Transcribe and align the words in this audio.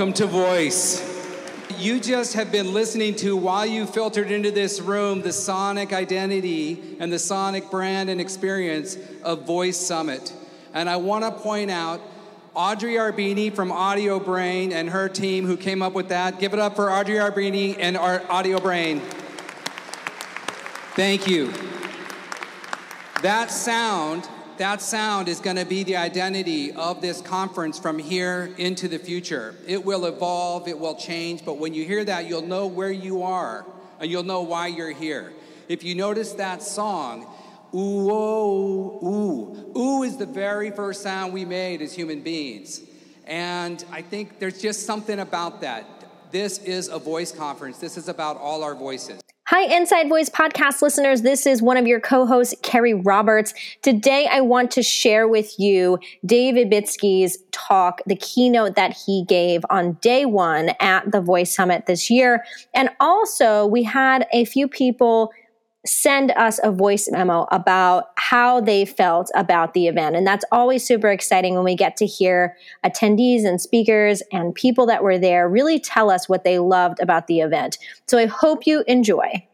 Welcome 0.00 0.14
to 0.14 0.26
Voice. 0.28 1.78
You 1.78 2.00
just 2.00 2.32
have 2.32 2.50
been 2.50 2.72
listening 2.72 3.16
to, 3.16 3.36
while 3.36 3.66
you 3.66 3.84
filtered 3.84 4.30
into 4.30 4.50
this 4.50 4.80
room, 4.80 5.20
the 5.20 5.30
sonic 5.30 5.92
identity 5.92 6.96
and 6.98 7.12
the 7.12 7.18
sonic 7.18 7.70
brand 7.70 8.08
and 8.08 8.18
experience 8.18 8.96
of 9.22 9.46
Voice 9.46 9.76
Summit. 9.76 10.32
And 10.72 10.88
I 10.88 10.96
want 10.96 11.24
to 11.24 11.30
point 11.30 11.70
out 11.70 12.00
Audrey 12.54 12.94
Arbeeny 12.94 13.54
from 13.54 13.70
Audiobrain 13.70 14.72
and 14.72 14.88
her 14.88 15.06
team 15.06 15.44
who 15.44 15.58
came 15.58 15.82
up 15.82 15.92
with 15.92 16.08
that. 16.08 16.40
Give 16.40 16.54
it 16.54 16.58
up 16.58 16.76
for 16.76 16.90
Audrey 16.90 17.16
Arbeeny 17.16 17.76
and 17.78 17.98
our 17.98 18.20
Audiobrain. 18.20 19.02
Thank 20.96 21.28
you. 21.28 21.52
That 23.20 23.50
sound 23.50 24.26
that 24.60 24.82
sound 24.82 25.26
is 25.26 25.40
going 25.40 25.56
to 25.56 25.64
be 25.64 25.84
the 25.84 25.96
identity 25.96 26.70
of 26.72 27.00
this 27.00 27.22
conference 27.22 27.78
from 27.78 27.98
here 27.98 28.54
into 28.58 28.88
the 28.88 28.98
future. 28.98 29.54
It 29.66 29.86
will 29.86 30.04
evolve, 30.04 30.68
it 30.68 30.78
will 30.78 30.96
change, 30.96 31.46
but 31.46 31.56
when 31.56 31.72
you 31.72 31.86
hear 31.86 32.04
that, 32.04 32.28
you'll 32.28 32.46
know 32.46 32.66
where 32.66 32.92
you 32.92 33.22
are 33.22 33.64
and 34.00 34.10
you'll 34.10 34.22
know 34.22 34.42
why 34.42 34.66
you're 34.66 34.92
here. 34.92 35.32
If 35.68 35.82
you 35.82 35.94
notice 35.94 36.34
that 36.34 36.62
song, 36.62 37.22
ooh, 37.74 38.10
oh, 38.10 39.00
ooh, 39.02 39.78
ooh 39.80 40.02
is 40.02 40.18
the 40.18 40.26
very 40.26 40.70
first 40.70 41.02
sound 41.02 41.32
we 41.32 41.46
made 41.46 41.80
as 41.80 41.94
human 41.94 42.20
beings. 42.20 42.82
And 43.24 43.82
I 43.90 44.02
think 44.02 44.40
there's 44.40 44.60
just 44.60 44.84
something 44.84 45.20
about 45.20 45.62
that. 45.62 45.86
This 46.32 46.58
is 46.58 46.88
a 46.88 46.98
voice 46.98 47.32
conference, 47.32 47.78
this 47.78 47.96
is 47.96 48.08
about 48.08 48.36
all 48.36 48.62
our 48.62 48.74
voices. 48.74 49.19
Hi, 49.50 49.62
Inside 49.62 50.08
Voice 50.08 50.28
podcast 50.28 50.80
listeners. 50.80 51.22
This 51.22 51.44
is 51.44 51.60
one 51.60 51.76
of 51.76 51.84
your 51.84 51.98
co 51.98 52.24
hosts, 52.24 52.54
Kerry 52.62 52.94
Roberts. 52.94 53.52
Today, 53.82 54.28
I 54.30 54.42
want 54.42 54.70
to 54.70 54.82
share 54.84 55.26
with 55.26 55.58
you 55.58 55.98
Dave 56.24 56.54
Isbitski's 56.54 57.36
talk, 57.50 58.00
the 58.06 58.14
keynote 58.14 58.76
that 58.76 58.96
he 58.96 59.24
gave 59.24 59.62
on 59.68 59.94
day 59.94 60.24
one 60.24 60.70
at 60.78 61.10
the 61.10 61.20
Voice 61.20 61.52
Summit 61.52 61.86
this 61.86 62.08
year. 62.08 62.44
And 62.74 62.90
also, 63.00 63.66
we 63.66 63.82
had 63.82 64.24
a 64.32 64.44
few 64.44 64.68
people 64.68 65.32
send 65.86 66.30
us 66.32 66.60
a 66.62 66.70
voice 66.70 67.08
memo 67.10 67.46
about 67.50 68.10
how 68.16 68.60
they 68.60 68.84
felt 68.84 69.30
about 69.34 69.72
the 69.72 69.86
event. 69.86 70.14
And 70.14 70.26
that's 70.26 70.44
always 70.52 70.84
super 70.84 71.08
exciting 71.08 71.54
when 71.54 71.64
we 71.64 71.74
get 71.74 71.96
to 71.98 72.06
hear 72.06 72.56
attendees 72.84 73.44
and 73.44 73.60
speakers 73.60 74.22
and 74.30 74.54
people 74.54 74.84
that 74.86 75.02
were 75.02 75.18
there 75.18 75.48
really 75.48 75.80
tell 75.80 76.10
us 76.10 76.28
what 76.28 76.44
they 76.44 76.58
loved 76.58 77.00
about 77.00 77.28
the 77.28 77.40
event. 77.40 77.78
So 78.06 78.18
I 78.18 78.26
hope 78.26 78.66
you 78.66 78.84
enjoy. 78.86 79.46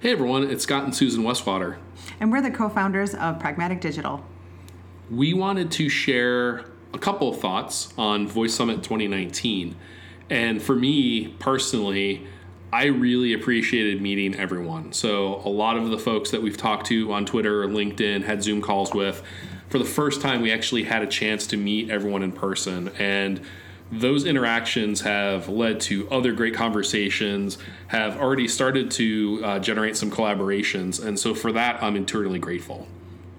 Hey 0.00 0.12
everyone, 0.12 0.48
it's 0.48 0.62
Scott 0.62 0.84
and 0.84 0.94
Susan 0.94 1.24
Westwater. 1.24 1.78
And 2.20 2.30
we're 2.30 2.40
the 2.40 2.52
co 2.52 2.68
founders 2.68 3.14
of 3.14 3.40
Pragmatic 3.40 3.80
Digital. 3.80 4.24
We 5.10 5.34
wanted 5.34 5.72
to 5.72 5.88
share 5.88 6.66
a 6.94 6.98
couple 6.98 7.28
of 7.28 7.40
thoughts 7.40 7.92
on 7.98 8.28
Voice 8.28 8.54
Summit 8.54 8.84
2019. 8.84 9.74
And 10.30 10.62
for 10.62 10.76
me 10.76 11.28
personally, 11.40 12.28
I 12.72 12.86
really 12.86 13.32
appreciated 13.32 14.02
meeting 14.02 14.34
everyone. 14.34 14.92
So, 14.92 15.36
a 15.44 15.48
lot 15.48 15.78
of 15.78 15.88
the 15.88 15.98
folks 15.98 16.30
that 16.32 16.42
we've 16.42 16.56
talked 16.56 16.86
to 16.88 17.12
on 17.12 17.24
Twitter 17.24 17.62
or 17.62 17.66
LinkedIn, 17.66 18.24
had 18.24 18.42
Zoom 18.42 18.60
calls 18.60 18.92
with, 18.92 19.22
for 19.70 19.78
the 19.78 19.86
first 19.86 20.20
time, 20.20 20.42
we 20.42 20.52
actually 20.52 20.84
had 20.84 21.02
a 21.02 21.06
chance 21.06 21.46
to 21.48 21.56
meet 21.56 21.90
everyone 21.90 22.22
in 22.22 22.32
person. 22.32 22.88
And 22.98 23.40
those 23.90 24.26
interactions 24.26 25.00
have 25.00 25.48
led 25.48 25.80
to 25.80 26.10
other 26.10 26.32
great 26.32 26.52
conversations, 26.52 27.56
have 27.86 28.18
already 28.18 28.46
started 28.46 28.90
to 28.92 29.40
uh, 29.42 29.58
generate 29.60 29.96
some 29.96 30.10
collaborations. 30.10 31.02
And 31.02 31.18
so, 31.18 31.34
for 31.34 31.52
that, 31.52 31.82
I'm 31.82 31.96
eternally 31.96 32.38
grateful. 32.38 32.86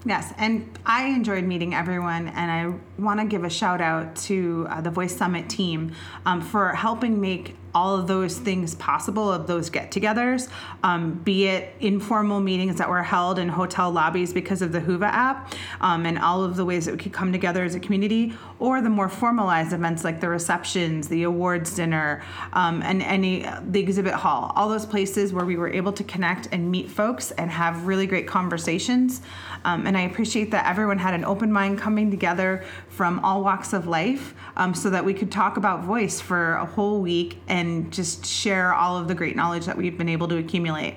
Yes, 0.06 0.34
and 0.38 0.80
I 0.86 1.08
enjoyed 1.08 1.44
meeting 1.44 1.76
everyone, 1.76 2.30
and 2.30 2.50
I 2.50 3.02
want 3.02 3.20
to 3.20 3.26
give 3.26 3.44
a 3.44 3.50
shout 3.50 3.82
out 3.82 4.16
to 4.16 4.66
uh, 4.70 4.80
the 4.80 4.90
Voice 4.90 5.16
Summit 5.16 5.50
team 5.50 5.92
um, 6.26 6.42
for 6.42 6.70
helping 6.70 7.20
make 7.20 7.58
all 7.74 7.96
of 7.96 8.08
those 8.08 8.38
things 8.38 8.76
possible 8.76 9.32
of 9.32 9.48
those 9.48 9.70
get-togethers, 9.70 10.50
um, 10.84 11.14
be 11.24 11.48
it 11.48 11.74
informal 11.80 12.40
meetings 12.40 12.78
that 12.78 12.90
were 12.90 13.04
held 13.04 13.40
in 13.40 13.50
hotel 13.50 13.92
lobbies 13.92 14.34
because 14.34 14.62
of 14.62 14.72
the 14.72 14.80
Whova 14.80 15.08
app, 15.08 15.54
um, 15.82 16.06
and 16.06 16.18
all 16.20 16.44
of 16.44 16.56
the 16.56 16.66
ways 16.66 16.86
that 16.86 16.92
we 16.92 16.98
could 16.98 17.14
come 17.14 17.32
together 17.32 17.64
as 17.64 17.76
a 17.76 17.80
community, 17.80 18.34
or 18.60 18.82
the 18.82 18.90
more 18.90 19.10
formalized 19.10 19.74
events 19.74 20.04
like 20.04 20.20
the 20.20 20.30
receptions, 20.30 21.08
the 21.08 21.24
awards 21.24 21.76
dinner, 21.76 22.24
um, 22.54 22.82
and 22.82 23.02
any 23.02 23.46
the 23.70 23.80
exhibit 23.80 24.14
hall, 24.14 24.52
all 24.56 24.70
those 24.70 24.86
places 24.86 25.32
where 25.34 25.46
we 25.46 25.56
were 25.56 25.70
able 25.70 25.94
to 25.94 26.04
connect 26.04 26.48
and 26.52 26.70
meet 26.70 26.90
folks 26.90 27.32
and 27.32 27.52
have 27.52 27.86
really 27.86 28.08
great 28.08 28.28
conversations. 28.28 29.22
Um, 29.66 29.86
and 29.86 29.98
I 29.98 30.02
appreciate 30.02 30.52
that 30.52 30.66
everyone 30.66 30.98
had 30.98 31.14
an 31.14 31.26
open 31.26 31.52
mind 31.52 31.80
coming 31.80 32.12
together 32.12 32.64
from 33.00 33.18
all 33.20 33.42
walks 33.42 33.72
of 33.72 33.88
life 33.88 34.34
um, 34.58 34.74
so 34.74 34.90
that 34.90 35.06
we 35.06 35.14
could 35.14 35.32
talk 35.32 35.56
about 35.56 35.86
voice 35.86 36.20
for 36.20 36.56
a 36.56 36.66
whole 36.66 37.00
week 37.00 37.42
and 37.48 37.94
just 37.94 38.26
share 38.26 38.74
all 38.74 38.98
of 38.98 39.08
the 39.08 39.16
great 39.16 39.38
knowledge 39.38 39.66
that 39.68 39.78
we've 39.78 39.98
been 39.98 40.10
able 40.10 40.28
to 40.28 40.36
accumulate. 40.36 40.96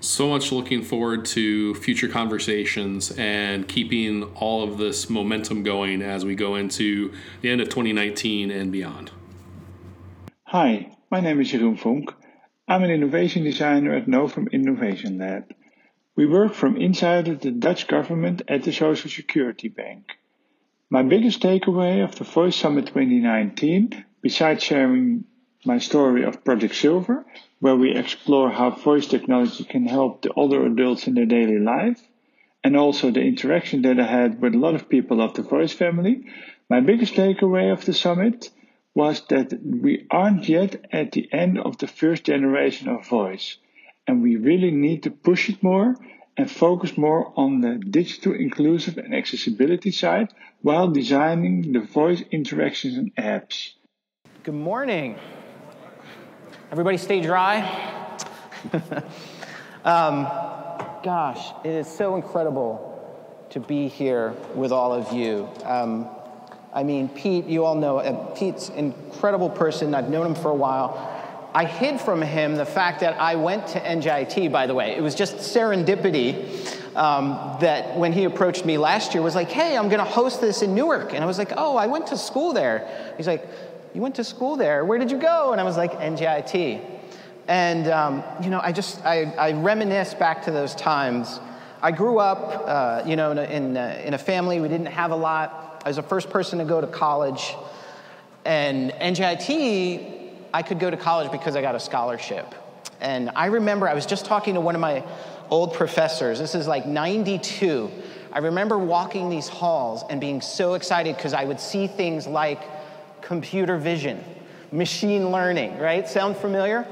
So 0.00 0.30
much 0.30 0.52
looking 0.52 0.82
forward 0.82 1.26
to 1.26 1.74
future 1.74 2.08
conversations 2.08 3.10
and 3.18 3.68
keeping 3.68 4.22
all 4.36 4.62
of 4.62 4.78
this 4.78 5.10
momentum 5.10 5.64
going 5.64 6.00
as 6.00 6.24
we 6.24 6.34
go 6.34 6.54
into 6.54 7.12
the 7.42 7.50
end 7.50 7.60
of 7.60 7.68
2019 7.68 8.50
and 8.50 8.72
beyond. 8.72 9.10
Hi, 10.44 10.96
my 11.10 11.20
name 11.20 11.42
is 11.42 11.52
Jeroen 11.52 11.78
Vonk. 11.78 12.14
I'm 12.66 12.84
an 12.84 12.90
innovation 12.90 13.44
designer 13.44 13.94
at 13.94 14.08
Novum 14.08 14.48
Innovation 14.50 15.18
Lab. 15.18 15.52
We 16.16 16.24
work 16.24 16.54
from 16.54 16.78
inside 16.78 17.26
the 17.42 17.50
Dutch 17.50 17.86
government 17.86 18.40
at 18.48 18.62
the 18.62 18.72
Social 18.72 19.10
Security 19.10 19.68
Bank. 19.68 20.16
My 20.90 21.02
biggest 21.02 21.42
takeaway 21.42 22.02
of 22.02 22.14
the 22.14 22.24
Voice 22.24 22.56
Summit 22.56 22.86
2019, 22.86 24.06
besides 24.22 24.62
sharing 24.62 25.24
my 25.66 25.76
story 25.76 26.24
of 26.24 26.42
Project 26.44 26.74
Silver, 26.74 27.26
where 27.60 27.76
we 27.76 27.94
explore 27.94 28.50
how 28.50 28.70
voice 28.70 29.06
technology 29.06 29.64
can 29.64 29.86
help 29.86 30.22
the 30.22 30.32
older 30.32 30.64
adults 30.64 31.06
in 31.06 31.12
their 31.12 31.26
daily 31.26 31.58
life, 31.58 32.00
and 32.64 32.74
also 32.74 33.10
the 33.10 33.20
interaction 33.20 33.82
that 33.82 34.00
I 34.00 34.06
had 34.06 34.40
with 34.40 34.54
a 34.54 34.58
lot 34.58 34.74
of 34.74 34.88
people 34.88 35.20
of 35.20 35.34
the 35.34 35.42
Voice 35.42 35.74
family, 35.74 36.24
my 36.70 36.80
biggest 36.80 37.12
takeaway 37.12 37.70
of 37.70 37.84
the 37.84 37.92
summit 37.92 38.48
was 38.94 39.20
that 39.26 39.52
we 39.62 40.06
aren't 40.10 40.48
yet 40.48 40.86
at 40.90 41.12
the 41.12 41.28
end 41.32 41.58
of 41.58 41.76
the 41.76 41.86
first 41.86 42.24
generation 42.24 42.88
of 42.88 43.06
voice 43.06 43.58
and 44.06 44.22
we 44.22 44.36
really 44.36 44.70
need 44.70 45.02
to 45.02 45.10
push 45.10 45.50
it 45.50 45.62
more 45.62 45.94
and 46.38 46.48
focus 46.48 46.96
more 46.96 47.32
on 47.36 47.60
the 47.60 47.74
digital 47.74 48.32
inclusive 48.32 48.96
and 48.96 49.12
accessibility 49.12 49.90
side 49.90 50.32
while 50.62 50.86
designing 50.88 51.72
the 51.72 51.80
voice 51.80 52.22
interactions 52.30 52.96
and 52.96 53.14
apps. 53.16 53.72
Good 54.44 54.54
morning. 54.54 55.18
Everybody 56.70 56.96
stay 56.96 57.20
dry. 57.20 57.60
um, 59.84 60.28
gosh, 61.02 61.52
it 61.64 61.70
is 61.70 61.88
so 61.88 62.14
incredible 62.14 62.84
to 63.50 63.58
be 63.58 63.88
here 63.88 64.30
with 64.54 64.70
all 64.70 64.92
of 64.92 65.12
you. 65.12 65.48
Um, 65.64 66.08
I 66.72 66.84
mean, 66.84 67.08
Pete, 67.08 67.46
you 67.46 67.64
all 67.64 67.74
know, 67.74 67.98
uh, 67.98 68.12
Pete's 68.36 68.68
an 68.68 68.92
incredible 68.92 69.50
person. 69.50 69.94
I've 69.94 70.10
known 70.10 70.26
him 70.26 70.34
for 70.36 70.50
a 70.50 70.54
while. 70.54 71.17
I 71.58 71.64
hid 71.64 72.00
from 72.00 72.22
him 72.22 72.54
the 72.54 72.64
fact 72.64 73.00
that 73.00 73.20
I 73.20 73.34
went 73.34 73.66
to 73.68 73.80
NJIT, 73.80 74.52
by 74.52 74.68
the 74.68 74.76
way. 74.76 74.94
It 74.94 75.02
was 75.02 75.16
just 75.16 75.38
serendipity 75.38 76.94
um, 76.94 77.56
that 77.60 77.96
when 77.96 78.12
he 78.12 78.22
approached 78.22 78.64
me 78.64 78.78
last 78.78 79.12
year 79.12 79.24
was 79.24 79.34
like, 79.34 79.50
hey, 79.50 79.76
I'm 79.76 79.88
going 79.88 79.98
to 79.98 80.04
host 80.04 80.40
this 80.40 80.62
in 80.62 80.72
Newark. 80.72 81.14
And 81.14 81.24
I 81.24 81.26
was 81.26 81.36
like, 81.36 81.50
oh, 81.56 81.76
I 81.76 81.88
went 81.88 82.06
to 82.06 82.16
school 82.16 82.52
there. 82.52 83.12
He's 83.16 83.26
like, 83.26 83.44
you 83.92 84.00
went 84.00 84.14
to 84.14 84.22
school 84.22 84.54
there? 84.54 84.84
Where 84.84 85.00
did 85.00 85.10
you 85.10 85.18
go? 85.18 85.50
And 85.50 85.60
I 85.60 85.64
was 85.64 85.76
like, 85.76 85.94
NJIT. 85.94 86.80
And, 87.48 87.88
um, 87.88 88.22
you 88.40 88.50
know, 88.50 88.60
I 88.62 88.70
just, 88.70 89.04
I, 89.04 89.22
I, 89.24 89.50
reminisce 89.50 90.14
back 90.14 90.44
to 90.44 90.52
those 90.52 90.76
times. 90.76 91.40
I 91.82 91.90
grew 91.90 92.20
up, 92.20 92.68
uh, 92.68 93.02
you 93.04 93.16
know, 93.16 93.32
in 93.32 93.38
a, 93.38 93.42
in, 93.42 93.76
a, 93.76 94.02
in 94.06 94.14
a 94.14 94.18
family, 94.18 94.60
we 94.60 94.68
didn't 94.68 94.86
have 94.86 95.10
a 95.10 95.16
lot. 95.16 95.82
I 95.84 95.88
was 95.88 95.96
the 95.96 96.04
first 96.04 96.30
person 96.30 96.60
to 96.60 96.64
go 96.64 96.80
to 96.80 96.86
college. 96.86 97.56
And 98.44 98.92
NJIT 98.92 100.17
I 100.52 100.62
could 100.62 100.78
go 100.78 100.90
to 100.90 100.96
college 100.96 101.30
because 101.30 101.56
I 101.56 101.62
got 101.62 101.74
a 101.74 101.80
scholarship. 101.80 102.54
And 103.00 103.30
I 103.36 103.46
remember 103.46 103.88
I 103.88 103.94
was 103.94 104.06
just 104.06 104.24
talking 104.24 104.54
to 104.54 104.60
one 104.60 104.74
of 104.74 104.80
my 104.80 105.04
old 105.50 105.74
professors. 105.74 106.38
This 106.38 106.54
is 106.54 106.66
like 106.66 106.86
92. 106.86 107.90
I 108.32 108.38
remember 108.40 108.78
walking 108.78 109.30
these 109.30 109.48
halls 109.48 110.04
and 110.10 110.20
being 110.20 110.40
so 110.40 110.74
excited 110.74 111.16
because 111.16 111.32
I 111.32 111.44
would 111.44 111.60
see 111.60 111.86
things 111.86 112.26
like 112.26 112.60
computer 113.22 113.78
vision, 113.78 114.22
machine 114.72 115.30
learning, 115.30 115.78
right? 115.78 116.06
Sound 116.08 116.36
familiar? 116.36 116.86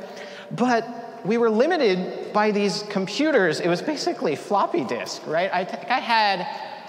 But 0.53 1.23
we 1.25 1.39
were 1.39 1.51
limited 1.51 2.33
by 2.33 2.53
these 2.53 2.85
computers. 2.89 3.61
It 3.61 3.69
was 3.69 3.83
basically 3.83 4.37
floppy 4.37 4.85
disk, 4.85 5.27
right? 5.27 5.51
I, 5.53 5.65
think 5.65 5.91
I 5.91 5.99
had, 5.99 6.41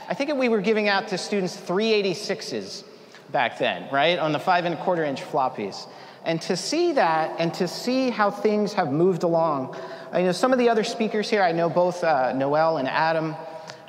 I 0.07 0.13
think 0.13 0.33
we 0.35 0.49
were 0.49 0.61
giving 0.61 0.87
out 0.87 1.07
to 1.09 1.17
students 1.17 1.57
386s 1.57 2.83
back 3.31 3.57
then, 3.57 3.91
right? 3.91 4.19
On 4.19 4.31
the 4.31 4.39
five 4.39 4.65
and 4.65 4.75
a 4.75 4.83
quarter 4.83 5.03
inch 5.03 5.21
floppies. 5.21 5.87
And 6.25 6.41
to 6.43 6.57
see 6.57 6.93
that 6.93 7.39
and 7.39 7.53
to 7.55 7.67
see 7.67 8.09
how 8.09 8.31
things 8.31 8.73
have 8.73 8.91
moved 8.91 9.23
along, 9.23 9.77
I 10.11 10.23
know 10.23 10.31
some 10.31 10.51
of 10.51 10.59
the 10.59 10.69
other 10.69 10.83
speakers 10.83 11.29
here, 11.29 11.41
I 11.41 11.51
know 11.51 11.69
both 11.69 12.03
uh, 12.03 12.33
Noel 12.33 12.77
and 12.77 12.87
Adam, 12.87 13.35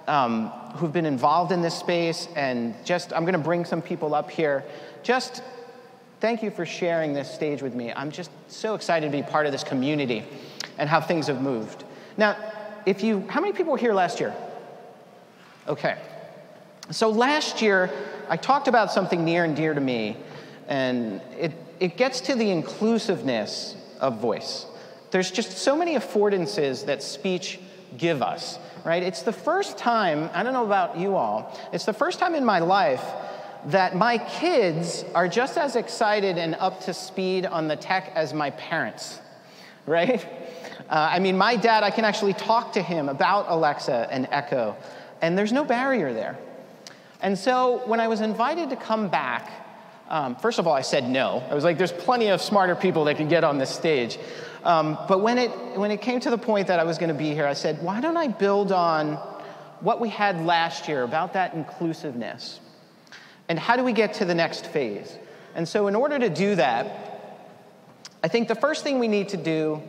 um, 0.06 0.48
who've 0.76 0.92
been 0.92 1.06
involved 1.06 1.52
in 1.52 1.62
this 1.62 1.74
space, 1.74 2.28
and 2.36 2.74
just 2.84 3.12
I'm 3.12 3.26
to 3.26 3.38
bring 3.38 3.64
some 3.64 3.82
people 3.82 4.14
up 4.14 4.30
here. 4.30 4.64
Just 5.02 5.42
Thank 6.20 6.42
you 6.42 6.50
for 6.50 6.66
sharing 6.66 7.12
this 7.12 7.32
stage 7.32 7.62
with 7.62 7.74
me. 7.74 7.92
I'm 7.92 8.10
just 8.10 8.30
so 8.48 8.74
excited 8.74 9.06
to 9.12 9.16
be 9.16 9.22
part 9.22 9.46
of 9.46 9.52
this 9.52 9.62
community 9.62 10.24
and 10.76 10.88
how 10.88 11.00
things 11.00 11.28
have 11.28 11.40
moved. 11.40 11.84
Now, 12.16 12.36
if 12.86 13.04
you, 13.04 13.24
how 13.28 13.40
many 13.40 13.52
people 13.52 13.72
were 13.72 13.78
here 13.78 13.94
last 13.94 14.18
year? 14.18 14.34
Okay. 15.68 15.96
So 16.90 17.08
last 17.08 17.62
year, 17.62 17.90
I 18.28 18.36
talked 18.36 18.66
about 18.66 18.90
something 18.90 19.24
near 19.24 19.44
and 19.44 19.54
dear 19.54 19.74
to 19.74 19.80
me, 19.80 20.16
and 20.66 21.20
it, 21.38 21.52
it 21.80 21.96
gets 21.96 22.20
to 22.22 22.34
the 22.34 22.50
inclusiveness 22.50 23.76
of 24.00 24.20
voice. 24.20 24.66
There's 25.10 25.30
just 25.30 25.58
so 25.58 25.76
many 25.76 25.94
affordances 25.94 26.86
that 26.86 27.02
speech 27.02 27.58
give 27.96 28.22
us, 28.22 28.58
right? 28.84 29.02
It's 29.02 29.22
the 29.22 29.32
first 29.32 29.78
time, 29.78 30.30
I 30.34 30.42
don't 30.42 30.52
know 30.52 30.66
about 30.66 30.98
you 30.98 31.16
all, 31.16 31.58
it's 31.72 31.84
the 31.84 31.92
first 31.92 32.18
time 32.18 32.34
in 32.34 32.44
my 32.44 32.58
life 32.58 33.04
that 33.66 33.96
my 33.96 34.18
kids 34.18 35.04
are 35.14 35.26
just 35.26 35.58
as 35.58 35.76
excited 35.76 36.38
and 36.38 36.54
up 36.56 36.80
to 36.82 36.94
speed 36.94 37.46
on 37.46 37.68
the 37.68 37.76
tech 37.76 38.12
as 38.14 38.32
my 38.32 38.50
parents, 38.50 39.20
right? 39.86 40.24
Uh, 40.88 41.08
I 41.12 41.18
mean, 41.18 41.36
my 41.36 41.56
dad, 41.56 41.82
I 41.82 41.90
can 41.90 42.04
actually 42.04 42.34
talk 42.34 42.72
to 42.74 42.82
him 42.82 43.08
about 43.08 43.46
Alexa 43.48 44.08
and 44.10 44.28
Echo, 44.30 44.76
and 45.20 45.36
there's 45.36 45.52
no 45.52 45.64
barrier 45.64 46.12
there. 46.12 46.38
And 47.20 47.36
so 47.36 47.82
when 47.86 48.00
I 48.00 48.08
was 48.08 48.20
invited 48.20 48.70
to 48.70 48.76
come 48.76 49.08
back, 49.08 49.67
um, 50.08 50.36
first 50.36 50.58
of 50.58 50.66
all, 50.66 50.72
I 50.72 50.80
said 50.80 51.08
no. 51.08 51.42
I 51.50 51.54
was 51.54 51.64
like, 51.64 51.76
there's 51.76 51.92
plenty 51.92 52.28
of 52.28 52.40
smarter 52.40 52.74
people 52.74 53.04
that 53.04 53.16
can 53.16 53.28
get 53.28 53.44
on 53.44 53.58
this 53.58 53.70
stage. 53.70 54.18
Um, 54.64 54.98
but 55.06 55.20
when 55.20 55.38
it, 55.38 55.50
when 55.76 55.90
it 55.90 56.00
came 56.00 56.20
to 56.20 56.30
the 56.30 56.38
point 56.38 56.68
that 56.68 56.80
I 56.80 56.84
was 56.84 56.98
going 56.98 57.08
to 57.08 57.14
be 57.14 57.34
here, 57.34 57.46
I 57.46 57.52
said, 57.52 57.82
why 57.82 58.00
don't 58.00 58.16
I 58.16 58.28
build 58.28 58.72
on 58.72 59.14
what 59.80 60.00
we 60.00 60.08
had 60.08 60.44
last 60.44 60.88
year 60.88 61.02
about 61.02 61.34
that 61.34 61.54
inclusiveness? 61.54 62.60
And 63.48 63.58
how 63.58 63.76
do 63.76 63.84
we 63.84 63.92
get 63.92 64.14
to 64.14 64.24
the 64.24 64.34
next 64.34 64.66
phase? 64.66 65.16
And 65.54 65.66
so, 65.66 65.86
in 65.86 65.94
order 65.94 66.18
to 66.18 66.28
do 66.28 66.54
that, 66.56 67.40
I 68.22 68.28
think 68.28 68.48
the 68.48 68.54
first 68.54 68.84
thing 68.84 68.98
we 68.98 69.08
need 69.08 69.30
to 69.30 69.36
do 69.36 69.82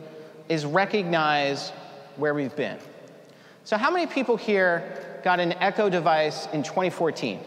is 0.48 0.64
recognize 0.64 1.70
where 2.16 2.32
we've 2.32 2.54
been. 2.56 2.78
So, 3.64 3.76
how 3.76 3.90
many 3.90 4.06
people 4.06 4.36
here 4.36 5.20
got 5.22 5.40
an 5.40 5.52
Echo 5.54 5.90
device 5.90 6.48
in 6.52 6.62
2014? 6.62 7.40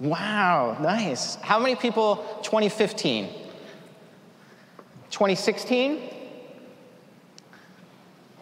Wow, 0.00 0.76
nice. 0.80 1.36
How 1.36 1.58
many 1.58 1.74
people 1.74 2.16
2015? 2.42 3.28
2016? 5.10 6.10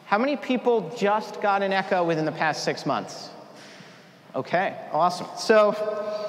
How 0.06 0.18
many 0.18 0.36
people 0.36 0.92
just 0.96 1.40
got 1.40 1.62
an 1.62 1.72
Echo 1.72 2.04
within 2.04 2.24
the 2.24 2.32
past 2.32 2.64
six 2.64 2.84
months? 2.84 3.30
Okay, 4.34 4.76
awesome. 4.92 5.28
So 5.36 6.28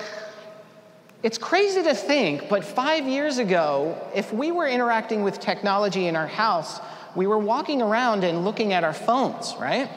it's 1.23 1.39
crazy 1.39 1.81
to 1.81 1.95
think, 1.95 2.47
but 2.47 2.63
five 2.63 3.07
years 3.07 3.39
ago, 3.39 3.99
if 4.13 4.31
we 4.31 4.51
were 4.51 4.67
interacting 4.67 5.23
with 5.23 5.39
technology 5.39 6.05
in 6.05 6.15
our 6.15 6.27
house, 6.27 6.79
we 7.15 7.25
were 7.25 7.39
walking 7.39 7.81
around 7.81 8.23
and 8.23 8.45
looking 8.45 8.73
at 8.73 8.83
our 8.83 8.93
phones, 8.93 9.55
right? 9.59 9.89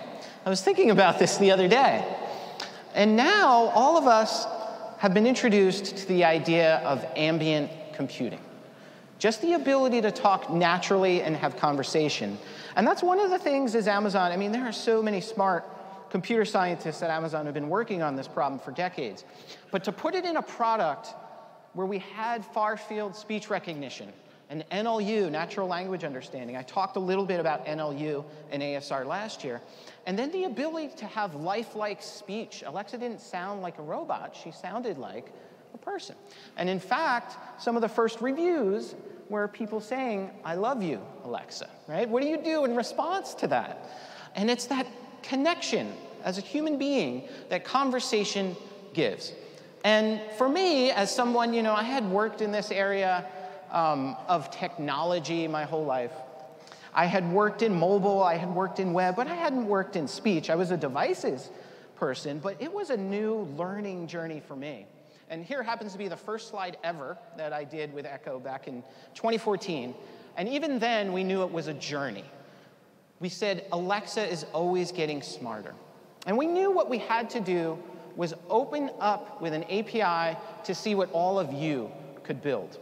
I 0.47 0.49
was 0.49 0.63
thinking 0.63 0.91
about 0.91 1.19
this 1.19 1.37
the 1.37 1.51
other 1.51 1.69
day. 1.69 2.03
And 2.95 3.15
now 3.15 3.71
all 3.75 3.99
of 3.99 4.07
us 4.07 4.47
have 4.99 5.15
been 5.15 5.27
introduced 5.27 5.97
to 5.97 6.09
the 6.09 6.25
idea 6.25 6.79
of 6.79 7.05
ambient 7.17 7.71
computing. 7.95 8.41
Just 9.19 9.43
the 9.43 9.55
ability 9.55 10.00
to 10.03 10.11
talk 10.11 10.50
naturally 10.50 11.23
and 11.23 11.37
have 11.37 11.56
conversation. 11.56 12.39
And 12.77 12.87
that's 12.87 13.03
one 13.03 13.21
of 13.21 13.31
the 13.31 13.39
things 13.39 13.75
is 13.75 13.89
Amazon, 13.89 14.31
I 14.33 14.37
mean, 14.37 14.53
there 14.53 14.65
are 14.65 14.73
so 14.73 15.03
many 15.03 15.21
smart 15.21 15.65
computer 16.11 16.45
scientists 16.45 17.03
at 17.03 17.11
Amazon 17.11 17.43
who 17.43 17.47
have 17.47 17.55
been 17.55 17.69
working 17.69 18.03
on 18.03 18.17
this 18.17 18.29
problem 18.29 18.61
for 18.61 18.71
decades. 18.73 19.25
But 19.71 19.85
to 19.85 19.93
put 19.93 20.15
it 20.15 20.25
in 20.25 20.37
a 20.37 20.43
product 20.43 21.09
where 21.75 21.87
we 21.87 21.99
had 21.99 22.45
far 22.45 22.77
field 22.77 23.15
speech 23.15 23.50
recognition 23.50 24.12
and 24.50 24.65
NLU, 24.71 25.31
natural 25.31 25.69
language 25.69 26.05
understanding. 26.05 26.56
I 26.56 26.62
talked 26.62 26.97
a 26.97 27.00
little 27.00 27.27
bit 27.27 27.39
about 27.39 27.67
NLU 27.67 28.25
and 28.50 28.62
ASR 28.62 29.05
last 29.05 29.45
year. 29.45 29.61
And 30.09 30.19
then 30.19 30.33
the 30.33 30.45
ability 30.45 30.95
to 30.97 31.07
have 31.07 31.35
lifelike 31.35 32.03
speech. 32.03 32.65
Alexa 32.67 32.97
didn't 32.97 33.21
sound 33.21 33.61
like 33.61 33.79
a 33.79 33.83
robot, 33.83 34.35
she 34.35 34.51
sounded 34.51 34.97
like 34.97 35.31
a 35.75 35.77
person. 35.77 36.17
And 36.57 36.67
in 36.67 36.81
fact, 36.81 37.37
some 37.63 37.77
of 37.77 37.83
the 37.83 37.91
first 37.91 38.23
reviews 38.23 38.95
were 39.29 39.47
people 39.49 39.83
saying, 39.83 40.31
I 40.47 40.55
love 40.55 40.83
you, 40.83 41.03
Alexa, 41.25 41.69
right? 41.87 42.09
What 42.09 42.23
do 42.23 42.29
you 42.31 42.39
do 42.39 42.65
in 42.65 42.75
response 42.75 43.35
to 43.35 43.47
that? 43.49 43.87
And 44.35 44.51
it's 44.51 44.65
that 44.69 44.87
connection 45.23 45.93
as 46.25 46.39
a 46.39 46.41
human 46.41 46.79
being 46.79 47.29
that 47.51 47.67
conversation 47.67 48.57
gives. 48.95 49.35
And 49.85 50.23
for 50.39 50.49
me, 50.49 50.91
as 50.91 51.15
someone, 51.15 51.53
you 51.53 51.63
know, 51.63 51.75
I 51.75 51.83
had 51.83 52.11
worked 52.11 52.41
in 52.41 52.51
this 52.51 52.71
area 52.71 53.27
um, 53.71 54.17
of 54.27 54.51
technology 54.51 55.47
my 55.47 55.65
whole 55.65 55.85
life. 55.85 56.13
I 56.94 57.06
had 57.06 57.31
worked 57.31 57.62
in 57.62 57.75
mobile, 57.75 58.23
I 58.23 58.37
had 58.37 58.55
worked 58.55 58.81
in 58.81 58.93
web, 58.93 59.17
but 59.17 59.26
I 59.26 59.35
hadn't 59.35 59.67
worked 59.67 59.96
in 59.96 60.08
speech. 60.08 60.50
I 60.50 60.55
was 60.55 60.70
a 60.70 60.76
devices 60.76 61.50
person, 61.96 62.38
but 62.38 62.56
it 62.61 62.73
was 62.73 62.90
a 62.90 62.96
new 62.96 63.49
learning 63.56 64.06
journey 64.06 64.40
for 64.40 64.56
me. 64.56 64.87
And 65.31 65.44
here 65.44 65.62
happens 65.62 65.93
to 65.93 65.99
be 65.99 66.08
the 66.08 66.17
first 66.17 66.49
slide 66.49 66.79
ever 66.82 67.19
that 67.37 67.52
I 67.52 67.64
did 67.64 67.93
with 67.93 68.06
Echo 68.06 68.38
back 68.38 68.67
in 68.67 68.82
2014. 69.14 69.94
And 70.37 70.49
even 70.49 70.79
then, 70.79 71.12
we 71.12 71.25
knew 71.25 71.43
it 71.43 71.52
was 71.52 71.67
a 71.67 71.75
journey. 71.75 72.25
We 73.20 73.29
said, 73.29 73.67
Alexa 73.73 74.26
is 74.26 74.44
always 74.52 74.93
getting 74.93 75.20
smarter. 75.20 75.75
And 76.26 76.38
we 76.38 76.46
knew 76.46 76.70
what 76.70 76.88
we 76.88 76.99
had 76.99 77.29
to 77.31 77.40
do 77.40 77.79
was 78.17 78.35
open 78.49 78.90
up 79.00 79.40
with 79.40 79.52
an 79.52 79.64
API 79.64 80.38
to 80.64 80.75
see 80.75 80.95
what 80.95 81.11
all 81.12 81.38
of 81.38 81.52
you 81.52 81.90
could 82.23 82.42
build. 82.42 82.78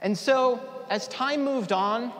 And 0.00 0.16
so, 0.16 0.60
as 0.88 1.08
time 1.08 1.44
moved 1.44 1.72
on, 1.72 2.12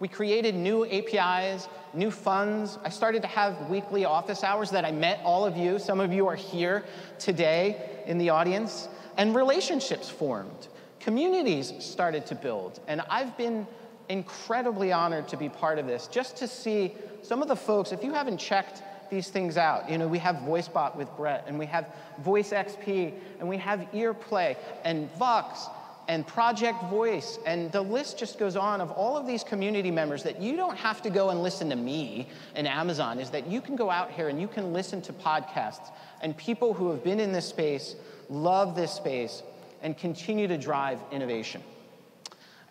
we 0.00 0.08
created 0.08 0.54
new 0.54 0.84
APIs, 0.84 1.68
new 1.92 2.10
funds. 2.10 2.78
I 2.84 2.88
started 2.88 3.22
to 3.22 3.28
have 3.28 3.68
weekly 3.68 4.04
office 4.04 4.44
hours 4.44 4.70
that 4.70 4.84
I 4.84 4.92
met 4.92 5.20
all 5.24 5.44
of 5.44 5.56
you. 5.56 5.78
Some 5.78 6.00
of 6.00 6.12
you 6.12 6.26
are 6.28 6.36
here 6.36 6.84
today 7.18 8.02
in 8.06 8.18
the 8.18 8.30
audience. 8.30 8.88
And 9.16 9.34
relationships 9.34 10.08
formed. 10.08 10.68
Communities 11.00 11.72
started 11.80 12.26
to 12.26 12.34
build. 12.34 12.80
And 12.86 13.02
I've 13.10 13.36
been 13.36 13.66
incredibly 14.08 14.92
honored 14.92 15.28
to 15.28 15.36
be 15.36 15.48
part 15.48 15.78
of 15.78 15.86
this, 15.86 16.06
just 16.06 16.36
to 16.36 16.48
see 16.48 16.94
some 17.22 17.42
of 17.42 17.48
the 17.48 17.56
folks, 17.56 17.92
if 17.92 18.02
you 18.02 18.12
haven't 18.12 18.38
checked 18.38 18.82
these 19.10 19.28
things 19.28 19.56
out, 19.56 19.90
you 19.90 19.98
know, 19.98 20.06
we 20.06 20.18
have 20.18 20.36
VoiceBot 20.36 20.96
with 20.96 21.14
Bret, 21.16 21.44
and 21.46 21.58
we 21.58 21.66
have 21.66 21.86
Voice 22.20 22.50
XP, 22.50 23.12
and 23.40 23.48
we 23.48 23.56
have 23.56 23.80
EarPlay, 23.92 24.56
and 24.84 25.10
Vox, 25.16 25.66
and 26.08 26.26
Project 26.26 26.82
Voice, 26.84 27.38
and 27.44 27.70
the 27.70 27.82
list 27.82 28.18
just 28.18 28.38
goes 28.38 28.56
on 28.56 28.80
of 28.80 28.90
all 28.90 29.16
of 29.16 29.26
these 29.26 29.44
community 29.44 29.90
members 29.90 30.22
that 30.22 30.40
you 30.40 30.56
don't 30.56 30.76
have 30.76 31.02
to 31.02 31.10
go 31.10 31.28
and 31.28 31.42
listen 31.42 31.68
to 31.68 31.76
me 31.76 32.28
in 32.56 32.66
Amazon, 32.66 33.20
is 33.20 33.28
that 33.30 33.46
you 33.46 33.60
can 33.60 33.76
go 33.76 33.90
out 33.90 34.10
here 34.10 34.28
and 34.28 34.40
you 34.40 34.48
can 34.48 34.72
listen 34.72 35.02
to 35.02 35.12
podcasts, 35.12 35.92
and 36.22 36.34
people 36.36 36.72
who 36.72 36.90
have 36.90 37.04
been 37.04 37.20
in 37.20 37.30
this 37.30 37.46
space 37.46 37.94
love 38.30 38.74
this 38.74 38.90
space 38.90 39.42
and 39.82 39.98
continue 39.98 40.48
to 40.48 40.56
drive 40.56 40.98
innovation. 41.12 41.62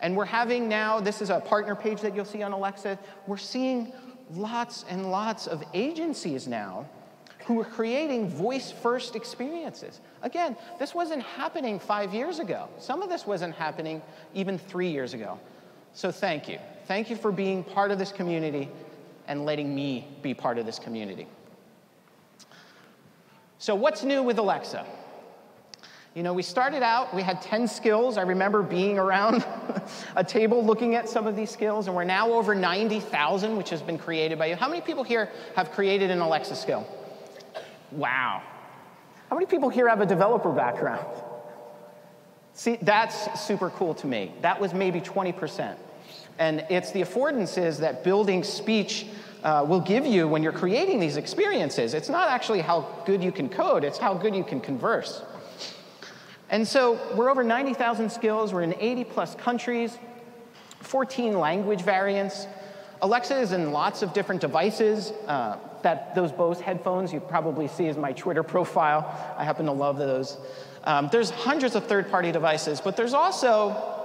And 0.00 0.16
we're 0.16 0.24
having 0.24 0.68
now, 0.68 1.00
this 1.00 1.22
is 1.22 1.30
a 1.30 1.40
partner 1.40 1.76
page 1.76 2.00
that 2.00 2.14
you'll 2.14 2.24
see 2.24 2.42
on 2.42 2.52
Alexa, 2.52 2.98
we're 3.26 3.36
seeing 3.36 3.92
lots 4.34 4.84
and 4.88 5.10
lots 5.10 5.46
of 5.46 5.62
agencies 5.74 6.46
now 6.48 6.86
who 7.48 7.58
are 7.58 7.64
creating 7.64 8.28
voice 8.28 8.70
first 8.70 9.16
experiences. 9.16 10.02
Again, 10.20 10.54
this 10.78 10.94
wasn't 10.94 11.22
happening 11.22 11.80
five 11.80 12.12
years 12.12 12.40
ago. 12.40 12.68
Some 12.78 13.00
of 13.00 13.08
this 13.08 13.26
wasn't 13.26 13.54
happening 13.54 14.02
even 14.34 14.58
three 14.58 14.90
years 14.90 15.14
ago. 15.14 15.40
So 15.94 16.12
thank 16.12 16.46
you. 16.46 16.58
Thank 16.84 17.08
you 17.08 17.16
for 17.16 17.32
being 17.32 17.64
part 17.64 17.90
of 17.90 17.98
this 17.98 18.12
community 18.12 18.68
and 19.28 19.46
letting 19.46 19.74
me 19.74 20.06
be 20.20 20.34
part 20.34 20.58
of 20.58 20.66
this 20.66 20.78
community. 20.78 21.26
So, 23.58 23.74
what's 23.74 24.04
new 24.04 24.22
with 24.22 24.38
Alexa? 24.38 24.84
You 26.14 26.22
know, 26.22 26.34
we 26.34 26.42
started 26.42 26.82
out, 26.82 27.14
we 27.14 27.22
had 27.22 27.40
10 27.40 27.66
skills. 27.66 28.18
I 28.18 28.22
remember 28.22 28.62
being 28.62 28.98
around 28.98 29.42
a 30.16 30.22
table 30.22 30.62
looking 30.62 30.96
at 30.96 31.08
some 31.08 31.26
of 31.26 31.34
these 31.34 31.50
skills, 31.50 31.86
and 31.86 31.96
we're 31.96 32.04
now 32.04 32.30
over 32.30 32.54
90,000, 32.54 33.56
which 33.56 33.70
has 33.70 33.80
been 33.80 33.96
created 33.96 34.38
by 34.38 34.46
you. 34.46 34.56
How 34.56 34.68
many 34.68 34.82
people 34.82 35.02
here 35.02 35.30
have 35.56 35.72
created 35.72 36.10
an 36.10 36.18
Alexa 36.18 36.54
skill? 36.54 36.86
Wow. 37.92 38.42
How 39.30 39.36
many 39.36 39.46
people 39.46 39.68
here 39.68 39.88
have 39.88 40.00
a 40.00 40.06
developer 40.06 40.52
background? 40.52 41.06
See, 42.54 42.78
that's 42.82 43.40
super 43.40 43.70
cool 43.70 43.94
to 43.94 44.06
me. 44.06 44.32
That 44.42 44.60
was 44.60 44.74
maybe 44.74 45.00
20%. 45.00 45.76
And 46.38 46.64
it's 46.70 46.92
the 46.92 47.02
affordances 47.02 47.78
that 47.78 48.04
building 48.04 48.42
speech 48.42 49.06
uh, 49.42 49.64
will 49.68 49.80
give 49.80 50.06
you 50.06 50.26
when 50.26 50.42
you're 50.42 50.52
creating 50.52 50.98
these 50.98 51.16
experiences. 51.16 51.94
It's 51.94 52.08
not 52.08 52.28
actually 52.28 52.60
how 52.60 53.02
good 53.04 53.22
you 53.22 53.32
can 53.32 53.48
code, 53.48 53.84
it's 53.84 53.98
how 53.98 54.14
good 54.14 54.34
you 54.34 54.44
can 54.44 54.60
converse. 54.60 55.22
And 56.50 56.66
so 56.66 56.98
we're 57.14 57.30
over 57.30 57.44
90,000 57.44 58.10
skills, 58.10 58.52
we're 58.52 58.62
in 58.62 58.74
80 58.80 59.04
plus 59.04 59.34
countries, 59.34 59.98
14 60.80 61.38
language 61.38 61.82
variants. 61.82 62.46
Alexa 63.02 63.38
is 63.38 63.52
in 63.52 63.70
lots 63.70 64.02
of 64.02 64.12
different 64.12 64.40
devices. 64.40 65.12
Uh, 65.26 65.58
that 65.82 66.14
those 66.14 66.32
Bose 66.32 66.60
headphones 66.60 67.12
you 67.12 67.20
probably 67.20 67.68
see 67.68 67.88
as 67.88 67.96
my 67.96 68.12
Twitter 68.12 68.42
profile. 68.42 69.04
I 69.36 69.44
happen 69.44 69.66
to 69.66 69.72
love 69.72 69.98
those. 69.98 70.38
Um, 70.84 71.08
there's 71.12 71.30
hundreds 71.30 71.74
of 71.74 71.86
third-party 71.86 72.32
devices, 72.32 72.80
but 72.80 72.96
there's 72.96 73.14
also 73.14 73.98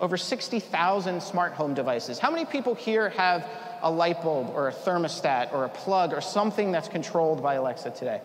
over 0.00 0.16
60,000 0.16 1.22
smart 1.22 1.52
home 1.52 1.74
devices. 1.74 2.18
How 2.18 2.30
many 2.30 2.44
people 2.44 2.74
here 2.74 3.10
have 3.10 3.48
a 3.82 3.90
light 3.90 4.20
bulb 4.22 4.50
or 4.54 4.68
a 4.68 4.72
thermostat 4.72 5.52
or 5.52 5.64
a 5.64 5.68
plug 5.68 6.12
or 6.12 6.20
something 6.20 6.72
that's 6.72 6.88
controlled 6.88 7.42
by 7.42 7.54
Alexa 7.54 7.90
today? 7.90 8.20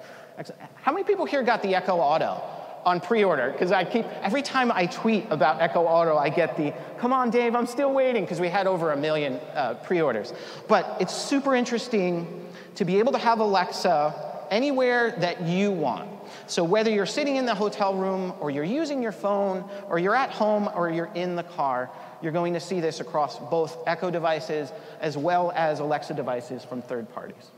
How 0.81 0.91
many 0.91 1.03
people 1.03 1.25
here 1.25 1.43
got 1.43 1.61
the 1.61 1.75
Echo 1.75 1.97
Auto 1.97 2.41
on 2.85 2.99
pre-order? 2.99 3.51
Because 3.51 3.71
I 3.71 3.83
keep 3.83 4.05
every 4.23 4.41
time 4.41 4.71
I 4.71 4.87
tweet 4.87 5.25
about 5.29 5.61
Echo 5.61 5.81
Auto, 5.81 6.15
I 6.17 6.29
get 6.29 6.57
the 6.57 6.73
"Come 6.99 7.11
on, 7.11 7.29
Dave, 7.31 7.55
I'm 7.55 7.65
still 7.65 7.91
waiting" 7.91 8.23
because 8.23 8.39
we 8.39 8.49
had 8.49 8.67
over 8.67 8.91
a 8.91 8.97
million 8.97 9.39
uh, 9.53 9.75
pre-orders. 9.83 10.33
But 10.67 10.97
it's 10.99 11.13
super 11.13 11.55
interesting 11.55 12.46
to 12.77 12.85
be 12.85 12.99
able 12.99 13.11
to 13.11 13.17
have 13.17 13.39
Alexa 13.39 14.13
anywhere 14.51 15.11
that 15.17 15.41
you 15.41 15.71
want. 15.71 16.09
So 16.45 16.63
whether 16.63 16.91
you're 16.91 17.07
sitting 17.07 17.35
in 17.35 17.45
the 17.45 17.55
hotel 17.55 17.95
room 17.95 18.33
or 18.39 18.51
you're 18.51 18.63
using 18.63 19.01
your 19.01 19.11
phone 19.11 19.67
or 19.89 19.97
you're 19.97 20.15
at 20.15 20.29
home 20.29 20.69
or 20.75 20.91
you're 20.91 21.11
in 21.15 21.35
the 21.35 21.43
car, 21.43 21.89
you're 22.21 22.31
going 22.31 22.53
to 22.53 22.59
see 22.59 22.79
this 22.79 22.99
across 22.99 23.39
both 23.39 23.79
Echo 23.87 24.11
devices 24.11 24.71
as 25.01 25.17
well 25.17 25.51
as 25.55 25.79
Alexa 25.79 26.13
devices 26.13 26.63
from 26.63 26.83
third 26.83 27.11
parties. 27.13 27.49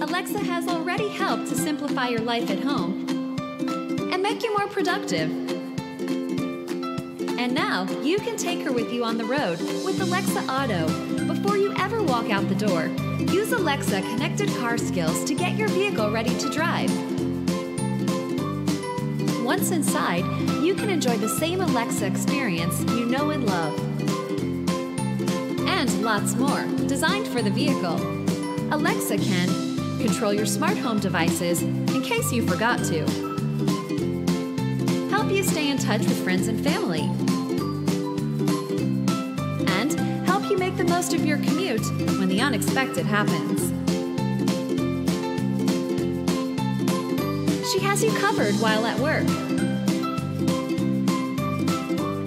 Alexa 0.00 0.40
has 0.40 0.66
already 0.66 1.08
helped 1.08 1.46
to 1.50 1.54
simplify 1.54 2.08
your 2.08 2.20
life 2.20 2.50
at 2.50 2.58
home 2.58 3.38
and 4.12 4.20
make 4.20 4.42
you 4.42 4.58
more 4.58 4.66
productive. 4.66 5.61
And 7.38 7.54
now 7.54 7.84
you 8.02 8.18
can 8.18 8.36
take 8.36 8.62
her 8.62 8.72
with 8.72 8.92
you 8.92 9.04
on 9.04 9.18
the 9.18 9.24
road 9.24 9.58
with 9.84 10.00
Alexa 10.00 10.40
Auto 10.50 10.86
before 11.26 11.56
you 11.56 11.74
ever 11.78 12.02
walk 12.02 12.30
out 12.30 12.48
the 12.48 12.54
door. 12.54 12.86
Use 13.32 13.52
Alexa 13.52 14.00
connected 14.02 14.48
car 14.56 14.78
skills 14.78 15.24
to 15.24 15.34
get 15.34 15.56
your 15.56 15.68
vehicle 15.68 16.10
ready 16.10 16.36
to 16.38 16.50
drive. 16.50 16.90
Once 19.44 19.70
inside, 19.70 20.24
you 20.62 20.74
can 20.74 20.88
enjoy 20.88 21.16
the 21.16 21.28
same 21.28 21.60
Alexa 21.60 22.06
experience 22.06 22.80
you 22.92 23.06
know 23.06 23.30
and 23.30 23.44
love. 23.44 23.78
And 25.68 26.02
lots 26.02 26.34
more, 26.36 26.64
designed 26.86 27.26
for 27.26 27.42
the 27.42 27.50
vehicle. 27.50 27.96
Alexa 28.72 29.18
can 29.18 29.48
control 29.98 30.32
your 30.32 30.46
smart 30.46 30.78
home 30.78 31.00
devices 31.00 31.62
in 31.62 32.02
case 32.02 32.32
you 32.32 32.46
forgot 32.46 32.78
to, 32.84 33.04
help 35.10 35.30
you 35.30 35.42
stay 35.42 35.70
in 35.70 35.76
touch 35.78 36.00
with 36.00 36.22
friends 36.24 36.48
and 36.48 36.62
family, 36.62 37.10
most 41.02 41.14
of 41.14 41.26
your 41.26 41.38
commute 41.38 41.84
when 42.20 42.28
the 42.28 42.40
unexpected 42.40 43.04
happens. 43.04 43.72
She 47.72 47.80
has 47.80 48.04
you 48.04 48.12
covered 48.20 48.54
while 48.60 48.86
at 48.86 48.96
work 49.00 49.26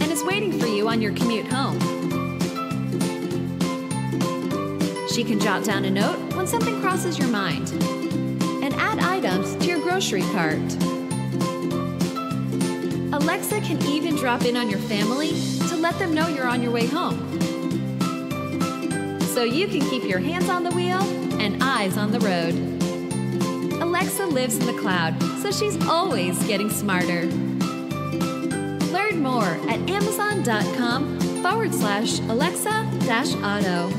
and 0.02 0.12
is 0.12 0.26
waiting 0.26 0.60
for 0.60 0.68
you 0.68 0.90
on 0.90 1.02
your 1.02 1.14
commute 1.14 1.48
home. 1.48 1.80
She 5.08 5.24
can 5.24 5.40
jot 5.40 5.64
down 5.64 5.86
a 5.86 5.90
note 5.90 6.36
when 6.36 6.46
something 6.46 6.82
crosses 6.82 7.18
your 7.18 7.30
mind 7.30 7.70
and 8.62 8.74
add 8.74 9.00
items 9.00 9.56
to 9.56 9.68
your 9.68 9.80
grocery 9.80 10.24
cart. 10.34 10.60
Alexa 13.14 13.62
can 13.62 13.82
even 13.86 14.18
drop 14.18 14.44
in 14.44 14.58
on 14.58 14.70
your 14.70 14.80
family 14.80 15.30
to 15.70 15.78
let 15.78 15.98
them 15.98 16.14
know 16.14 16.28
you're 16.28 16.50
on 16.50 16.62
your 16.62 16.74
way 16.74 16.88
home. 16.88 17.25
So 19.36 19.44
you 19.44 19.68
can 19.68 19.82
keep 19.82 20.06
your 20.06 20.20
hands 20.20 20.48
on 20.48 20.64
the 20.64 20.72
wheel 20.72 21.02
and 21.42 21.62
eyes 21.62 21.98
on 21.98 22.10
the 22.10 22.22
road. 22.22 22.54
Alexa 23.82 24.26
lives 24.28 24.58
in 24.58 24.66
the 24.66 24.82
cloud, 24.82 25.22
so 25.42 25.52
she's 25.52 25.76
always 25.88 26.42
getting 26.48 26.70
smarter. 26.70 27.26
Learn 28.94 29.22
more 29.22 29.44
at 29.44 29.90
amazon.com 29.90 31.20
forward 31.44 31.74
slash 31.74 32.20
Alexa 32.22 32.90
dash 33.02 33.36
auto. 33.36 33.94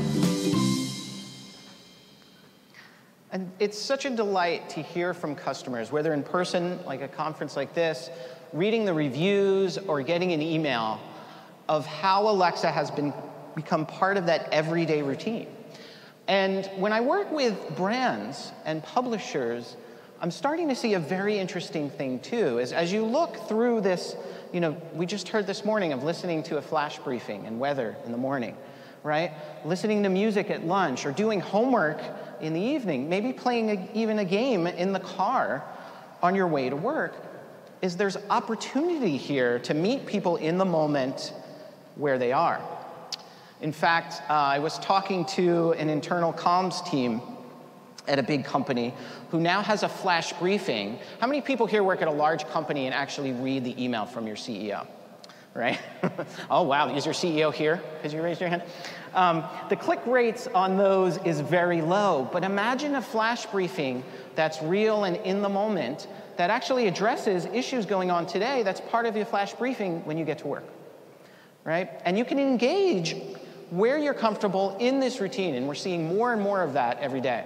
And 3.31 3.51
it's 3.59 3.77
such 3.77 4.05
a 4.05 4.09
delight 4.09 4.71
to 4.71 4.81
hear 4.81 5.13
from 5.13 5.35
customers, 5.35 5.91
whether 5.91 6.15
in 6.15 6.23
person, 6.23 6.83
like 6.83 7.03
a 7.03 7.07
conference 7.07 7.55
like 7.55 7.75
this, 7.75 8.09
reading 8.53 8.85
the 8.85 8.93
reviews, 8.95 9.77
or 9.77 10.01
getting 10.01 10.31
an 10.31 10.41
email 10.41 10.99
of 11.69 11.85
how 11.85 12.27
Alexa 12.27 12.71
has 12.71 12.89
been, 12.89 13.13
become 13.57 13.87
part 13.87 14.17
of 14.17 14.27
that 14.27 14.47
everyday 14.53 15.01
routine. 15.01 15.47
And 16.27 16.65
when 16.77 16.93
I 16.93 17.01
work 17.01 17.31
with 17.31 17.75
brands 17.75 18.51
and 18.65 18.83
publishers, 18.83 19.75
I'm 20.21 20.29
starting 20.29 20.69
to 20.69 20.75
see 20.75 20.93
a 20.93 20.99
very 20.99 21.39
interesting 21.39 21.89
thing 21.89 22.19
too. 22.19 22.59
Is 22.59 22.71
as 22.71 22.93
you 22.93 23.03
look 23.03 23.47
through 23.49 23.81
this, 23.81 24.15
you 24.53 24.59
know, 24.59 24.79
we 24.93 25.07
just 25.07 25.29
heard 25.29 25.47
this 25.47 25.65
morning 25.65 25.91
of 25.91 26.03
listening 26.03 26.43
to 26.43 26.57
a 26.57 26.61
flash 26.61 26.99
briefing 26.99 27.47
and 27.47 27.59
weather 27.59 27.95
in 28.05 28.11
the 28.11 28.17
morning, 28.17 28.55
right? 29.01 29.31
Listening 29.65 30.03
to 30.03 30.09
music 30.09 30.51
at 30.51 30.63
lunch 30.63 31.07
or 31.07 31.11
doing 31.11 31.39
homework 31.39 31.99
in 32.39 32.53
the 32.53 32.61
evening, 32.61 33.09
maybe 33.09 33.33
playing 33.33 33.71
a, 33.71 33.89
even 33.95 34.19
a 34.19 34.25
game 34.25 34.67
in 34.67 34.93
the 34.93 34.99
car 34.99 35.63
on 36.21 36.35
your 36.35 36.47
way 36.47 36.69
to 36.69 36.75
work, 36.75 37.15
is 37.81 37.97
there's 37.97 38.17
opportunity 38.29 39.17
here 39.17 39.57
to 39.59 39.73
meet 39.73 40.05
people 40.05 40.35
in 40.35 40.59
the 40.59 40.65
moment 40.65 41.33
where 41.95 42.19
they 42.19 42.31
are. 42.31 42.61
In 43.61 43.71
fact, 43.71 44.21
uh, 44.29 44.33
I 44.33 44.59
was 44.59 44.77
talking 44.79 45.25
to 45.25 45.71
an 45.73 45.89
internal 45.89 46.31
comms 46.31 46.85
team 46.89 47.21
at 48.07 48.19
a 48.19 48.23
big 48.23 48.45
company 48.45 48.93
who 49.31 49.39
now 49.39 49.61
has 49.61 49.83
a 49.83 49.89
flash 49.89 50.31
briefing. 50.33 50.99
How 51.19 51.27
many 51.27 51.41
people 51.41 51.65
here 51.65 51.83
work 51.83 52.01
at 52.01 52.07
a 52.07 52.11
large 52.11 52.47
company 52.49 52.85
and 52.85 52.93
actually 52.93 53.33
read 53.33 53.63
the 53.63 53.83
email 53.83 54.05
from 54.05 54.27
your 54.27 54.35
CEO? 54.35 54.85
Right? 55.55 55.79
oh, 56.51 56.63
wow, 56.63 56.95
is 56.95 57.03
your 57.03 57.15
CEO 57.15 57.51
here? 57.51 57.81
Could 58.03 58.11
you 58.13 58.21
raised 58.21 58.39
your 58.39 58.49
hand? 58.49 58.61
Um, 59.15 59.43
the 59.69 59.75
click 59.75 60.05
rates 60.05 60.47
on 60.53 60.77
those 60.77 61.17
is 61.25 61.39
very 61.39 61.81
low, 61.81 62.29
but 62.31 62.43
imagine 62.43 62.93
a 62.93 63.01
flash 63.01 63.47
briefing 63.47 64.03
that's 64.35 64.61
real 64.61 65.05
and 65.05 65.17
in 65.17 65.41
the 65.41 65.49
moment 65.49 66.07
that 66.37 66.51
actually 66.51 66.87
addresses 66.87 67.45
issues 67.45 67.87
going 67.87 68.11
on 68.11 68.27
today 68.27 68.61
that's 68.61 68.81
part 68.81 69.07
of 69.07 69.15
your 69.15 69.25
flash 69.25 69.53
briefing 69.53 70.05
when 70.05 70.15
you 70.15 70.25
get 70.25 70.37
to 70.39 70.47
work. 70.47 70.65
Right? 71.63 71.89
And 72.05 72.19
you 72.19 72.23
can 72.23 72.37
engage 72.37 73.15
where 73.69 73.97
you're 73.97 74.13
comfortable 74.13 74.77
in 74.79 74.99
this 74.99 75.19
routine, 75.19 75.55
and 75.55 75.67
we're 75.67 75.75
seeing 75.75 76.07
more 76.07 76.33
and 76.33 76.41
more 76.41 76.61
of 76.61 76.73
that 76.73 76.99
every 76.99 77.21
day. 77.21 77.45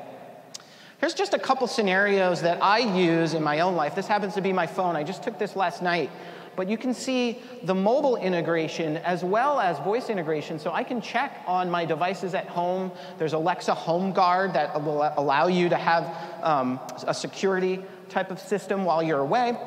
Here's 0.99 1.13
just 1.15 1.33
a 1.33 1.39
couple 1.39 1.67
scenarios 1.67 2.41
that 2.41 2.61
I 2.61 2.79
use 2.79 3.33
in 3.33 3.41
my 3.41 3.61
own 3.61 3.75
life. 3.75 3.95
This 3.95 4.07
happens 4.07 4.35
to 4.35 4.41
be 4.41 4.53
my 4.53 4.67
phone. 4.67 4.95
I 4.95 5.03
just 5.03 5.23
took 5.23 5.39
this 5.39 5.55
last 5.55 5.81
night 5.81 6.11
but 6.55 6.69
you 6.69 6.77
can 6.77 6.93
see 6.93 7.39
the 7.63 7.73
mobile 7.73 8.17
integration 8.17 8.97
as 8.97 9.23
well 9.23 9.59
as 9.59 9.79
voice 9.79 10.09
integration. 10.09 10.59
So 10.59 10.71
I 10.71 10.83
can 10.83 11.01
check 11.01 11.43
on 11.47 11.69
my 11.69 11.85
devices 11.85 12.33
at 12.33 12.47
home. 12.47 12.91
There's 13.17 13.33
Alexa 13.33 13.73
Home 13.73 14.11
Guard 14.11 14.53
that 14.53 14.83
will 14.83 15.13
allow 15.17 15.47
you 15.47 15.69
to 15.69 15.77
have 15.77 16.43
um, 16.43 16.79
a 17.07 17.13
security 17.13 17.83
type 18.09 18.31
of 18.31 18.39
system 18.39 18.83
while 18.83 19.01
you're 19.01 19.19
away. 19.19 19.57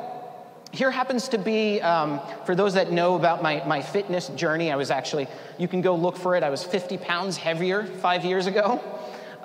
Here 0.75 0.91
happens 0.91 1.29
to 1.29 1.39
be, 1.39 1.81
um, 1.83 2.21
for 2.45 2.57
those 2.57 2.75
that 2.75 2.91
know 2.91 3.15
about 3.15 3.45
my, 3.45 3.63
my 3.65 3.81
fitness 3.81 4.27
journey, 4.31 4.73
I 4.73 4.77
was 4.77 4.91
actually, 4.91 5.29
you 5.57 5.69
can 5.69 5.83
go 5.83 5.95
look 5.95 6.17
for 6.17 6.35
it. 6.35 6.43
I 6.43 6.51
was 6.51 6.65
50 6.65 6.99
pounds 6.99 7.37
heavier 7.37 7.85
five 7.85 8.25
years 8.25 8.49
ago. 8.49 8.83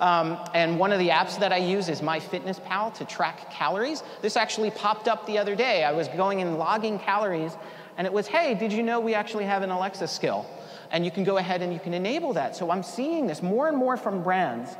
Um, 0.00 0.38
and 0.54 0.76
one 0.76 0.90
of 0.90 0.98
the 0.98 1.10
apps 1.10 1.38
that 1.38 1.52
I 1.52 1.58
use 1.58 1.88
is 1.88 2.00
MyFitnessPal 2.00 2.94
to 2.94 3.04
track 3.04 3.48
calories. 3.52 4.02
This 4.22 4.36
actually 4.36 4.72
popped 4.72 5.06
up 5.06 5.24
the 5.26 5.38
other 5.38 5.54
day. 5.54 5.84
I 5.84 5.92
was 5.92 6.08
going 6.08 6.40
and 6.40 6.58
logging 6.58 6.98
calories, 6.98 7.52
and 7.96 8.08
it 8.08 8.12
was, 8.12 8.26
hey, 8.26 8.54
did 8.54 8.72
you 8.72 8.82
know 8.82 8.98
we 8.98 9.14
actually 9.14 9.44
have 9.44 9.62
an 9.62 9.70
Alexa 9.70 10.08
skill? 10.08 10.46
And 10.90 11.04
you 11.04 11.12
can 11.12 11.22
go 11.22 11.36
ahead 11.36 11.62
and 11.62 11.72
you 11.72 11.78
can 11.78 11.94
enable 11.94 12.32
that. 12.32 12.56
So 12.56 12.72
I'm 12.72 12.82
seeing 12.82 13.28
this 13.28 13.40
more 13.40 13.68
and 13.68 13.76
more 13.76 13.96
from 13.96 14.24
brands 14.24 14.74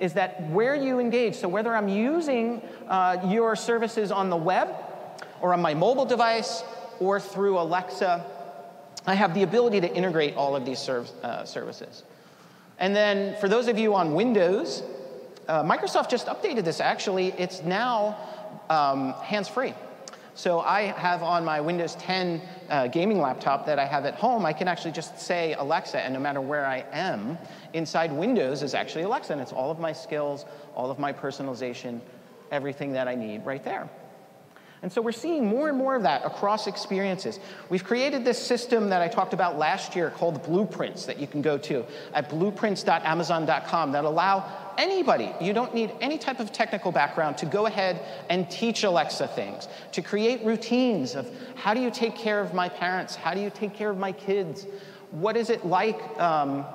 is 0.00 0.14
that 0.14 0.50
where 0.50 0.74
you 0.74 0.98
engage, 0.98 1.36
so 1.36 1.46
whether 1.46 1.76
I'm 1.76 1.88
using 1.88 2.60
uh, 2.88 3.18
your 3.28 3.54
services 3.54 4.10
on 4.10 4.30
the 4.30 4.36
web 4.36 4.74
or 5.42 5.52
on 5.52 5.60
my 5.60 5.74
mobile 5.74 6.06
device 6.06 6.62
or 7.00 7.20
through 7.20 7.58
Alexa, 7.58 8.24
I 9.06 9.14
have 9.14 9.34
the 9.34 9.42
ability 9.42 9.80
to 9.80 9.94
integrate 9.94 10.36
all 10.36 10.56
of 10.56 10.64
these 10.64 10.78
serv- 10.78 11.10
uh, 11.22 11.44
services. 11.44 12.04
And 12.78 12.94
then 12.94 13.36
for 13.40 13.48
those 13.48 13.68
of 13.68 13.78
you 13.78 13.94
on 13.94 14.14
Windows, 14.14 14.82
uh, 15.48 15.62
Microsoft 15.64 16.08
just 16.08 16.26
updated 16.28 16.64
this 16.64 16.80
actually. 16.80 17.28
It's 17.32 17.62
now 17.62 18.16
um, 18.70 19.12
hands 19.14 19.48
free. 19.48 19.74
So 20.34 20.60
I 20.60 20.82
have 20.82 21.22
on 21.22 21.44
my 21.44 21.60
Windows 21.60 21.94
10 21.96 22.40
uh, 22.70 22.86
gaming 22.86 23.20
laptop 23.20 23.66
that 23.66 23.78
I 23.78 23.84
have 23.84 24.06
at 24.06 24.14
home, 24.14 24.46
I 24.46 24.54
can 24.54 24.66
actually 24.66 24.92
just 24.92 25.20
say 25.20 25.52
Alexa, 25.52 26.00
and 26.00 26.14
no 26.14 26.20
matter 26.20 26.40
where 26.40 26.64
I 26.64 26.86
am, 26.90 27.36
inside 27.74 28.10
Windows 28.10 28.62
is 28.62 28.72
actually 28.72 29.04
Alexa, 29.04 29.34
and 29.34 29.42
it's 29.42 29.52
all 29.52 29.70
of 29.70 29.78
my 29.78 29.92
skills, 29.92 30.46
all 30.74 30.90
of 30.90 30.98
my 30.98 31.12
personalization, 31.12 32.00
everything 32.50 32.92
that 32.92 33.08
I 33.08 33.14
need 33.14 33.44
right 33.44 33.62
there. 33.62 33.90
And 34.82 34.92
so 34.92 35.00
we're 35.00 35.12
seeing 35.12 35.46
more 35.46 35.68
and 35.68 35.78
more 35.78 35.94
of 35.94 36.02
that 36.02 36.26
across 36.26 36.66
experiences. 36.66 37.38
We've 37.68 37.84
created 37.84 38.24
this 38.24 38.36
system 38.36 38.90
that 38.90 39.00
I 39.00 39.06
talked 39.06 39.32
about 39.32 39.56
last 39.56 39.94
year 39.94 40.10
called 40.10 40.42
Blueprints 40.42 41.06
that 41.06 41.20
you 41.20 41.28
can 41.28 41.40
go 41.40 41.56
to 41.58 41.84
at 42.12 42.28
blueprints.amazon.com 42.28 43.92
that 43.92 44.04
allow 44.04 44.74
anybody, 44.78 45.32
you 45.40 45.52
don't 45.52 45.72
need 45.72 45.92
any 46.00 46.18
type 46.18 46.40
of 46.40 46.50
technical 46.50 46.90
background, 46.90 47.38
to 47.38 47.46
go 47.46 47.66
ahead 47.66 48.02
and 48.28 48.50
teach 48.50 48.82
Alexa 48.82 49.28
things, 49.28 49.68
to 49.92 50.02
create 50.02 50.44
routines 50.44 51.14
of 51.14 51.30
how 51.54 51.74
do 51.74 51.80
you 51.80 51.90
take 51.90 52.16
care 52.16 52.40
of 52.40 52.52
my 52.52 52.68
parents? 52.68 53.14
How 53.14 53.34
do 53.34 53.40
you 53.40 53.50
take 53.50 53.74
care 53.74 53.90
of 53.90 53.98
my 53.98 54.10
kids? 54.10 54.66
What 55.12 55.36
is 55.36 55.48
it 55.48 55.64
like? 55.64 56.00
Um, 56.18 56.66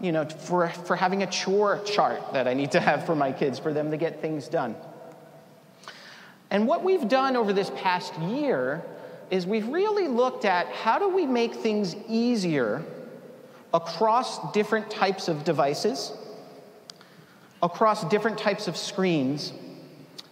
you 0.00 0.12
know, 0.12 0.26
for, 0.26 0.68
for 0.68 0.94
having 0.94 1.22
a 1.22 1.26
chore 1.26 1.80
chart 1.84 2.34
that 2.34 2.46
I 2.46 2.54
need 2.54 2.72
to 2.72 2.80
have 2.80 3.06
for 3.06 3.16
my 3.16 3.32
kids 3.32 3.58
for 3.58 3.72
them 3.72 3.90
to 3.90 3.96
get 3.96 4.20
things 4.20 4.46
done. 4.46 4.76
And 6.50 6.66
what 6.66 6.84
we've 6.84 7.08
done 7.08 7.36
over 7.36 7.52
this 7.52 7.70
past 7.76 8.16
year 8.18 8.84
is 9.30 9.46
we've 9.46 9.68
really 9.68 10.08
looked 10.08 10.44
at 10.44 10.68
how 10.68 10.98
do 10.98 11.08
we 11.08 11.26
make 11.26 11.54
things 11.54 11.96
easier 12.08 12.84
across 13.74 14.52
different 14.52 14.90
types 14.90 15.28
of 15.28 15.44
devices, 15.44 16.12
across 17.62 18.08
different 18.08 18.38
types 18.38 18.68
of 18.68 18.76
screens, 18.76 19.52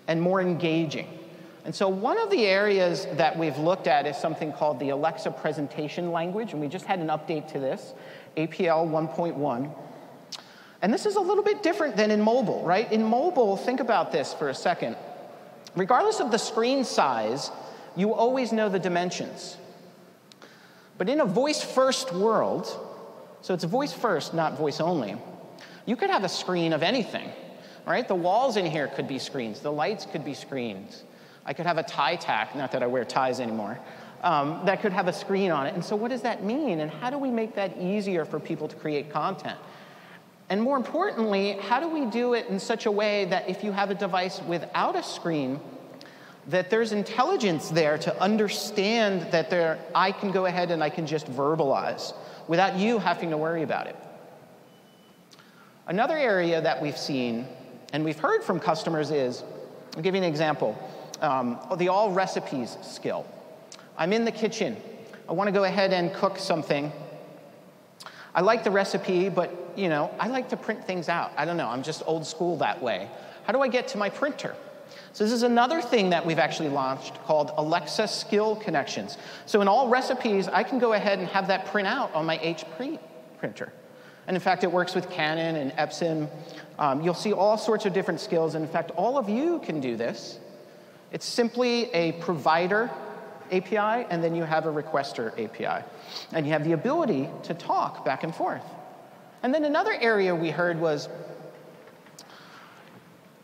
and 0.07 0.21
more 0.21 0.41
engaging. 0.41 1.09
And 1.65 1.75
so, 1.75 1.89
one 1.89 2.19
of 2.19 2.31
the 2.31 2.47
areas 2.47 3.07
that 3.13 3.39
we've 3.39 3.57
looked 3.57 3.87
at 3.87 4.07
is 4.07 4.17
something 4.17 4.53
called 4.53 4.79
the 4.79 4.91
Alexa 4.91 5.31
presentation 5.31 6.13
language, 6.13 6.53
and 6.53 6.61
we 6.61 6.69
just 6.69 6.85
had 6.85 6.99
an 6.99 7.09
update 7.09 7.51
to 7.53 7.59
this, 7.59 7.95
APL 8.37 8.87
1.1. 8.89 9.75
And 10.83 10.93
this 10.93 11.07
is 11.07 11.17
a 11.17 11.21
little 11.21 11.43
bit 11.43 11.63
different 11.63 11.97
than 11.97 12.11
in 12.11 12.21
mobile, 12.21 12.63
right? 12.65 12.91
In 12.93 13.03
mobile, 13.03 13.57
think 13.57 13.81
about 13.81 14.13
this 14.13 14.35
for 14.35 14.51
a 14.51 14.55
second. 14.55 14.97
Regardless 15.77 16.21
of 16.21 16.31
the 16.31 16.39
screen 16.39 16.85
size, 16.85 17.51
you 17.97 18.15
always 18.15 18.53
know 18.53 18.69
the 18.69 18.79
dimensions. 18.79 19.57
But 20.99 21.09
in 21.09 21.21
a 21.21 21.25
voice 21.25 21.63
first 21.63 22.13
world, 22.13 22.67
so 23.41 23.55
it's 23.55 23.65
voice 23.65 23.93
first, 23.93 24.35
not 24.35 24.57
voice 24.57 24.81
only, 24.81 25.17
you 25.87 25.97
could 25.97 26.11
have 26.11 26.25
a 26.25 26.29
screen 26.29 26.73
of 26.73 26.83
anything, 26.83 27.31
right? 27.87 28.07
The 28.07 28.15
walls 28.15 28.57
in 28.57 28.67
here 28.67 28.89
could 28.89 29.09
be 29.09 29.19
screens, 29.19 29.61
the 29.61 29.73
lights 29.73 30.07
could 30.07 30.25
be 30.25 30.35
screens. 30.35 31.05
I 31.47 31.53
could 31.53 31.67
have 31.67 31.77
a 31.77 31.83
tie 31.83 32.17
tack, 32.17 32.57
not 32.57 32.73
that 32.73 32.83
I 32.83 32.87
wear 32.87 33.05
ties 33.05 33.39
anymore, 33.41 33.79
um, 34.23 34.63
that 34.65 34.81
could 34.81 34.93
have 34.93 35.09
a 35.09 35.13
screen 35.13 35.51
on 35.51 35.67
it. 35.67 35.75
And 35.75 35.85
so, 35.85 35.95
what 35.95 36.11
does 36.11 36.23
that 36.23 36.43
mean? 36.43 36.81
And 36.81 36.91
how 36.91 37.11
do 37.11 37.19
we 37.19 37.31
make 37.31 37.55
that 37.57 37.77
easier 37.77 38.25
for 38.25 38.41
people 38.41 38.67
to 38.69 38.77
create 38.77 39.11
content? 39.11 39.59
And 40.51 40.61
more 40.61 40.77
importantly, 40.77 41.53
how 41.53 41.81
do 41.81 41.89
we 41.89 42.05
do 42.07 42.35
it 42.35 42.49
in 42.49 42.59
such 42.59 42.87
a 42.87 42.91
way 42.91 43.25
that 43.27 43.49
if 43.49 43.65
you 43.65 43.73
have 43.73 43.91
a 43.91 43.95
device 43.95 44.41
without 44.43 44.95
a 44.95 45.03
screen, 45.03 45.59
that 46.49 46.69
there's 46.69 46.93
intelligence 46.93 47.71
there 47.71 47.97
to 47.99 48.21
understand 48.21 49.33
that 49.33 49.49
there, 49.49 49.79
I 49.95 50.13
can 50.13 50.31
go 50.31 50.47
ahead 50.47 50.71
and 50.71 50.85
I 50.85 50.91
can 50.91 51.07
just 51.07 51.27
verbalize 51.27 52.13
without 52.47 52.77
you 52.77 52.99
having 52.99 53.31
to 53.31 53.39
worry 53.39 53.63
about 53.63 53.87
it. 53.87 53.97
Another 55.87 56.17
area 56.17 56.61
that 56.61 56.81
we've 56.81 56.99
seen 56.99 57.47
and 57.93 58.05
we've 58.05 58.19
heard 58.19 58.43
from 58.43 58.61
customers 58.61 59.11
is 59.11 59.43
I'll 59.97 60.03
give 60.03 60.15
you 60.15 60.23
an 60.23 60.29
example 60.29 60.79
um, 61.21 61.59
the 61.77 61.87
Allrecipes 61.87 62.85
skill. 62.85 63.27
I'm 63.97 64.13
in 64.13 64.25
the 64.25 64.33
kitchen, 64.33 64.77
I 65.29 65.33
want 65.33 65.49
to 65.49 65.53
go 65.53 65.65
ahead 65.65 65.93
and 65.93 66.13
cook 66.13 66.39
something. 66.39 66.93
I 68.35 68.41
like 68.41 68.65
the 68.65 68.71
recipe, 68.71 69.29
but 69.29 69.73
you 69.77 69.89
know, 69.89 70.11
I 70.19 70.29
like 70.29 70.49
to 70.51 70.57
print 70.57 70.85
things 70.87 71.09
out. 71.09 71.33
I 71.37 71.45
don't 71.45 71.57
know, 71.57 71.69
I'm 71.69 71.83
just 71.83 72.03
old 72.07 72.27
school 72.27 72.57
that 72.59 72.83
way. 72.83 73.09
How 73.45 73.53
do 73.53 73.61
I 73.61 73.69
get 73.69 73.89
to 73.89 73.99
my 73.99 74.11
printer? 74.11 74.55
So 75.13 75.23
this 75.23 75.33
is 75.33 75.45
another 75.45 75.81
thing 75.81 76.11
that 76.11 76.27
we've 76.27 76.39
actually 76.39 76.71
launched 76.71 77.23
called 77.25 77.53
Alexa 77.57 78.09
Skill 78.09 78.57
Connections. 78.57 79.17
So 79.47 79.61
in 79.61 79.69
Allrecipes, 79.69 80.49
I 80.53 80.65
can 80.65 80.79
go 80.79 80.93
ahead 80.93 81.19
and 81.21 81.29
have 81.29 81.47
that 81.49 81.67
print 81.67 81.87
out 81.87 82.13
on 82.15 82.27
my 82.27 82.39
HP 82.39 82.99
printer. 83.39 83.73
And 84.27 84.37
in 84.37 84.41
fact, 84.41 84.65
it 84.65 84.73
works 84.73 84.95
with 84.95 85.11
Canon 85.11 85.57
and 85.57 85.73
Epson. 85.73 86.29
Um, 86.79 87.03
you'll 87.03 87.15
see 87.15 87.33
all 87.33 87.57
sorts 87.59 87.87
of 87.87 87.93
different 87.93 88.21
skills. 88.21 88.55
And 88.55 88.65
in 88.65 88.71
fact, 88.71 88.91
all 88.93 89.19
of 89.19 89.29
you 89.29 89.61
can 89.61 89.81
do 89.81 89.97
this. 89.97 90.39
It's 91.13 91.27
simply 91.27 91.93
a 91.93 92.13
provider 92.13 92.91
API, 93.53 94.07
and 94.11 94.23
then 94.23 94.35
you 94.35 94.45
have 94.45 94.67
a 94.67 94.73
requester 94.73 95.33
API. 95.39 95.85
And 96.33 96.47
you 96.47 96.53
have 96.53 96.65
the 96.65 96.73
ability 96.73 97.29
to 97.45 97.55
talk 97.55 98.05
back 98.05 98.25
and 98.25 98.35
forth. 98.35 98.65
And 99.43 99.53
then 99.53 99.65
another 99.65 99.93
area 99.93 100.35
we 100.35 100.51
heard 100.51 100.81
was 100.81 101.09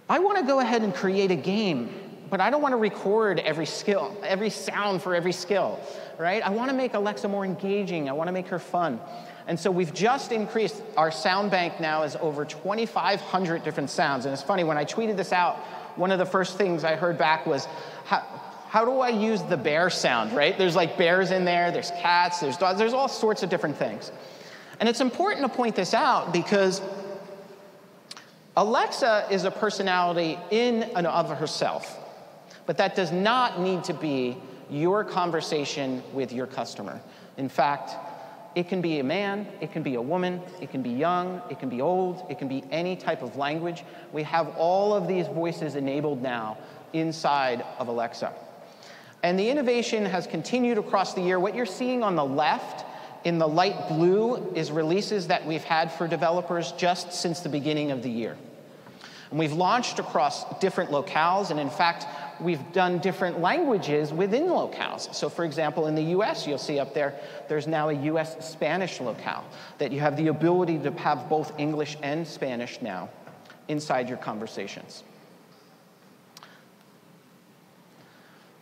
I 0.09 0.19
want 0.19 0.39
to 0.39 0.45
go 0.45 0.61
ahead 0.61 0.83
and 0.83 0.95
create 0.95 1.31
a 1.31 1.37
game, 1.37 1.95
but 2.31 2.41
I 2.41 2.51
don't 2.51 2.63
want 2.63 2.73
to 2.73 2.79
record 2.79 3.39
every 3.39 3.67
skill, 3.67 4.17
every 4.25 4.51
sound 4.51 5.03
for 5.03 5.15
every 5.15 5.33
skill, 5.33 5.79
right? 6.19 6.43
I 6.43 6.51
want 6.51 6.71
to 6.71 6.77
make 6.77 6.95
Alexa 6.95 7.29
more 7.29 7.45
engaging. 7.45 8.09
I 8.09 8.13
want 8.13 8.29
to 8.29 8.33
make 8.33 8.49
her 8.49 8.59
fun. 8.59 8.99
And 9.47 9.59
so 9.59 9.71
we've 9.71 9.93
just 9.93 10.33
increased 10.33 10.83
our 10.97 11.11
sound 11.11 11.51
bank 11.51 11.81
now 11.81 12.03
is 12.03 12.17
over 12.17 12.45
2,500 12.45 13.63
different 13.63 13.91
sounds. 13.91 14.25
And 14.25 14.33
it's 14.33 14.43
funny, 14.43 14.65
when 14.65 14.79
I 14.79 14.85
tweeted 14.85 15.17
this 15.17 15.33
out, 15.33 15.57
one 15.97 16.11
of 16.13 16.19
the 16.19 16.27
first 16.27 16.57
things 16.57 16.83
I 16.85 16.97
heard 16.97 17.19
back 17.19 17.47
was, 17.47 17.67
how, 18.71 18.85
do 18.85 19.01
I 19.01 19.09
use 19.09 19.43
the 19.43 19.57
bear 19.57 19.91
sound, 19.91 20.33
right? 20.33 20.57
There's 20.57 20.77
like 20.77 20.97
bears 20.97 21.33
in 21.33 21.45
there, 21.45 21.73
there's 21.73 21.91
cats, 21.91 22.39
there's 22.39 22.57
dogs, 22.57 22.79
there's 22.79 22.93
all 22.93 23.09
sorts 23.09 23.43
of 23.43 23.51
different 23.51 23.77
things. 23.77 24.13
And 24.79 24.89
it's 24.89 25.01
important 25.01 25.45
to 25.45 25.53
point 25.53 25.75
this 25.75 25.93
out 25.93 26.33
because 26.33 26.81
Alexa 28.57 29.27
is 29.29 29.43
a 29.43 29.51
personality 29.51 30.39
in 30.53 30.85
and 30.85 31.05
of 31.05 31.37
herself, 31.37 31.99
but 32.67 32.77
that 32.77 32.95
does 32.95 33.11
not 33.11 33.61
need 33.61 33.83
to 33.85 33.93
be 33.93 34.37
your 34.71 35.03
conversation 35.03 36.01
with 36.13 36.33
your 36.33 36.47
customer. 36.47 37.01
In 37.39 37.49
fact, 37.49 37.97
it 38.55 38.69
can 38.69 38.81
be 38.81 39.01
a 39.01 39.05
man, 39.05 39.49
it 39.61 39.73
can 39.73 39.83
be 39.83 39.97
a 39.97 40.03
woman, 40.03 40.41
it 40.61 40.71
can 40.71 40.81
be 40.81 40.91
young, 40.91 41.43
it 41.51 41.59
can 41.59 41.69
be 41.69 41.81
old, 41.81 42.25
it 42.31 42.39
can 42.39 42.47
be 42.47 42.63
any 42.71 42.95
type 42.95 43.23
of 43.23 43.37
language. 43.37 43.83
We 44.13 44.23
have 44.23 44.55
all 44.57 44.95
of 44.95 45.09
these 45.09 45.27
voices 45.27 45.75
enabled 45.75 46.23
now 46.23 46.57
inside 46.93 47.65
of 47.81 47.89
Alexa. 47.89 48.33
And 49.23 49.39
the 49.39 49.51
innovation 49.51 50.07
has 50.07 50.27
continued 50.27 50.79
across 50.79 51.15
the 51.15 51.21
year. 51.21 51.39
What 51.39 51.55
you're 51.55 51.67
seeing 51.67 52.03
on 52.03 52.17
the 52.17 52.25
left 52.25 52.87
in 53.25 53.39
the 53.39 53.47
light 53.47 53.89
blue 53.89 54.53
is 54.55 54.71
releases 54.71 55.27
that 55.27 55.47
we've 55.47 55.65
had 55.65 55.93
for 55.93 56.09
developers 56.09 56.73
just 56.73 57.13
since 57.13 57.41
the 57.41 57.49
beginning 57.49 57.91
of 57.91 58.03
the 58.03 58.11
year. 58.11 58.37
And 59.31 59.39
we've 59.39 59.53
launched 59.53 59.99
across 59.99 60.59
different 60.59 60.91
locales, 60.91 61.51
and 61.51 61.61
in 61.61 61.71
fact, 61.71 62.07
we've 62.41 62.73
done 62.73 62.99
different 62.99 63.41
languages 63.41 64.13
within 64.13 64.45
locales. 64.45 65.15
So, 65.15 65.29
for 65.29 65.45
example, 65.45 65.87
in 65.87 65.95
the 65.95 66.03
US, 66.17 66.47
you'll 66.47 66.59
see 66.59 66.79
up 66.79 66.95
there, 66.95 67.15
there's 67.49 67.67
now 67.67 67.91
a 67.91 67.93
US 67.93 68.49
Spanish 68.51 69.01
locale 69.01 69.45
that 69.79 69.93
you 69.93 70.01
have 70.01 70.17
the 70.17 70.29
ability 70.29 70.79
to 70.79 70.91
have 70.93 71.29
both 71.29 71.53
English 71.59 71.97
and 72.03 72.27
Spanish 72.27 72.81
now 72.81 73.09
inside 73.69 74.09
your 74.09 74.19
conversations. 74.19 75.05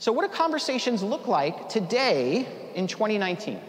So, 0.01 0.13
what 0.13 0.31
do 0.31 0.37
conversations 0.37 1.03
look 1.03 1.27
like 1.27 1.69
today 1.69 2.47
in 2.75 2.87
2019? 2.87 3.61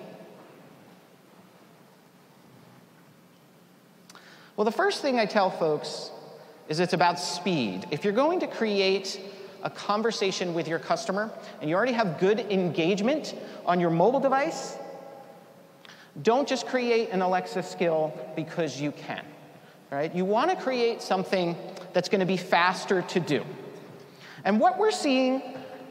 Well, 4.56 4.66
the 4.66 4.72
first 4.72 5.02
thing 5.02 5.18
I 5.18 5.26
tell 5.26 5.50
folks 5.50 6.12
is 6.68 6.80
it's 6.80 6.94
about 6.94 7.20
speed. 7.20 7.88
If 7.90 8.04
you're 8.04 8.14
going 8.14 8.42
to 8.42 8.48
create 8.48 9.20
a 9.64 9.70
conversation 9.70 10.54
with 10.54 10.68
your 10.68 10.78
customer 10.78 11.32
and 11.62 11.70
you 11.70 11.76
already 11.76 11.94
have 11.94 12.20
good 12.20 12.40
engagement 12.40 13.34
on 13.66 13.80
your 13.80 13.90
mobile 13.90 14.20
device, 14.20 14.78
don't 16.22 16.48
just 16.48 16.68
create 16.68 17.10
an 17.10 17.22
Alexa 17.22 17.64
skill 17.64 18.14
because 18.36 18.80
you 18.80 18.92
can. 18.92 19.26
Right? 19.90 20.14
You 20.14 20.26
want 20.26 20.52
to 20.52 20.56
create 20.56 21.02
something 21.02 21.56
that's 21.94 22.10
going 22.10 22.20
to 22.20 22.28
be 22.28 22.38
faster 22.38 23.02
to 23.02 23.20
do. 23.20 23.44
And 24.46 24.60
what 24.60 24.78
we're 24.78 24.92
seeing 24.92 25.42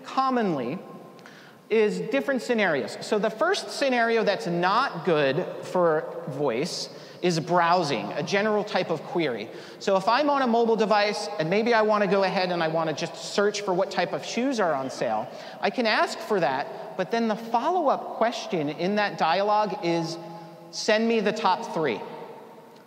commonly 0.09 0.79
is 1.71 2.01
different 2.01 2.40
scenarios. 2.42 2.97
So 3.03 3.18
the 3.18 3.31
first 3.31 3.71
scenario 3.71 4.25
that's 4.25 4.47
not 4.47 5.05
good 5.05 5.44
for 5.62 6.25
voice 6.29 6.88
is 7.21 7.38
browsing, 7.40 8.07
a 8.12 8.23
general 8.23 8.64
type 8.64 8.90
of 8.90 9.03
query. 9.03 9.49
So 9.81 9.97
if 9.97 10.09
I'm 10.09 10.31
on 10.31 10.42
a 10.42 10.47
mobile 10.47 10.77
device 10.77 11.29
and 11.38 11.51
maybe 11.51 11.75
I 11.75 11.83
want 11.83 12.05
to 12.05 12.09
go 12.09 12.23
ahead 12.23 12.53
and 12.53 12.62
I 12.62 12.68
want 12.68 12.88
to 12.88 12.94
just 12.94 13.16
search 13.16 13.62
for 13.62 13.75
what 13.75 13.90
type 13.90 14.12
of 14.12 14.25
shoes 14.25 14.61
are 14.61 14.73
on 14.73 14.88
sale, 14.88 15.29
I 15.61 15.71
can 15.71 15.85
ask 15.85 16.18
for 16.18 16.40
that, 16.40 16.97
but 16.97 17.11
then 17.11 17.29
the 17.29 17.37
follow 17.37 17.88
up 17.88 18.16
question 18.16 18.71
in 18.71 18.94
that 18.97 19.18
dialogue 19.18 19.81
is 19.83 20.16
send 20.71 21.07
me 21.09 21.21
the 21.21 21.33
top 21.33 21.75
three, 21.75 22.01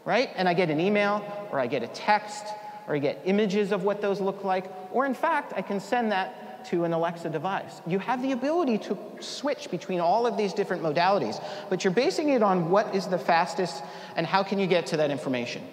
right? 0.06 0.30
And 0.36 0.48
I 0.48 0.54
get 0.54 0.70
an 0.70 0.80
email 0.80 1.24
or 1.52 1.60
I 1.60 1.68
get 1.68 1.84
a 1.84 1.88
text 1.88 2.46
or 2.88 2.96
I 2.96 3.00
get 3.00 3.22
images 3.26 3.72
of 3.72 3.84
what 3.84 4.02
those 4.02 4.20
look 4.22 4.44
like, 4.44 4.66
or 4.92 5.06
in 5.06 5.14
fact, 5.14 5.54
I 5.56 5.62
can 5.62 5.80
send 5.80 6.12
that 6.14 6.41
to 6.66 6.84
an 6.84 6.94
Alexa 6.94 7.30
device. 7.30 7.82
You 7.86 8.00
have 8.00 8.22
the 8.22 8.32
ability 8.32 8.78
to 8.80 8.98
switch 9.20 9.70
between 9.72 10.00
all 10.00 10.28
of 10.28 10.38
these 10.38 10.54
different 10.54 10.84
modalities, 10.84 11.44
but 11.70 11.84
you're 11.84 11.94
basing 11.94 12.30
it 12.30 12.44
on 12.44 12.70
what 12.70 12.94
is 12.96 13.08
the 13.08 13.18
fastest 13.18 13.84
and 14.16 14.26
how 14.26 14.44
can 14.44 14.60
you 14.60 14.68
get 14.68 14.86
to 14.88 14.98
that 14.98 15.12
information. 15.12 15.64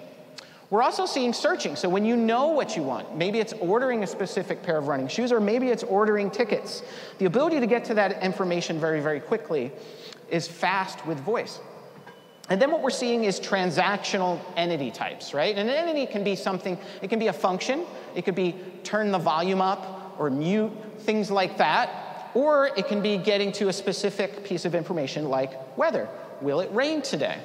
We're 0.70 0.82
also 0.82 1.06
seeing 1.06 1.32
searching. 1.32 1.76
So 1.76 1.88
when 1.88 2.04
you 2.04 2.14
know 2.14 2.48
what 2.48 2.76
you 2.76 2.82
want, 2.82 3.16
maybe 3.16 3.38
it's 3.38 3.54
ordering 3.54 4.02
a 4.02 4.06
specific 4.06 4.62
pair 4.62 4.76
of 4.76 4.86
running 4.86 5.08
shoes, 5.08 5.32
or 5.32 5.40
maybe 5.40 5.68
it's 5.68 5.82
ordering 5.82 6.30
tickets. 6.30 6.82
The 7.18 7.24
ability 7.24 7.60
to 7.60 7.66
get 7.66 7.84
to 7.86 7.94
that 7.94 8.22
information 8.22 8.78
very, 8.78 9.00
very 9.00 9.20
quickly 9.20 9.72
is 10.28 10.46
fast 10.46 11.06
with 11.06 11.18
voice. 11.20 11.58
And 12.50 12.60
then 12.60 12.70
what 12.70 12.82
we're 12.82 12.90
seeing 12.90 13.24
is 13.24 13.38
transactional 13.40 14.40
entity 14.56 14.90
types, 14.90 15.34
right? 15.34 15.56
And 15.56 15.68
an 15.68 15.74
entity 15.74 16.06
can 16.06 16.24
be 16.24 16.34
something, 16.34 16.78
it 17.02 17.08
can 17.08 17.18
be 17.18 17.26
a 17.26 17.32
function, 17.32 17.84
it 18.14 18.24
could 18.24 18.34
be 18.34 18.54
turn 18.84 19.10
the 19.10 19.18
volume 19.18 19.60
up 19.60 19.97
or 20.18 20.30
mute, 20.30 20.72
things 21.00 21.30
like 21.30 21.58
that. 21.58 22.30
Or 22.34 22.66
it 22.76 22.88
can 22.88 23.00
be 23.00 23.16
getting 23.16 23.52
to 23.52 23.68
a 23.68 23.72
specific 23.72 24.44
piece 24.44 24.64
of 24.64 24.74
information 24.74 25.28
like 25.28 25.78
weather. 25.78 26.08
Will 26.40 26.60
it 26.60 26.70
rain 26.72 27.02
today? 27.02 27.38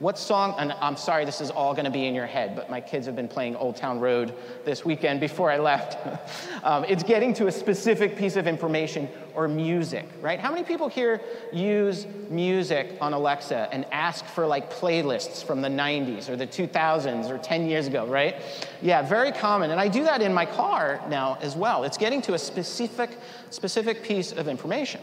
What 0.00 0.16
song, 0.16 0.54
and 0.58 0.70
I'm 0.74 0.96
sorry 0.96 1.24
this 1.24 1.40
is 1.40 1.50
all 1.50 1.74
gonna 1.74 1.90
be 1.90 2.06
in 2.06 2.14
your 2.14 2.26
head, 2.26 2.54
but 2.54 2.70
my 2.70 2.80
kids 2.80 3.04
have 3.06 3.16
been 3.16 3.26
playing 3.26 3.56
Old 3.56 3.74
Town 3.74 3.98
Road 3.98 4.32
this 4.64 4.84
weekend 4.84 5.18
before 5.18 5.50
I 5.50 5.58
left. 5.58 5.98
um, 6.62 6.84
it's 6.84 7.02
getting 7.02 7.34
to 7.34 7.48
a 7.48 7.52
specific 7.52 8.16
piece 8.16 8.36
of 8.36 8.46
information 8.46 9.08
or 9.34 9.48
music, 9.48 10.06
right? 10.20 10.38
How 10.38 10.52
many 10.52 10.62
people 10.62 10.88
here 10.88 11.20
use 11.52 12.06
music 12.30 12.96
on 13.00 13.12
Alexa 13.12 13.68
and 13.72 13.86
ask 13.90 14.24
for 14.24 14.46
like 14.46 14.72
playlists 14.72 15.42
from 15.42 15.62
the 15.62 15.68
90s 15.68 16.28
or 16.28 16.36
the 16.36 16.46
2000s 16.46 17.28
or 17.28 17.38
10 17.38 17.68
years 17.68 17.88
ago, 17.88 18.06
right? 18.06 18.36
Yeah, 18.80 19.02
very 19.02 19.32
common. 19.32 19.72
And 19.72 19.80
I 19.80 19.88
do 19.88 20.04
that 20.04 20.22
in 20.22 20.32
my 20.32 20.46
car 20.46 21.02
now 21.08 21.38
as 21.42 21.56
well. 21.56 21.82
It's 21.82 21.98
getting 21.98 22.22
to 22.22 22.34
a 22.34 22.38
specific, 22.38 23.10
specific 23.50 24.04
piece 24.04 24.30
of 24.30 24.46
information. 24.46 25.00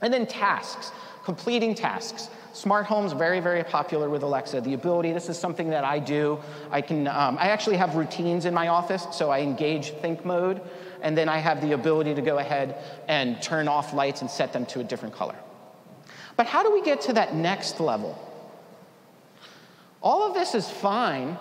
And 0.00 0.12
then 0.12 0.26
tasks, 0.26 0.90
completing 1.24 1.76
tasks. 1.76 2.28
Smart 2.52 2.84
homes, 2.84 3.12
very, 3.12 3.40
very 3.40 3.64
popular 3.64 4.10
with 4.10 4.22
Alexa. 4.22 4.60
The 4.60 4.74
ability, 4.74 5.12
this 5.12 5.30
is 5.30 5.38
something 5.38 5.70
that 5.70 5.84
I 5.84 5.98
do. 5.98 6.38
I 6.70 6.82
can, 6.82 7.08
um, 7.08 7.38
I 7.38 7.48
actually 7.48 7.78
have 7.78 7.94
routines 7.94 8.44
in 8.44 8.52
my 8.52 8.68
office, 8.68 9.06
so 9.12 9.30
I 9.30 9.40
engage 9.40 9.90
think 9.90 10.26
mode, 10.26 10.60
and 11.00 11.16
then 11.16 11.30
I 11.30 11.38
have 11.38 11.62
the 11.62 11.72
ability 11.72 12.14
to 12.14 12.20
go 12.20 12.38
ahead 12.38 12.76
and 13.08 13.40
turn 13.40 13.68
off 13.68 13.94
lights 13.94 14.20
and 14.20 14.30
set 14.30 14.52
them 14.52 14.66
to 14.66 14.80
a 14.80 14.84
different 14.84 15.14
color. 15.14 15.34
But 16.36 16.46
how 16.46 16.62
do 16.62 16.70
we 16.70 16.82
get 16.82 17.00
to 17.02 17.14
that 17.14 17.34
next 17.34 17.80
level? 17.80 18.18
All 20.02 20.28
of 20.28 20.34
this 20.34 20.54
is 20.54 20.68
fine, 20.68 21.38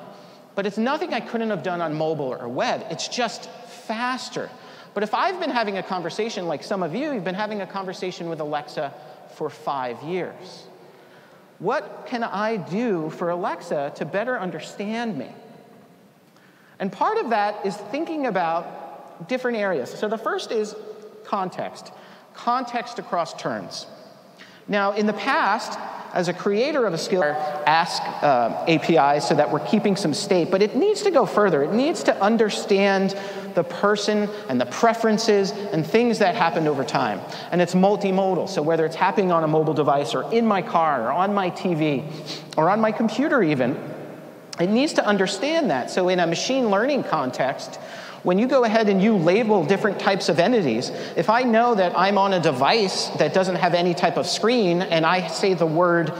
but 0.55 0.65
it's 0.65 0.77
nothing 0.77 1.13
I 1.13 1.19
couldn't 1.19 1.49
have 1.49 1.63
done 1.63 1.81
on 1.81 1.93
mobile 1.93 2.33
or 2.33 2.47
web. 2.47 2.85
It's 2.89 3.09
just 3.09 3.49
faster. 3.67 4.49
But 4.93 5.03
if 5.03 5.13
I've 5.13 5.41
been 5.41 5.49
having 5.49 5.77
a 5.77 5.83
conversation 5.83 6.47
like 6.47 6.63
some 6.63 6.83
of 6.83 6.95
you, 6.95 7.11
you've 7.11 7.25
been 7.25 7.35
having 7.35 7.61
a 7.61 7.67
conversation 7.67 8.29
with 8.29 8.39
Alexa 8.39 8.93
for 9.35 9.49
five 9.49 10.01
years. 10.03 10.67
What 11.61 12.07
can 12.07 12.23
I 12.23 12.57
do 12.57 13.11
for 13.11 13.29
Alexa 13.29 13.93
to 13.97 14.03
better 14.03 14.39
understand 14.39 15.15
me? 15.15 15.29
And 16.79 16.91
part 16.91 17.19
of 17.19 17.29
that 17.29 17.63
is 17.63 17.77
thinking 17.77 18.25
about 18.25 19.29
different 19.29 19.59
areas. 19.59 19.91
So 19.91 20.07
the 20.07 20.17
first 20.17 20.51
is 20.51 20.75
context, 21.23 21.93
context 22.33 22.97
across 22.97 23.35
turns. 23.35 23.85
Now, 24.67 24.93
in 24.93 25.05
the 25.05 25.13
past, 25.13 25.77
as 26.13 26.27
a 26.27 26.33
creator 26.33 26.85
of 26.85 26.93
a 26.93 26.97
skill, 26.97 27.23
ask 27.23 28.01
uh, 28.23 28.65
APIs 28.67 29.27
so 29.27 29.35
that 29.35 29.49
we're 29.49 29.65
keeping 29.65 29.95
some 29.95 30.13
state, 30.13 30.51
but 30.51 30.61
it 30.61 30.75
needs 30.75 31.01
to 31.03 31.11
go 31.11 31.25
further. 31.25 31.63
It 31.63 31.73
needs 31.73 32.03
to 32.03 32.21
understand 32.21 33.17
the 33.55 33.63
person 33.63 34.29
and 34.49 34.59
the 34.59 34.65
preferences 34.65 35.51
and 35.51 35.85
things 35.85 36.19
that 36.19 36.35
happened 36.35 36.67
over 36.67 36.83
time. 36.83 37.21
And 37.51 37.61
it's 37.61 37.75
multimodal. 37.75 38.49
So 38.49 38.61
whether 38.61 38.85
it's 38.85 38.95
happening 38.95 39.31
on 39.31 39.43
a 39.43 39.47
mobile 39.47 39.73
device 39.73 40.13
or 40.13 40.31
in 40.33 40.45
my 40.45 40.61
car 40.61 41.07
or 41.07 41.11
on 41.11 41.33
my 41.33 41.49
TV 41.51 42.03
or 42.57 42.69
on 42.69 42.81
my 42.81 42.91
computer, 42.91 43.41
even, 43.41 43.77
it 44.59 44.69
needs 44.69 44.93
to 44.93 45.05
understand 45.05 45.71
that. 45.71 45.89
So 45.89 46.09
in 46.09 46.19
a 46.19 46.27
machine 46.27 46.69
learning 46.69 47.03
context, 47.03 47.79
when 48.23 48.37
you 48.37 48.47
go 48.47 48.63
ahead 48.63 48.87
and 48.87 49.01
you 49.01 49.15
label 49.15 49.65
different 49.65 49.99
types 49.99 50.29
of 50.29 50.39
entities, 50.39 50.89
if 51.15 51.29
I 51.29 51.43
know 51.43 51.75
that 51.75 51.97
I'm 51.97 52.17
on 52.17 52.33
a 52.33 52.39
device 52.39 53.07
that 53.17 53.33
doesn't 53.33 53.55
have 53.55 53.73
any 53.73 53.93
type 53.93 54.17
of 54.17 54.27
screen 54.27 54.81
and 54.81 55.05
I 55.05 55.27
say 55.27 55.53
the 55.53 55.65
word 55.65 56.13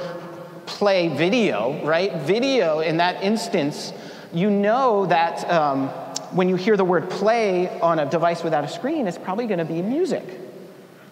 play 0.66 1.10
video, 1.10 1.84
right? 1.86 2.16
Video 2.22 2.80
in 2.80 2.98
that 2.98 3.22
instance, 3.24 3.94
you 4.34 4.50
know 4.50 5.06
that 5.08 5.50
um, 5.50 5.90
when 6.32 6.50
you 6.50 6.56
hear 6.56 6.78
the 6.78 6.86
word 6.86 7.10
play 7.10 7.80
on 7.82 8.00
a 8.00 8.10
device 8.10 8.44
without 8.44 8.64
a 8.64 8.68
screen, 8.68 9.08
it's 9.08 9.18
probably 9.18 9.46
going 9.46 9.60
to 9.60 9.66
be 9.66 9.82
music. 9.82 10.24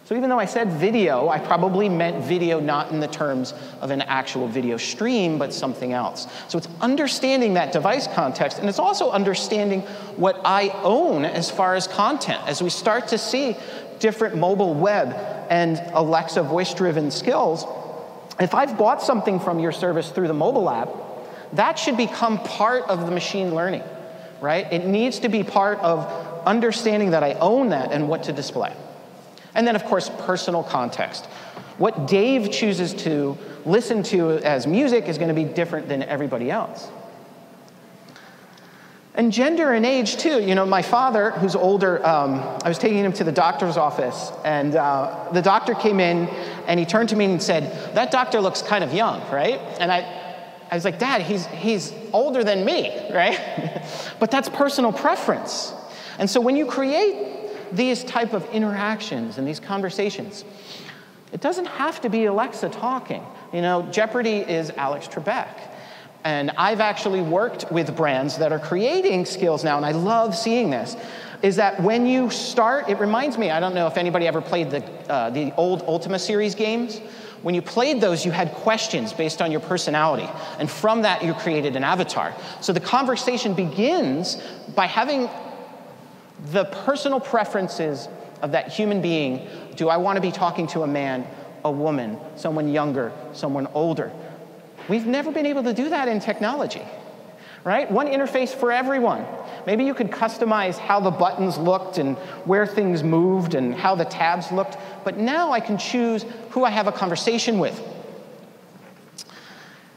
So 0.10 0.16
even 0.16 0.32
though 0.32 0.40
I 0.40 0.46
said 0.46 0.72
video, 0.72 1.30
I 1.30 1.38
probably 1.38 1.88
meant 1.88 2.26
video 2.26 2.60
not 2.60 2.90
in 2.90 3.00
the 3.00 3.08
terms 3.08 3.54
of 3.80 3.92
an 3.92 4.02
actual 4.02 4.48
video 4.48 4.76
stream, 4.76 5.38
but 5.38 5.54
something 5.54 5.94
else. 5.94 6.26
So 6.48 6.58
it's 6.58 6.68
understanding 6.82 7.54
that 7.54 7.72
device 7.72 8.08
context, 8.08 8.58
and 8.58 8.68
it's 8.68 8.80
also 8.80 9.12
understanding 9.12 9.82
what 10.16 10.42
I 10.44 10.70
own 10.82 11.26
as 11.26 11.52
far 11.52 11.76
as 11.76 11.86
content. 11.86 12.42
As 12.48 12.60
we 12.60 12.72
start 12.72 13.10
to 13.10 13.20
see 13.20 13.56
different 14.00 14.36
mobile 14.36 14.74
web 14.74 15.14
and 15.52 15.80
Alexa 15.94 16.42
voice 16.42 16.74
driven 16.74 17.12
skills, 17.12 17.64
if 18.40 18.56
I've 18.56 18.80
bought 18.80 19.04
something 19.04 19.40
from 19.40 19.60
your 19.60 19.72
service 19.72 20.10
through 20.10 20.28
the 20.28 20.34
mobile 20.34 20.72
app, 20.72 20.90
that 21.54 21.78
should 21.78 21.98
become 21.98 22.40
part 22.40 22.82
of 22.86 23.06
the 23.06 23.12
machine 23.12 23.54
learning 23.54 23.84
right? 24.42 24.72
It 24.72 24.86
needs 24.86 25.20
to 25.20 25.28
be 25.28 25.44
part 25.44 25.80
of 25.80 26.08
understanding 26.48 27.12
that 27.12 27.26
I 27.26 27.34
own 27.34 27.72
that 27.72 27.92
and 27.92 28.08
what 28.08 28.24
to 28.24 28.32
display. 28.32 28.74
And 29.56 29.68
then, 29.68 29.76
of 29.76 29.84
course, 29.86 30.10
personal 30.20 30.64
context. 30.64 31.26
What 31.78 32.08
Dave 32.08 32.52
chooses 32.52 32.94
to 33.06 33.38
listen 33.66 34.04
to 34.04 34.32
as 34.40 34.68
music 34.68 35.06
is 35.06 35.18
going 35.18 35.30
to 35.30 35.34
be 35.34 35.46
different 35.46 35.88
than 35.88 36.04
everybody 36.04 36.52
else. 36.52 36.90
And 39.16 39.32
gender 39.32 39.74
and 39.74 39.86
age, 39.86 40.18
too. 40.18 40.42
You 40.42 40.56
know, 40.56 40.66
my 40.66 40.82
father, 40.82 41.32
who's 41.32 41.56
older, 41.56 42.06
um, 42.06 42.36
I 42.64 42.70
was 42.70 42.78
taking 42.78 43.00
him 43.00 43.12
to 43.14 43.24
the 43.24 43.32
doctor's 43.32 43.76
office, 43.76 44.32
and 44.46 44.76
uh, 44.76 45.30
the 45.34 45.42
doctor 45.42 45.74
came 45.74 46.00
in 46.00 46.28
and 46.68 46.80
he 46.80 46.86
turned 46.86 47.10
to 47.10 47.16
me 47.16 47.26
and 47.26 47.42
said, 47.42 47.96
That 47.96 48.12
doctor 48.12 48.40
looks 48.40 48.62
kind 48.62 48.84
of 48.84 48.94
young, 48.94 49.20
right? 49.32 49.60
And 49.80 49.92
I, 49.92 50.00
I 50.72 50.76
was 50.76 50.86
like, 50.86 51.00
Dad, 51.00 51.22
he's, 51.22 51.48
he's 51.48 51.94
older 52.14 52.44
than 52.44 52.64
me, 52.64 52.90
right? 53.14 53.84
but 54.20 54.32
that's 54.32 54.48
personal 54.50 54.94
preference. 54.94 55.74
And 56.20 56.30
so 56.30 56.40
when 56.40 56.56
you 56.56 56.66
create 56.66 57.39
these 57.72 58.04
type 58.04 58.34
of 58.34 58.46
interactions 58.52 59.38
and 59.38 59.48
these 59.48 59.60
conversations, 59.60 60.46
it 61.32 61.42
doesn't 61.42 61.66
have 61.66 62.02
to 62.02 62.10
be 62.10 62.26
Alexa 62.26 62.70
talking. 62.70 63.24
You 63.54 63.62
know, 63.62 63.84
Jeopardy 63.92 64.38
is 64.38 64.72
Alex 64.72 65.08
Trebek. 65.08 65.48
And 66.24 66.52
I've 66.52 66.82
actually 66.82 67.22
worked 67.22 67.72
with 67.72 67.96
brands 67.96 68.38
that 68.38 68.52
are 68.52 68.60
creating 68.60 69.26
skills 69.26 69.64
now, 69.64 69.78
and 69.78 69.86
I 69.86 69.92
love 69.92 70.36
seeing 70.36 70.70
this. 70.70 70.98
Is 71.42 71.56
that 71.56 71.82
when 71.82 72.06
you 72.06 72.30
start, 72.30 72.90
it 72.90 73.00
reminds 73.00 73.38
me, 73.38 73.50
I 73.50 73.62
don't 73.62 73.74
know 73.74 73.88
if 73.88 73.96
anybody 73.96 74.28
ever 74.28 74.42
played 74.42 74.70
the, 74.70 74.84
uh, 75.10 75.30
the 75.30 75.54
old 75.56 75.84
Ultima 75.84 76.20
series 76.20 76.54
games 76.54 77.00
when 77.42 77.56
you 77.56 77.62
played 77.62 78.02
those, 78.02 78.26
you 78.26 78.32
had 78.32 78.52
questions 78.52 79.14
based 79.14 79.42
on 79.42 79.52
your 79.52 79.62
personality. 79.62 80.28
And 80.60 80.70
from 80.70 81.04
that, 81.04 81.24
you 81.24 81.34
created 81.34 81.76
an 81.76 81.84
avatar. 81.84 82.36
So 82.60 82.74
the 82.74 82.82
conversation 82.82 83.54
begins 83.54 84.42
by 84.76 84.88
having 84.88 85.30
the 86.52 86.66
personal 86.66 87.20
preferences 87.20 88.08
of 88.42 88.52
that 88.54 88.70
human 88.70 89.02
being. 89.02 89.48
Do 89.76 89.90
I 89.90 89.98
want 89.98 90.18
to 90.18 90.22
be 90.22 90.32
talking 90.32 90.68
to 90.68 90.84
a 90.84 90.88
man, 90.88 91.28
a 91.66 91.72
woman, 91.72 92.18
someone 92.36 92.70
younger, 92.70 93.12
someone 93.34 93.68
older? 93.74 94.12
We've 94.88 95.06
never 95.06 95.32
been 95.32 95.46
able 95.46 95.64
to 95.64 95.74
do 95.74 95.90
that 95.90 96.08
in 96.08 96.20
technology, 96.20 96.82
right? 97.64 97.90
One 97.92 98.08
interface 98.08 98.50
for 98.50 98.72
everyone. 98.72 99.26
Maybe 99.68 99.84
you 99.84 99.94
could 99.94 100.10
customize 100.10 100.78
how 100.78 101.00
the 101.00 101.12
buttons 101.12 101.58
looked 101.58 101.98
and 101.98 102.18
where 102.46 102.66
things 102.66 103.04
moved 103.04 103.54
and 103.54 103.76
how 103.76 103.96
the 103.96 104.06
tabs 104.06 104.52
looked, 104.52 104.78
but 105.04 105.18
now 105.18 105.52
I 105.52 105.60
can 105.60 105.78
choose 105.78 106.26
who 106.52 106.64
I 106.64 106.70
have 106.70 106.88
a 106.88 106.92
conversation 106.92 107.60
with. 107.60 107.80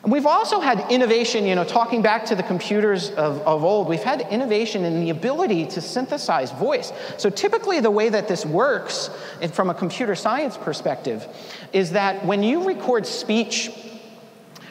We've 0.05 0.27
also 0.27 0.59
had 0.59 0.91
innovation, 0.91 1.47
you 1.47 1.55
know, 1.55 1.63
talking 1.63 2.03
back 2.03 2.25
to 2.27 2.35
the 2.35 2.43
computers 2.43 3.11
of, 3.11 3.41
of 3.43 3.63
old, 3.63 3.89
we've 3.89 4.03
had 4.03 4.23
innovation 4.33 4.85
in 4.85 5.01
the 5.01 5.11
ability 5.11 5.67
to 5.67 5.81
synthesize 5.81 6.51
voice. 6.51 6.93
So 7.19 7.31
typically, 7.31 7.79
the 7.79 7.91
way 7.91 8.09
that 8.09 8.27
this 8.27 8.45
works, 8.45 9.11
from 9.53 9.71
a 9.71 9.75
computer 9.75 10.17
science 10.17 10.57
perspective, 10.57 11.29
is 11.73 11.93
that 11.93 12.25
when 12.25 12.43
you 12.43 12.67
record 12.67 13.07
speech 13.07 13.71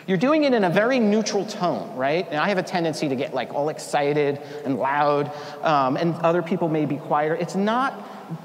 you're 0.07 0.17
doing 0.17 0.43
it 0.43 0.53
in 0.53 0.63
a 0.63 0.69
very 0.69 0.99
neutral 0.99 1.45
tone, 1.45 1.95
right? 1.95 2.27
And 2.29 2.37
I 2.37 2.49
have 2.49 2.57
a 2.57 2.63
tendency 2.63 3.07
to 3.07 3.15
get 3.15 3.33
like 3.33 3.53
all 3.53 3.69
excited 3.69 4.41
and 4.65 4.77
loud, 4.77 5.31
um, 5.61 5.95
and 5.95 6.15
other 6.15 6.41
people 6.41 6.67
may 6.67 6.85
be 6.85 6.97
quieter. 6.97 7.35
It's 7.35 7.55
not, 7.55 7.93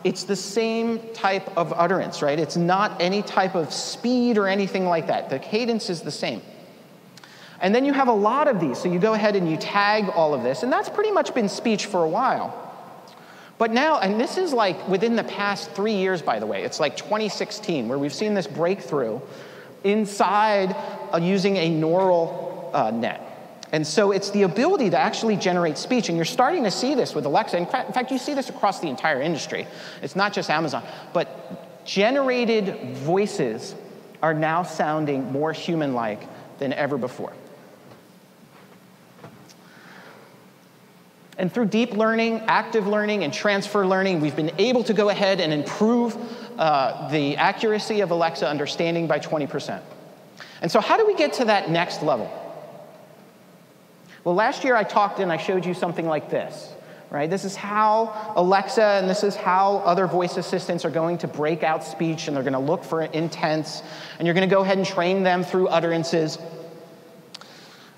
it's 0.05 0.25
the 0.25 0.37
same 0.37 1.01
type 1.15 1.57
of 1.57 1.73
utterance, 1.73 2.23
right? 2.23 2.39
It's 2.39 2.57
not 2.57 3.01
any 3.01 3.23
type 3.23 3.55
of 3.55 3.73
speed 3.73 4.39
or 4.39 4.47
anything 4.47 4.85
like 4.85 5.07
that. 5.07 5.31
The 5.31 5.39
cadence 5.39 5.89
is 5.89 6.03
the 6.03 6.11
same. 6.11 6.43
And 7.61 7.75
then 7.75 7.85
you 7.85 7.93
have 7.93 8.09
a 8.09 8.13
lot 8.13 8.49
of 8.49 8.61
these, 8.61 8.79
so 8.79 8.91
you 8.91 8.99
go 8.99 9.15
ahead 9.15 9.37
and 9.37 9.51
you 9.51 9.57
tag 9.57 10.09
all 10.11 10.35
of 10.35 10.43
this, 10.43 10.63
and 10.63 10.73
that's 10.73 10.89
pretty 10.89 11.11
much 11.11 11.35
been 11.35 11.49
speech 11.49 11.87
for 11.87 12.05
a 12.05 12.09
while. 12.09 12.63
But 13.59 13.71
now, 13.71 13.99
and 14.01 14.21
this 14.21 14.37
is 14.37 14.53
like 14.53 14.87
within 14.89 15.17
the 15.17 15.25
past 15.25 15.71
three 15.71 15.95
years, 15.95 16.21
by 16.21 16.39
the 16.39 16.47
way, 16.47 16.63
it's 16.65 16.79
like 16.79 16.97
2016, 16.97 17.89
where 17.89 17.99
we've 17.99 18.13
seen 18.13 18.35
this 18.35 18.47
breakthrough 18.47 19.21
inside 19.85 20.77
uh, 21.13 21.19
using 21.19 21.57
a 21.57 21.71
neural 21.71 22.71
uh, 22.75 22.91
net. 22.91 23.23
And 23.73 23.87
so 23.87 24.13
it's 24.13 24.31
the 24.31 24.43
ability 24.43 24.91
to 24.91 24.99
actually 24.99 25.37
generate 25.37 25.79
speech. 25.79 26.09
And 26.09 26.17
you're 26.17 26.25
starting 26.25 26.65
to 26.65 26.71
see 26.71 26.95
this 26.95 27.15
with 27.15 27.25
Alexa. 27.25 27.57
In 27.57 27.67
fact, 27.67 28.11
you 28.11 28.19
see 28.19 28.35
this 28.35 28.49
across 28.49 28.81
the 28.81 28.89
entire 28.89 29.21
industry. 29.21 29.67
It's 30.03 30.15
not 30.15 30.33
just 30.33 30.51
Amazon. 30.51 30.85
But 31.13 31.85
generated 31.85 32.97
voices 32.99 33.75
are 34.23 34.35
now 34.35 34.63
sounding 34.63 35.33
more 35.33 35.53
human 35.53 35.95
like 35.95 36.21
than 36.59 36.73
ever 36.73 36.97
before. 36.97 37.33
And 41.39 41.53
through 41.53 41.67
deep 41.67 41.93
learning, 41.93 42.43
active 42.47 42.87
learning, 42.87 43.23
and 43.23 43.33
transfer 43.33 43.87
learning, 43.87 44.21
we've 44.21 44.37
been 44.37 44.53
able 44.59 44.83
to 44.85 44.95
go 44.95 45.11
ahead 45.11 45.41
and 45.41 45.53
improve 45.53 46.17
uh, 46.59 47.09
the 47.11 47.37
accuracy 47.37 48.01
of 48.01 48.11
Alexa 48.11 48.49
understanding 48.49 49.07
by 49.07 49.19
20%. 49.19 49.83
And 50.63 50.71
so, 50.71 50.81
how 50.81 50.97
do 50.97 51.07
we 51.07 51.15
get 51.15 51.35
to 51.35 51.45
that 51.47 51.71
next 51.71 52.03
level? 52.03 52.31
Well, 54.25 54.35
last 54.35 54.65
year 54.65 54.75
I 54.75 54.83
talked 54.83 55.21
and 55.21 55.31
I 55.31 55.37
showed 55.37 55.65
you 55.65 55.75
something 55.75 56.07
like 56.07 56.31
this, 56.31 56.73
right? 57.11 57.31
This 57.31 57.45
is 57.45 57.55
how 57.55 58.33
Alexa 58.35 58.83
and 58.83 59.09
this 59.09 59.23
is 59.23 59.37
how 59.37 59.77
other 59.85 60.09
voice 60.09 60.37
assistants 60.37 60.85
are 60.85 60.91
going 60.91 61.19
to 61.19 61.29
break 61.29 61.63
out 61.63 61.85
speech 61.85 62.27
and 62.27 62.37
they're 62.37 62.43
going 62.43 62.53
to 62.55 62.59
look 62.59 62.83
for 62.83 63.03
intents 63.03 63.85
and 64.19 64.27
you're 64.27 64.35
going 64.35 64.49
to 64.49 64.53
go 64.53 64.63
ahead 64.63 64.79
and 64.79 64.87
train 64.87 65.23
them 65.23 65.45
through 65.45 65.69
utterances. 65.69 66.39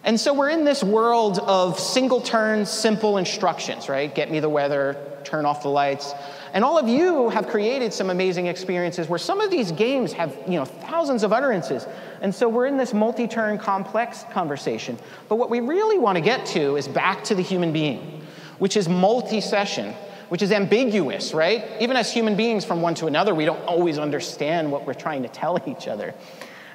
And 0.08 0.18
so 0.18 0.32
we're 0.32 0.48
in 0.48 0.64
this 0.64 0.82
world 0.82 1.38
of 1.40 1.78
single 1.78 2.22
turn, 2.22 2.64
simple 2.64 3.18
instructions, 3.18 3.90
right? 3.90 4.14
Get 4.14 4.30
me 4.30 4.40
the 4.40 4.48
weather, 4.48 4.96
turn 5.22 5.44
off 5.44 5.62
the 5.62 5.68
lights. 5.68 6.14
And 6.54 6.64
all 6.64 6.78
of 6.78 6.88
you 6.88 7.28
have 7.28 7.46
created 7.46 7.92
some 7.92 8.08
amazing 8.08 8.46
experiences 8.46 9.06
where 9.06 9.18
some 9.18 9.42
of 9.42 9.50
these 9.50 9.70
games 9.70 10.14
have, 10.14 10.34
you 10.46 10.54
know, 10.54 10.64
thousands 10.64 11.24
of 11.24 11.34
utterances. 11.34 11.86
And 12.22 12.34
so 12.34 12.48
we're 12.48 12.64
in 12.64 12.78
this 12.78 12.94
multi-turn 12.94 13.58
complex 13.58 14.24
conversation. 14.32 14.98
But 15.28 15.36
what 15.36 15.50
we 15.50 15.60
really 15.60 15.98
want 15.98 16.16
to 16.16 16.22
get 16.22 16.46
to 16.46 16.76
is 16.76 16.88
back 16.88 17.22
to 17.24 17.34
the 17.34 17.42
human 17.42 17.70
being, 17.70 18.22
which 18.60 18.78
is 18.78 18.88
multi-session, 18.88 19.92
which 20.30 20.40
is 20.40 20.52
ambiguous, 20.52 21.34
right? 21.34 21.66
Even 21.82 21.98
as 21.98 22.10
human 22.10 22.34
beings 22.34 22.64
from 22.64 22.80
one 22.80 22.94
to 22.94 23.08
another, 23.08 23.34
we 23.34 23.44
don't 23.44 23.62
always 23.66 23.98
understand 23.98 24.72
what 24.72 24.86
we're 24.86 24.94
trying 24.94 25.22
to 25.24 25.28
tell 25.28 25.62
each 25.68 25.86
other. 25.86 26.14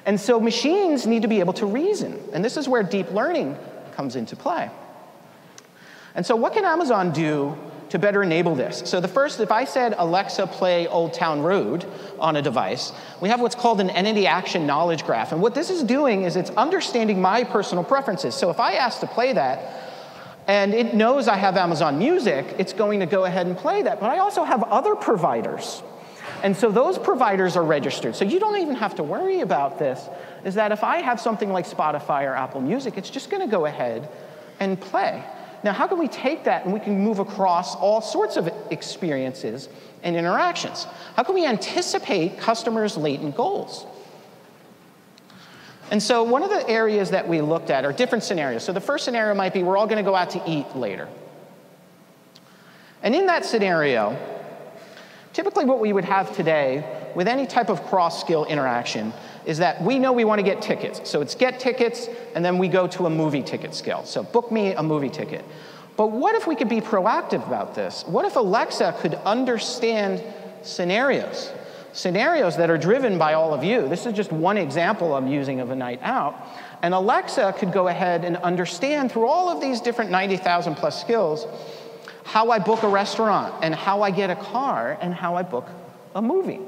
And 0.06 0.20
so 0.20 0.38
machines 0.38 1.06
need 1.06 1.22
to 1.22 1.28
be 1.28 1.40
able 1.40 1.54
to 1.54 1.66
reason. 1.66 2.20
And 2.32 2.44
this 2.44 2.56
is 2.56 2.68
where 2.68 2.82
deep 2.82 3.10
learning 3.12 3.56
comes 3.94 4.16
into 4.16 4.36
play. 4.36 4.70
And 6.14 6.24
so, 6.24 6.36
what 6.36 6.52
can 6.52 6.64
Amazon 6.64 7.12
do 7.12 7.56
to 7.88 7.98
better 7.98 8.22
enable 8.22 8.54
this? 8.54 8.82
So, 8.86 9.00
the 9.00 9.08
first, 9.08 9.40
if 9.40 9.50
I 9.50 9.64
said, 9.64 9.94
Alexa, 9.98 10.46
play 10.46 10.86
Old 10.86 11.12
Town 11.12 11.42
Road 11.42 11.84
on 12.20 12.36
a 12.36 12.42
device, 12.42 12.92
we 13.20 13.28
have 13.28 13.40
what's 13.40 13.56
called 13.56 13.80
an 13.80 13.90
entity 13.90 14.26
action 14.26 14.66
knowledge 14.66 15.04
graph. 15.04 15.32
And 15.32 15.42
what 15.42 15.54
this 15.54 15.70
is 15.70 15.82
doing 15.82 16.22
is 16.22 16.36
it's 16.36 16.50
understanding 16.50 17.20
my 17.20 17.42
personal 17.42 17.82
preferences. 17.82 18.34
So, 18.34 18.50
if 18.50 18.60
I 18.60 18.74
ask 18.74 19.00
to 19.00 19.08
play 19.08 19.32
that, 19.32 19.80
and 20.46 20.72
it 20.72 20.94
knows 20.94 21.26
I 21.26 21.36
have 21.36 21.56
Amazon 21.56 21.98
Music, 21.98 22.46
it's 22.58 22.72
going 22.72 23.00
to 23.00 23.06
go 23.06 23.24
ahead 23.24 23.46
and 23.46 23.56
play 23.56 23.82
that. 23.82 23.98
But 23.98 24.10
I 24.10 24.18
also 24.18 24.44
have 24.44 24.62
other 24.64 24.94
providers 24.94 25.82
and 26.42 26.56
so 26.56 26.70
those 26.70 26.98
providers 26.98 27.56
are 27.56 27.64
registered. 27.64 28.14
So 28.16 28.24
you 28.24 28.38
don't 28.38 28.60
even 28.60 28.76
have 28.76 28.94
to 28.96 29.02
worry 29.02 29.40
about 29.40 29.78
this, 29.78 30.08
is 30.44 30.54
that 30.54 30.72
if 30.72 30.84
I 30.84 30.98
have 30.98 31.20
something 31.20 31.52
like 31.52 31.66
Spotify 31.66 32.24
or 32.24 32.34
Apple 32.34 32.60
Music, 32.60 32.96
it's 32.96 33.10
just 33.10 33.30
gonna 33.30 33.48
go 33.48 33.66
ahead 33.66 34.08
and 34.60 34.80
play. 34.80 35.24
Now, 35.64 35.72
how 35.72 35.86
can 35.86 35.98
we 35.98 36.08
take 36.08 36.44
that 36.44 36.64
and 36.64 36.74
we 36.74 36.80
can 36.80 37.00
move 37.00 37.18
across 37.18 37.74
all 37.74 38.02
sorts 38.02 38.36
of 38.36 38.50
experiences 38.70 39.70
and 40.02 40.14
interactions? 40.14 40.86
How 41.16 41.22
can 41.22 41.34
we 41.34 41.46
anticipate 41.46 42.38
customers' 42.38 42.98
latent 42.98 43.34
goals? 43.34 43.86
And 45.90 46.02
so, 46.02 46.22
one 46.22 46.42
of 46.42 46.50
the 46.50 46.68
areas 46.68 47.10
that 47.10 47.26
we 47.26 47.40
looked 47.40 47.70
at 47.70 47.86
are 47.86 47.92
different 47.92 48.24
scenarios. 48.24 48.62
So, 48.62 48.72
the 48.72 48.80
first 48.80 49.06
scenario 49.06 49.34
might 49.34 49.54
be 49.54 49.62
we're 49.62 49.78
all 49.78 49.86
going 49.86 50.04
to 50.04 50.08
go 50.08 50.14
out 50.14 50.30
to 50.30 50.42
eat 50.46 50.76
later. 50.76 51.08
And 53.02 53.14
in 53.14 53.26
that 53.26 53.44
scenario, 53.44 54.16
Typically, 55.34 55.64
what 55.64 55.80
we 55.80 55.92
would 55.92 56.04
have 56.04 56.34
today 56.36 57.10
with 57.16 57.26
any 57.26 57.44
type 57.44 57.68
of 57.68 57.82
cross 57.86 58.20
skill 58.20 58.44
interaction 58.44 59.12
is 59.44 59.58
that 59.58 59.82
we 59.82 59.98
know 59.98 60.12
we 60.12 60.24
want 60.24 60.38
to 60.38 60.44
get 60.44 60.62
tickets. 60.62 61.10
So 61.10 61.20
it's 61.20 61.34
get 61.34 61.58
tickets, 61.58 62.08
and 62.36 62.44
then 62.44 62.56
we 62.56 62.68
go 62.68 62.86
to 62.86 63.06
a 63.06 63.10
movie 63.10 63.42
ticket 63.42 63.74
skill. 63.74 64.04
So 64.04 64.22
book 64.22 64.52
me 64.52 64.74
a 64.74 64.82
movie 64.82 65.10
ticket. 65.10 65.44
But 65.96 66.12
what 66.12 66.36
if 66.36 66.46
we 66.46 66.54
could 66.54 66.68
be 66.68 66.80
proactive 66.80 67.44
about 67.48 67.74
this? 67.74 68.04
What 68.06 68.24
if 68.24 68.36
Alexa 68.36 68.94
could 69.00 69.14
understand 69.26 70.22
scenarios? 70.62 71.52
Scenarios 71.92 72.56
that 72.56 72.70
are 72.70 72.78
driven 72.78 73.18
by 73.18 73.34
all 73.34 73.52
of 73.52 73.64
you. 73.64 73.88
This 73.88 74.06
is 74.06 74.12
just 74.12 74.30
one 74.30 74.56
example 74.56 75.16
I'm 75.16 75.26
using 75.26 75.58
of 75.58 75.70
a 75.70 75.76
night 75.76 75.98
out. 76.02 76.36
And 76.82 76.94
Alexa 76.94 77.54
could 77.58 77.72
go 77.72 77.88
ahead 77.88 78.24
and 78.24 78.36
understand 78.36 79.10
through 79.10 79.26
all 79.26 79.48
of 79.48 79.60
these 79.60 79.80
different 79.80 80.12
90,000 80.12 80.76
plus 80.76 81.00
skills 81.00 81.46
how 82.24 82.50
I 82.50 82.58
book 82.58 82.82
a 82.82 82.88
restaurant, 82.88 83.54
and 83.62 83.74
how 83.74 84.02
I 84.02 84.10
get 84.10 84.30
a 84.30 84.36
car, 84.36 84.98
and 85.00 85.14
how 85.14 85.36
I 85.36 85.42
book 85.42 85.68
a 86.14 86.22
movie. 86.22 86.60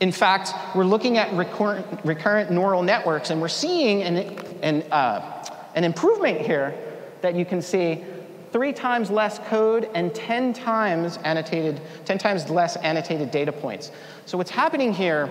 In 0.00 0.10
fact, 0.10 0.52
we're 0.74 0.84
looking 0.84 1.18
at 1.18 1.32
recurrent, 1.34 1.86
recurrent 2.04 2.50
neural 2.50 2.82
networks, 2.82 3.30
and 3.30 3.40
we're 3.40 3.48
seeing 3.48 4.02
an, 4.02 4.16
an, 4.62 4.82
uh, 4.90 5.44
an 5.74 5.84
improvement 5.84 6.40
here 6.40 6.74
that 7.20 7.34
you 7.34 7.44
can 7.44 7.62
see 7.62 8.04
three 8.50 8.72
times 8.72 9.10
less 9.10 9.38
code 9.40 9.88
and 9.94 10.14
10 10.14 10.52
times 10.52 11.16
annotated, 11.24 11.80
10 12.04 12.18
times 12.18 12.48
less 12.50 12.76
annotated 12.76 13.30
data 13.30 13.50
points. 13.50 13.90
So 14.26 14.38
what's 14.38 14.50
happening 14.50 14.92
here 14.92 15.28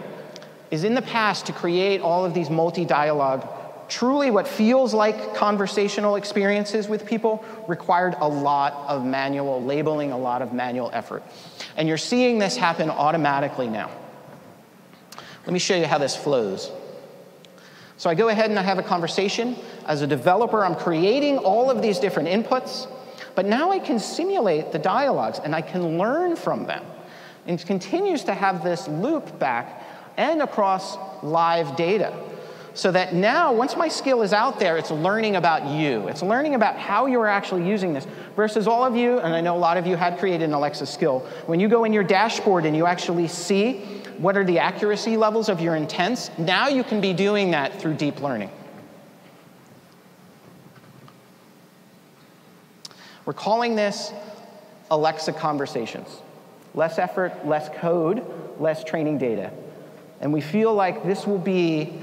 is 0.71 0.83
in 0.83 0.93
the 0.93 1.01
past 1.01 1.45
to 1.45 1.53
create 1.53 2.01
all 2.01 2.25
of 2.25 2.33
these 2.33 2.49
multi-dialogue 2.49 3.47
truly 3.89 4.31
what 4.31 4.47
feels 4.47 4.93
like 4.93 5.35
conversational 5.35 6.15
experiences 6.15 6.87
with 6.87 7.05
people 7.05 7.43
required 7.67 8.15
a 8.19 8.27
lot 8.27 8.73
of 8.87 9.05
manual 9.05 9.63
labeling, 9.63 10.11
a 10.11 10.17
lot 10.17 10.41
of 10.41 10.53
manual 10.53 10.89
effort. 10.93 11.23
And 11.77 11.87
you're 11.87 11.97
seeing 11.97 12.39
this 12.39 12.55
happen 12.55 12.89
automatically 12.89 13.67
now. 13.67 13.89
Let 15.45 15.53
me 15.53 15.59
show 15.59 15.75
you 15.75 15.85
how 15.85 15.97
this 15.97 16.15
flows. 16.15 16.71
So 17.97 18.09
I 18.09 18.15
go 18.15 18.29
ahead 18.29 18.49
and 18.49 18.57
I 18.57 18.63
have 18.63 18.79
a 18.79 18.83
conversation. 18.83 19.55
As 19.85 20.01
a 20.01 20.07
developer, 20.07 20.63
I'm 20.65 20.75
creating 20.75 21.37
all 21.37 21.69
of 21.69 21.81
these 21.81 21.99
different 21.99 22.29
inputs, 22.29 22.87
but 23.35 23.45
now 23.45 23.71
I 23.71 23.79
can 23.79 23.99
simulate 23.99 24.71
the 24.71 24.79
dialogues 24.79 25.39
and 25.39 25.55
I 25.55 25.61
can 25.61 25.97
learn 25.97 26.35
from 26.35 26.65
them. 26.65 26.83
And 27.45 27.59
it 27.59 27.65
continues 27.65 28.23
to 28.25 28.33
have 28.33 28.63
this 28.63 28.87
loop 28.87 29.37
back 29.39 29.83
and 30.17 30.41
across 30.41 30.97
live 31.23 31.75
data. 31.75 32.13
So 32.75 32.91
that 32.91 33.13
now, 33.13 33.53
once 33.53 33.75
my 33.75 33.87
skill 33.87 34.23
is 34.23 34.33
out 34.33 34.59
there, 34.59 34.77
it's 34.77 34.89
learning 34.89 35.35
about 35.35 35.67
you. 35.67 36.07
It's 36.07 36.23
learning 36.23 36.55
about 36.55 36.75
how 36.75 37.05
you're 37.05 37.27
actually 37.27 37.67
using 37.67 37.93
this. 37.93 38.07
Versus 38.35 38.67
all 38.67 38.83
of 38.83 38.95
you, 38.95 39.19
and 39.19 39.35
I 39.35 39.41
know 39.41 39.55
a 39.55 39.59
lot 39.59 39.77
of 39.77 39.85
you 39.85 39.95
had 39.95 40.17
created 40.17 40.45
an 40.45 40.53
Alexa 40.53 40.87
skill, 40.87 41.19
when 41.45 41.59
you 41.59 41.67
go 41.67 41.83
in 41.83 41.93
your 41.93 42.03
dashboard 42.03 42.65
and 42.65 42.75
you 42.75 42.87
actually 42.87 43.27
see 43.27 43.81
what 44.17 44.35
are 44.35 44.43
the 44.43 44.57
accuracy 44.57 45.17
levels 45.17 45.49
of 45.49 45.61
your 45.61 45.75
intents, 45.75 46.31
now 46.39 46.67
you 46.67 46.83
can 46.83 46.99
be 46.99 47.13
doing 47.13 47.51
that 47.51 47.79
through 47.79 47.93
deep 47.93 48.21
learning. 48.21 48.49
We're 53.25 53.33
calling 53.33 53.75
this 53.75 54.11
Alexa 54.89 55.33
conversations. 55.33 56.09
Less 56.73 56.97
effort, 56.97 57.45
less 57.45 57.69
code, 57.77 58.25
less 58.59 58.83
training 58.83 59.19
data. 59.19 59.51
And 60.21 60.33
we 60.33 60.41
feel 60.41 60.73
like 60.73 61.03
this 61.03 61.27
will 61.27 61.37
be 61.37 61.93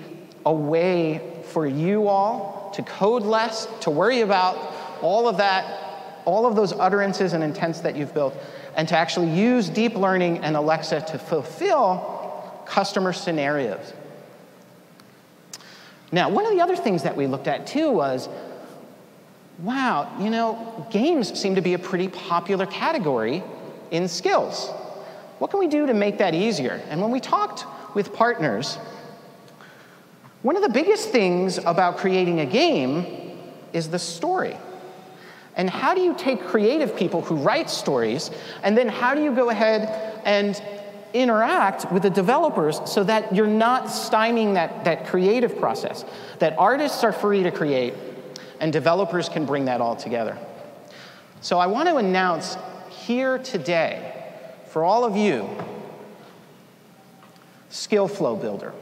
a 0.47 0.53
way 0.53 1.43
for 1.45 1.67
you 1.67 2.09
all 2.09 2.73
to 2.75 2.83
code 2.83 3.23
less, 3.23 3.67
to 3.81 3.91
worry 3.91 4.21
about 4.21 4.57
all 5.03 5.29
of 5.29 5.39
that, 5.39 6.23
all 6.25 6.47
of 6.47 6.55
those 6.57 6.73
utterances 6.73 7.33
and 7.33 7.43
intents 7.43 7.81
that 7.81 7.97
you've 7.97 8.15
built, 8.15 8.37
and 8.77 8.89
to 8.89 8.97
actually 8.97 9.31
use 9.31 9.69
deep 9.69 9.95
learning 9.95 10.39
and 10.39 10.57
Alexa 10.57 11.01
to 11.03 11.19
fulfill 11.19 12.63
customer 12.67 13.13
scenarios. 13.13 13.93
Now, 16.13 16.29
one 16.29 16.47
of 16.47 16.53
the 16.53 16.61
other 16.61 16.77
things 16.77 17.03
that 17.05 17.17
we 17.17 17.27
looked 17.27 17.49
at 17.49 17.67
too 17.67 17.91
was 17.91 18.29
wow, 19.63 20.11
you 20.19 20.31
know, 20.31 20.87
games 20.91 21.39
seem 21.39 21.55
to 21.55 21.61
be 21.61 21.75
a 21.75 21.79
pretty 21.79 22.09
popular 22.09 22.67
category 22.67 23.43
in 23.91 24.09
skills. 24.09 24.71
What 25.39 25.51
can 25.51 25.61
we 25.61 25.69
do 25.69 25.87
to 25.87 25.95
make 25.95 26.19
that 26.19 26.35
easier? 26.35 26.81
And 26.89 27.01
when 27.01 27.11
we 27.11 27.21
talked 27.21 27.65
with 27.95 28.13
partners, 28.13 28.79
one 30.43 30.57
of 30.57 30.63
the 30.63 30.69
biggest 30.71 31.11
things 31.11 31.59
about 31.59 31.99
creating 31.99 32.41
a 32.41 32.47
game 32.47 33.39
is 33.73 33.91
the 33.91 33.99
story. 33.99 34.57
And 35.57 35.69
how 35.69 35.95
do 35.95 36.01
you 36.01 36.15
take 36.15 36.41
creative 36.43 36.97
people 36.97 37.21
who 37.21 37.37
write 37.37 37.69
stories, 37.69 38.31
and 38.63 38.77
then 38.79 38.89
how 38.89 39.15
do 39.15 39.23
you 39.23 39.35
go 39.35 39.51
ahead 39.51 40.23
and 40.25 40.61
interact 41.13 41.91
with 41.93 42.05
the 42.05 42.11
developers 42.11 42.81
so 42.87 43.03
that 43.05 43.35
you're 43.35 43.47
not 43.47 43.87
stymieing 43.87 44.55
that, 44.55 44.85
that 44.85 45.07
creative 45.07 45.59
process? 45.59 46.05
That 46.39 46.57
artists 46.57 47.05
are 47.05 47.13
free 47.13 47.43
to 47.43 47.51
create, 47.51 47.95
and 48.61 48.73
developers 48.73 49.29
can 49.29 49.45
bring 49.45 49.67
that 49.67 49.81
all 49.81 49.97
together. 49.97 50.39
So 51.43 51.59
I 51.59 51.67
want 51.67 51.89
to 51.89 51.97
announce 51.97 52.57
here 52.89 53.39
today, 53.39 54.33
for 54.69 54.85
all 54.85 55.05
of 55.05 55.17
you, 55.17 55.49
Skill 57.69 58.09
Flow 58.09 58.37
Builder. 58.37 58.73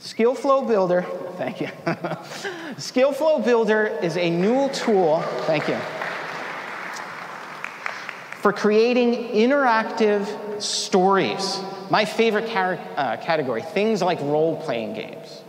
Skillflow 0.00 0.66
Builder, 0.68 1.02
thank 1.36 1.60
you. 1.60 1.66
Skillflow 2.76 3.44
Builder 3.44 3.86
is 4.02 4.16
a 4.16 4.28
new 4.28 4.68
tool, 4.70 5.20
thank 5.46 5.68
you, 5.68 5.78
for 8.40 8.52
creating 8.52 9.30
interactive 9.30 10.60
stories. 10.60 11.60
My 11.90 12.04
favorite 12.04 12.50
car- 12.50 12.78
uh, 12.96 13.16
category, 13.16 13.62
things 13.62 14.02
like 14.02 14.20
role 14.20 14.60
playing 14.62 14.94
games, 14.94 15.42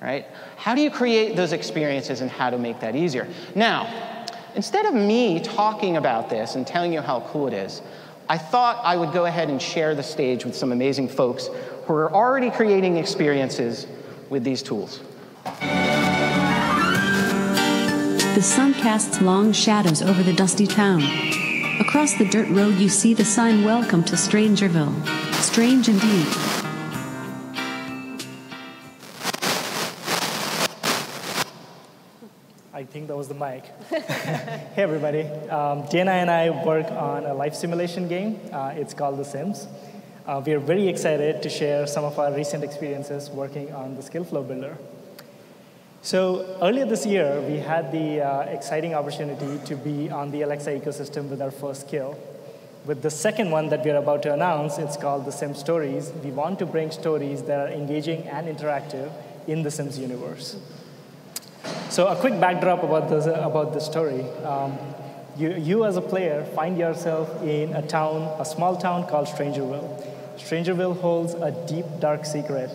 right? 0.00 0.26
How 0.56 0.74
do 0.74 0.80
you 0.80 0.90
create 0.90 1.34
those 1.34 1.52
experiences 1.52 2.20
and 2.20 2.30
how 2.30 2.50
to 2.50 2.58
make 2.58 2.80
that 2.80 2.94
easier? 2.94 3.26
Now, 3.56 4.26
instead 4.54 4.86
of 4.86 4.94
me 4.94 5.40
talking 5.40 5.96
about 5.96 6.30
this 6.30 6.54
and 6.54 6.66
telling 6.66 6.92
you 6.92 7.00
how 7.00 7.20
cool 7.32 7.48
it 7.48 7.54
is, 7.54 7.82
I 8.28 8.38
thought 8.38 8.84
I 8.84 8.96
would 8.96 9.12
go 9.12 9.24
ahead 9.24 9.48
and 9.48 9.60
share 9.60 9.94
the 9.94 10.02
stage 10.02 10.44
with 10.44 10.54
some 10.54 10.70
amazing 10.70 11.08
folks 11.08 11.48
who 11.88 11.94
are 11.94 12.12
already 12.12 12.50
creating 12.50 12.98
experiences 12.98 13.86
with 14.28 14.44
these 14.44 14.62
tools. 14.62 15.00
The 18.34 18.42
sun 18.42 18.74
casts 18.74 19.22
long 19.22 19.52
shadows 19.52 20.02
over 20.02 20.22
the 20.22 20.34
dusty 20.34 20.66
town. 20.66 21.02
Across 21.80 22.18
the 22.18 22.26
dirt 22.26 22.50
road, 22.50 22.74
you 22.74 22.90
see 22.90 23.14
the 23.14 23.24
sign 23.24 23.64
Welcome 23.64 24.04
to 24.04 24.16
Strangerville. 24.16 24.92
Strange 25.36 25.88
indeed. 25.88 26.26
I 32.74 32.84
think 32.84 33.06
that 33.06 33.16
was 33.16 33.28
the 33.28 33.34
mic. 33.34 33.64
hey, 33.88 34.72
everybody. 34.76 35.22
Um, 35.48 35.86
Dana 35.86 36.10
and 36.10 36.30
I 36.30 36.50
work 36.50 36.90
on 36.90 37.24
a 37.24 37.32
life 37.32 37.54
simulation 37.54 38.08
game. 38.08 38.38
Uh, 38.52 38.74
it's 38.76 38.92
called 38.92 39.18
The 39.18 39.24
Sims. 39.24 39.66
Uh, 40.28 40.42
we 40.44 40.52
are 40.52 40.58
very 40.58 40.86
excited 40.86 41.42
to 41.42 41.48
share 41.48 41.86
some 41.86 42.04
of 42.04 42.18
our 42.18 42.30
recent 42.34 42.62
experiences 42.62 43.30
working 43.30 43.72
on 43.72 43.96
the 43.96 44.02
Skillflow 44.02 44.46
Builder. 44.46 44.76
So, 46.02 46.58
earlier 46.60 46.84
this 46.84 47.06
year, 47.06 47.40
we 47.48 47.56
had 47.56 47.90
the 47.92 48.20
uh, 48.20 48.40
exciting 48.42 48.94
opportunity 48.94 49.58
to 49.64 49.74
be 49.74 50.10
on 50.10 50.30
the 50.30 50.42
Alexa 50.42 50.70
ecosystem 50.78 51.30
with 51.30 51.40
our 51.40 51.50
first 51.50 51.88
skill. 51.88 52.18
With 52.84 53.00
the 53.00 53.08
second 53.08 53.50
one 53.50 53.70
that 53.70 53.82
we're 53.82 53.96
about 53.96 54.22
to 54.24 54.34
announce, 54.34 54.76
it's 54.76 54.98
called 54.98 55.24
The 55.24 55.32
Sim 55.32 55.54
Stories. 55.54 56.12
We 56.22 56.30
want 56.30 56.58
to 56.58 56.66
bring 56.66 56.90
stories 56.90 57.42
that 57.44 57.58
are 57.58 57.72
engaging 57.72 58.24
and 58.28 58.54
interactive 58.54 59.10
in 59.46 59.62
the 59.62 59.70
Sims 59.70 59.98
universe. 59.98 60.58
So 61.88 62.06
a 62.06 62.16
quick 62.16 62.38
backdrop 62.38 62.82
about 62.82 63.08
this, 63.08 63.24
about 63.24 63.72
this 63.72 63.86
story. 63.86 64.28
Um, 64.44 64.76
you, 65.38 65.54
you 65.54 65.84
as 65.86 65.96
a 65.96 66.02
player 66.02 66.44
find 66.54 66.76
yourself 66.76 67.42
in 67.42 67.72
a 67.72 67.80
town, 67.80 68.28
a 68.38 68.44
small 68.44 68.76
town 68.76 69.06
called 69.06 69.26
Strangerville. 69.26 70.16
Strangerville 70.38 70.98
holds 71.00 71.34
a 71.34 71.50
deep, 71.66 71.84
dark 72.00 72.24
secret. 72.24 72.70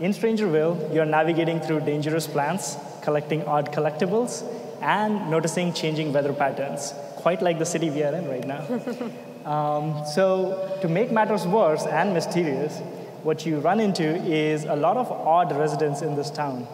In 0.00 0.12
Strangerville, 0.12 0.92
you're 0.94 1.04
navigating 1.04 1.60
through 1.60 1.80
dangerous 1.80 2.26
plants, 2.26 2.76
collecting 3.02 3.44
odd 3.44 3.72
collectibles, 3.72 4.42
and 4.80 5.30
noticing 5.30 5.72
changing 5.72 6.12
weather 6.12 6.32
patterns, 6.32 6.94
quite 7.16 7.42
like 7.42 7.58
the 7.58 7.66
city 7.66 7.90
we 7.90 8.02
are 8.02 8.14
in 8.14 8.28
right 8.28 8.46
now. 8.46 8.64
um, 9.50 10.04
so, 10.06 10.78
to 10.82 10.88
make 10.88 11.10
matters 11.10 11.46
worse 11.46 11.84
and 11.86 12.14
mysterious, 12.14 12.78
what 13.22 13.44
you 13.44 13.58
run 13.58 13.80
into 13.80 14.04
is 14.24 14.64
a 14.64 14.76
lot 14.76 14.96
of 14.96 15.10
odd 15.10 15.56
residents 15.56 16.02
in 16.02 16.14
this 16.14 16.30
town. 16.30 16.66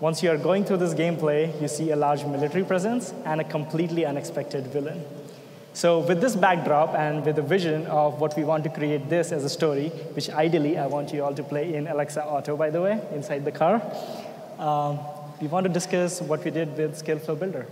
Once 0.00 0.22
you 0.22 0.30
are 0.30 0.36
going 0.36 0.64
through 0.64 0.76
this 0.76 0.92
gameplay, 0.92 1.58
you 1.60 1.68
see 1.68 1.90
a 1.90 1.96
large 1.96 2.24
military 2.24 2.64
presence 2.64 3.14
and 3.24 3.40
a 3.40 3.44
completely 3.44 4.04
unexpected 4.04 4.66
villain. 4.66 5.02
So, 5.76 5.98
with 5.98 6.22
this 6.22 6.34
backdrop 6.34 6.94
and 6.94 7.22
with 7.22 7.36
the 7.36 7.42
vision 7.42 7.86
of 7.88 8.18
what 8.18 8.34
we 8.34 8.44
want 8.44 8.64
to 8.64 8.70
create 8.70 9.10
this 9.10 9.30
as 9.30 9.44
a 9.44 9.50
story, 9.50 9.90
which 10.14 10.30
ideally 10.30 10.78
I 10.78 10.86
want 10.86 11.12
you 11.12 11.22
all 11.22 11.34
to 11.34 11.42
play 11.42 11.74
in 11.74 11.86
Alexa 11.86 12.24
Auto, 12.24 12.56
by 12.56 12.70
the 12.70 12.80
way, 12.80 12.98
inside 13.12 13.44
the 13.44 13.52
car, 13.52 13.82
um, 14.58 14.98
we 15.38 15.48
want 15.48 15.64
to 15.66 15.70
discuss 15.70 16.22
what 16.22 16.42
we 16.46 16.50
did 16.50 16.74
with 16.78 16.96
Skillflow 17.04 17.38
Builder. 17.38 17.66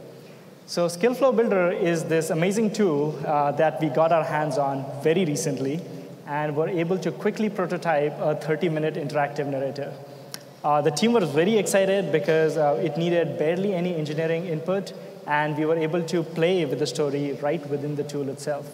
So, 0.66 0.86
Skillflow 0.86 1.34
Builder 1.34 1.72
is 1.72 2.04
this 2.04 2.28
amazing 2.28 2.74
tool 2.74 3.18
uh, 3.24 3.52
that 3.52 3.80
we 3.80 3.88
got 3.88 4.12
our 4.12 4.24
hands 4.24 4.58
on 4.58 4.84
very 5.02 5.24
recently 5.24 5.80
and 6.26 6.54
were 6.54 6.68
able 6.68 6.98
to 6.98 7.10
quickly 7.10 7.48
prototype 7.48 8.12
a 8.20 8.34
30 8.34 8.68
minute 8.68 8.96
interactive 8.96 9.46
narrative. 9.46 9.94
Uh, 10.62 10.82
the 10.82 10.90
team 10.90 11.14
was 11.14 11.30
very 11.30 11.56
excited 11.56 12.12
because 12.12 12.58
uh, 12.58 12.78
it 12.82 12.98
needed 12.98 13.38
barely 13.38 13.72
any 13.72 13.96
engineering 13.96 14.44
input, 14.44 14.92
and 15.26 15.56
we 15.56 15.64
were 15.64 15.76
able 15.76 16.02
to 16.02 16.22
play 16.22 16.64
with 16.64 16.78
the 16.78 16.86
story 16.86 17.32
right 17.34 17.64
within 17.68 17.96
the 17.96 18.04
tool 18.04 18.28
itself. 18.28 18.66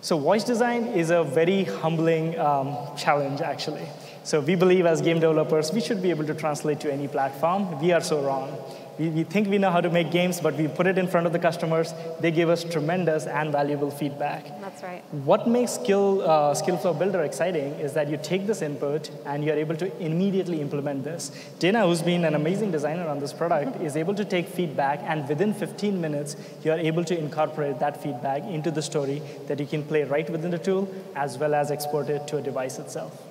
So, 0.00 0.18
voice 0.18 0.42
design 0.42 0.84
is 0.88 1.10
a 1.10 1.22
very 1.22 1.64
humbling 1.64 2.38
um, 2.38 2.76
challenge, 2.96 3.40
actually. 3.40 3.86
So, 4.24 4.40
we 4.40 4.56
believe 4.56 4.84
as 4.84 5.00
game 5.00 5.20
developers, 5.20 5.72
we 5.72 5.80
should 5.80 6.02
be 6.02 6.10
able 6.10 6.26
to 6.26 6.34
translate 6.34 6.80
to 6.80 6.92
any 6.92 7.06
platform. 7.06 7.80
We 7.80 7.92
are 7.92 8.00
so 8.00 8.20
wrong. 8.20 8.58
We, 8.98 9.08
we 9.08 9.24
think 9.24 9.48
we 9.48 9.58
know 9.58 9.70
how 9.70 9.80
to 9.80 9.90
make 9.90 10.10
games, 10.10 10.40
but 10.40 10.54
we 10.54 10.68
put 10.68 10.86
it 10.86 10.98
in 10.98 11.08
front 11.08 11.26
of 11.26 11.32
the 11.32 11.38
customers. 11.38 11.94
They 12.20 12.30
give 12.30 12.48
us 12.50 12.62
tremendous 12.62 13.26
and 13.26 13.50
valuable 13.50 13.90
feedback. 13.90 14.44
That's 14.60 14.82
right. 14.82 15.02
What 15.24 15.48
makes 15.48 15.72
Skill, 15.72 16.22
uh, 16.22 16.54
Skillflow 16.54 16.98
Builder 16.98 17.22
exciting 17.22 17.72
is 17.80 17.94
that 17.94 18.08
you 18.08 18.18
take 18.22 18.46
this 18.46 18.60
input 18.60 19.10
and 19.24 19.42
you're 19.44 19.56
able 19.56 19.76
to 19.76 19.96
immediately 19.98 20.60
implement 20.60 21.04
this. 21.04 21.30
Dana, 21.58 21.86
who's 21.86 22.02
been 22.02 22.24
an 22.24 22.34
amazing 22.34 22.70
designer 22.70 23.08
on 23.08 23.18
this 23.18 23.32
product, 23.32 23.80
is 23.80 23.96
able 23.96 24.14
to 24.14 24.24
take 24.24 24.46
feedback, 24.46 25.00
and 25.04 25.26
within 25.28 25.54
15 25.54 26.00
minutes, 26.00 26.36
you're 26.62 26.78
able 26.78 27.04
to 27.04 27.18
incorporate 27.18 27.78
that 27.78 28.02
feedback 28.02 28.42
into 28.44 28.70
the 28.70 28.82
story 28.82 29.22
that 29.46 29.58
you 29.58 29.66
can 29.66 29.82
play 29.82 30.04
right 30.04 30.28
within 30.28 30.50
the 30.50 30.58
tool, 30.58 30.92
as 31.16 31.38
well 31.38 31.54
as 31.54 31.70
export 31.70 32.08
it 32.08 32.26
to 32.26 32.36
a 32.36 32.42
device 32.42 32.78
itself. 32.78 33.22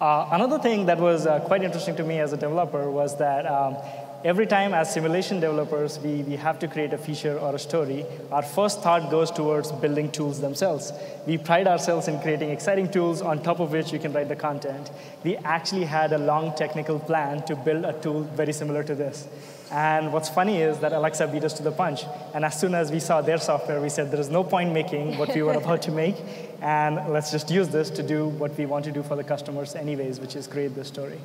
Uh, 0.00 0.28
another 0.32 0.58
thing 0.58 0.86
that 0.86 0.98
was 0.98 1.26
uh, 1.26 1.38
quite 1.40 1.62
interesting 1.62 1.94
to 1.94 2.02
me 2.02 2.18
as 2.18 2.32
a 2.32 2.36
developer 2.36 2.90
was 2.90 3.16
that 3.16 3.46
um, 3.46 3.76
every 4.24 4.46
time 4.46 4.72
as 4.72 4.90
simulation 4.90 5.38
developers 5.38 5.98
we, 5.98 6.22
we 6.22 6.34
have 6.34 6.58
to 6.58 6.66
create 6.66 6.94
a 6.94 6.98
feature 6.98 7.38
or 7.38 7.54
a 7.54 7.58
story, 7.58 8.06
our 8.32 8.42
first 8.42 8.80
thought 8.80 9.10
goes 9.10 9.30
towards 9.30 9.70
building 9.72 10.10
tools 10.10 10.40
themselves. 10.40 10.92
We 11.26 11.36
pride 11.36 11.66
ourselves 11.66 12.08
in 12.08 12.18
creating 12.20 12.48
exciting 12.48 12.90
tools 12.90 13.20
on 13.20 13.42
top 13.42 13.60
of 13.60 13.70
which 13.70 13.92
you 13.92 13.98
can 13.98 14.14
write 14.14 14.28
the 14.28 14.36
content. 14.36 14.90
We 15.24 15.36
actually 15.36 15.84
had 15.84 16.14
a 16.14 16.18
long 16.18 16.54
technical 16.54 16.98
plan 16.98 17.44
to 17.44 17.54
build 17.54 17.84
a 17.84 17.92
tool 18.00 18.22
very 18.22 18.54
similar 18.54 18.82
to 18.84 18.94
this. 18.94 19.28
And 19.70 20.10
what's 20.10 20.30
funny 20.30 20.62
is 20.62 20.78
that 20.78 20.94
Alexa 20.94 21.26
beat 21.26 21.44
us 21.44 21.52
to 21.54 21.62
the 21.62 21.72
punch. 21.72 22.04
And 22.32 22.46
as 22.46 22.58
soon 22.58 22.74
as 22.74 22.90
we 22.90 23.00
saw 23.00 23.20
their 23.20 23.38
software, 23.38 23.80
we 23.80 23.90
said 23.90 24.10
there 24.10 24.20
is 24.20 24.30
no 24.30 24.42
point 24.42 24.72
making 24.72 25.18
what 25.18 25.34
we 25.34 25.42
were 25.42 25.52
about 25.64 25.82
to 25.82 25.90
make, 25.90 26.16
and 26.62 26.96
let's 27.12 27.30
just 27.30 27.50
use 27.50 27.68
this 27.68 27.90
to 27.90 28.02
do 28.02 28.28
what 28.28 28.56
we 28.56 28.64
want 28.64 28.86
to 28.86 28.92
do 28.92 29.02
for 29.02 29.16
the 29.16 29.24
customers, 29.24 29.74
anyways, 29.74 30.18
which 30.18 30.34
is 30.34 30.46
create 30.46 30.74
this 30.74 30.88
story. 30.88 31.18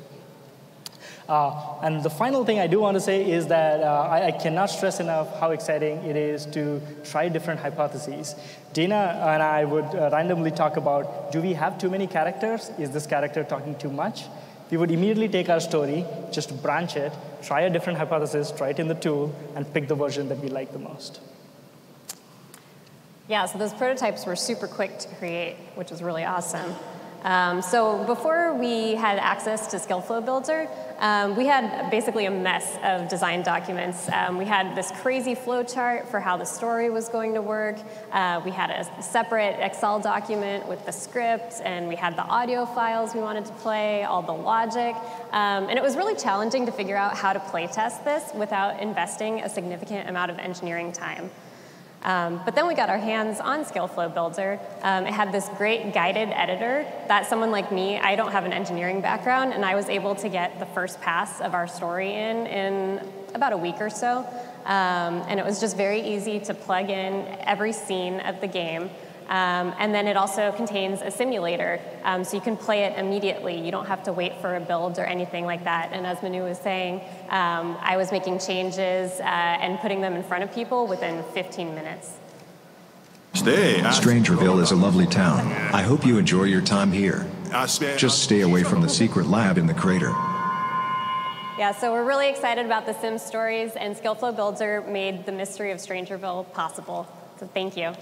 Uh, 1.30 1.78
and 1.84 2.02
the 2.02 2.10
final 2.10 2.44
thing 2.44 2.58
I 2.58 2.66
do 2.66 2.80
want 2.80 2.96
to 2.96 3.00
say 3.00 3.30
is 3.30 3.46
that 3.46 3.84
uh, 3.84 4.08
I, 4.10 4.26
I, 4.26 4.30
cannot 4.32 4.66
stress 4.66 4.98
enough 4.98 5.38
how 5.38 5.52
exciting 5.52 5.98
it 5.98 6.16
is 6.16 6.44
to 6.46 6.82
try 7.04 7.28
different 7.28 7.60
hypotheses. 7.60 8.34
Dana 8.72 9.16
and 9.28 9.40
I 9.40 9.64
would 9.64 9.84
uh, 9.84 10.10
randomly 10.12 10.50
talk 10.50 10.76
about 10.76 11.30
do 11.30 11.40
we 11.40 11.52
have 11.52 11.78
too 11.78 11.88
many 11.88 12.08
characters? 12.08 12.72
Is 12.80 12.90
this 12.90 13.06
character 13.06 13.44
talking 13.44 13.76
too 13.76 13.92
much? 13.92 14.24
We 14.72 14.76
would 14.76 14.90
immediately 14.90 15.28
take 15.28 15.48
our 15.48 15.60
story, 15.60 16.04
just 16.32 16.60
branch 16.64 16.96
it, 16.96 17.12
try 17.42 17.60
a 17.60 17.70
different 17.70 18.00
hypothesis, 18.00 18.50
try 18.50 18.70
it 18.70 18.80
in 18.80 18.88
the 18.88 18.96
tool, 18.96 19.32
and 19.54 19.72
pick 19.72 19.86
the 19.86 19.94
version 19.94 20.28
that 20.30 20.38
we 20.40 20.48
like 20.48 20.72
the 20.72 20.80
most. 20.80 21.20
Yeah, 23.28 23.46
so 23.46 23.56
those 23.56 23.72
prototypes 23.72 24.26
were 24.26 24.34
super 24.34 24.66
quick 24.66 24.98
to 24.98 25.08
create, 25.14 25.54
which 25.76 25.92
was 25.92 26.02
really 26.02 26.24
awesome. 26.24 26.74
Um, 27.22 27.60
so 27.60 28.02
before 28.04 28.54
we 28.54 28.94
had 28.94 29.18
access 29.18 29.66
to 29.68 29.76
Skillflow 29.76 30.24
Builder, 30.24 30.68
um, 31.00 31.34
we 31.34 31.46
had 31.46 31.90
basically 31.90 32.26
a 32.26 32.30
mess 32.30 32.78
of 32.84 33.08
design 33.08 33.42
documents. 33.42 34.08
Um, 34.12 34.36
we 34.36 34.44
had 34.44 34.76
this 34.76 34.92
crazy 35.00 35.34
flow 35.34 35.62
chart 35.62 36.08
for 36.08 36.20
how 36.20 36.36
the 36.36 36.44
story 36.44 36.90
was 36.90 37.08
going 37.08 37.34
to 37.34 37.42
work. 37.42 37.78
Uh, 38.12 38.40
we 38.44 38.50
had 38.50 38.70
a 38.70 39.02
separate 39.02 39.58
Excel 39.60 39.98
document 39.98 40.68
with 40.68 40.84
the 40.84 40.92
script, 40.92 41.54
and 41.64 41.88
we 41.88 41.96
had 41.96 42.16
the 42.16 42.24
audio 42.24 42.66
files 42.66 43.14
we 43.14 43.20
wanted 43.20 43.46
to 43.46 43.52
play, 43.54 44.04
all 44.04 44.22
the 44.22 44.32
logic. 44.32 44.94
Um, 45.32 45.68
and 45.68 45.78
it 45.78 45.82
was 45.82 45.96
really 45.96 46.14
challenging 46.14 46.66
to 46.66 46.72
figure 46.72 46.96
out 46.96 47.16
how 47.16 47.32
to 47.32 47.40
play 47.40 47.66
test 47.66 48.04
this 48.04 48.32
without 48.34 48.80
investing 48.80 49.40
a 49.40 49.48
significant 49.48 50.08
amount 50.08 50.30
of 50.30 50.38
engineering 50.38 50.92
time. 50.92 51.30
Um, 52.02 52.40
but 52.44 52.54
then 52.54 52.66
we 52.66 52.74
got 52.74 52.88
our 52.88 52.98
hands 52.98 53.40
on 53.40 53.64
Skillflow 53.64 54.12
Builder. 54.14 54.58
Um, 54.82 55.06
it 55.06 55.12
had 55.12 55.32
this 55.32 55.48
great 55.56 55.92
guided 55.92 56.30
editor 56.30 56.86
that 57.08 57.26
someone 57.26 57.50
like 57.50 57.70
me, 57.70 57.98
I 57.98 58.16
don't 58.16 58.32
have 58.32 58.44
an 58.44 58.52
engineering 58.52 59.00
background, 59.00 59.52
and 59.52 59.64
I 59.64 59.74
was 59.74 59.88
able 59.88 60.14
to 60.16 60.28
get 60.28 60.58
the 60.58 60.66
first 60.66 61.00
pass 61.00 61.40
of 61.40 61.52
our 61.54 61.68
story 61.68 62.14
in 62.14 62.46
in 62.46 63.12
about 63.34 63.52
a 63.52 63.56
week 63.56 63.76
or 63.80 63.90
so. 63.90 64.26
Um, 64.64 65.22
and 65.28 65.38
it 65.38 65.44
was 65.44 65.60
just 65.60 65.76
very 65.76 66.00
easy 66.00 66.40
to 66.40 66.54
plug 66.54 66.90
in 66.90 67.26
every 67.40 67.72
scene 67.72 68.20
of 68.20 68.40
the 68.40 68.46
game. 68.46 68.90
Um, 69.30 69.72
and 69.78 69.94
then 69.94 70.08
it 70.08 70.16
also 70.16 70.50
contains 70.50 71.02
a 71.02 71.10
simulator, 71.10 71.80
um, 72.02 72.24
so 72.24 72.36
you 72.36 72.42
can 72.42 72.56
play 72.56 72.82
it 72.82 72.98
immediately. 72.98 73.64
You 73.64 73.70
don't 73.70 73.86
have 73.86 74.02
to 74.04 74.12
wait 74.12 74.34
for 74.40 74.56
a 74.56 74.60
build 74.60 74.98
or 74.98 75.04
anything 75.04 75.46
like 75.46 75.62
that. 75.64 75.90
And 75.92 76.04
as 76.04 76.20
Manu 76.20 76.42
was 76.42 76.58
saying, 76.58 77.00
um, 77.28 77.78
I 77.80 77.96
was 77.96 78.10
making 78.10 78.40
changes 78.40 79.20
uh, 79.20 79.22
and 79.22 79.78
putting 79.78 80.00
them 80.00 80.14
in 80.14 80.24
front 80.24 80.42
of 80.42 80.52
people 80.52 80.88
within 80.88 81.22
15 81.32 81.76
minutes. 81.76 82.14
Stay. 83.34 83.80
Strangerville 83.84 84.60
is 84.60 84.72
a 84.72 84.76
lovely 84.76 85.06
town. 85.06 85.46
I 85.72 85.82
hope 85.82 86.04
you 86.04 86.18
enjoy 86.18 86.44
your 86.44 86.60
time 86.60 86.90
here. 86.90 87.24
Just 87.96 88.24
stay 88.24 88.40
away 88.40 88.64
from 88.64 88.82
the 88.82 88.88
secret 88.88 89.26
lab 89.26 89.58
in 89.58 89.66
the 89.66 89.74
crater. 89.74 90.10
Yeah, 91.56 91.72
so 91.72 91.92
we're 91.92 92.04
really 92.04 92.28
excited 92.28 92.66
about 92.66 92.86
the 92.86 92.94
Sims 92.94 93.22
stories, 93.22 93.72
and 93.76 93.94
Skillflow 93.94 94.34
Builder 94.34 94.82
made 94.88 95.24
the 95.24 95.32
mystery 95.32 95.70
of 95.70 95.78
Strangerville 95.78 96.50
possible. 96.52 97.06
So 97.38 97.46
thank 97.46 97.76
you. 97.76 97.92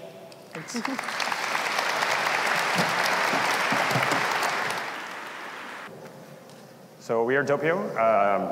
so 6.99 7.23
we 7.23 7.35
are 7.35 7.43
Doppio. 7.43 7.77
Um, 7.95 8.49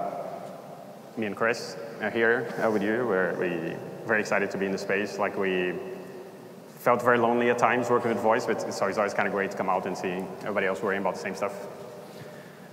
me 1.17 1.25
and 1.25 1.35
Chris 1.35 1.75
are 1.99 2.11
here 2.11 2.53
uh, 2.63 2.69
with 2.69 2.83
you. 2.83 3.07
We're 3.07 3.33
we 3.39 3.75
very 4.05 4.21
excited 4.21 4.51
to 4.51 4.59
be 4.59 4.67
in 4.67 4.71
the 4.71 4.77
space. 4.77 5.17
Like 5.17 5.35
we 5.37 5.73
felt 6.77 7.01
very 7.01 7.17
lonely 7.17 7.49
at 7.49 7.57
times 7.57 7.89
working 7.89 8.09
with 8.09 8.19
voice, 8.21 8.45
but 8.45 8.63
it's 8.63 8.79
always, 8.79 9.15
kind 9.15 9.27
of 9.27 9.33
great 9.33 9.49
to 9.51 9.57
come 9.57 9.69
out 9.69 9.87
and 9.87 9.97
see 9.97 10.23
everybody 10.41 10.67
else 10.67 10.83
worrying 10.83 11.01
about 11.01 11.15
the 11.15 11.19
same 11.19 11.33
stuff. 11.33 11.65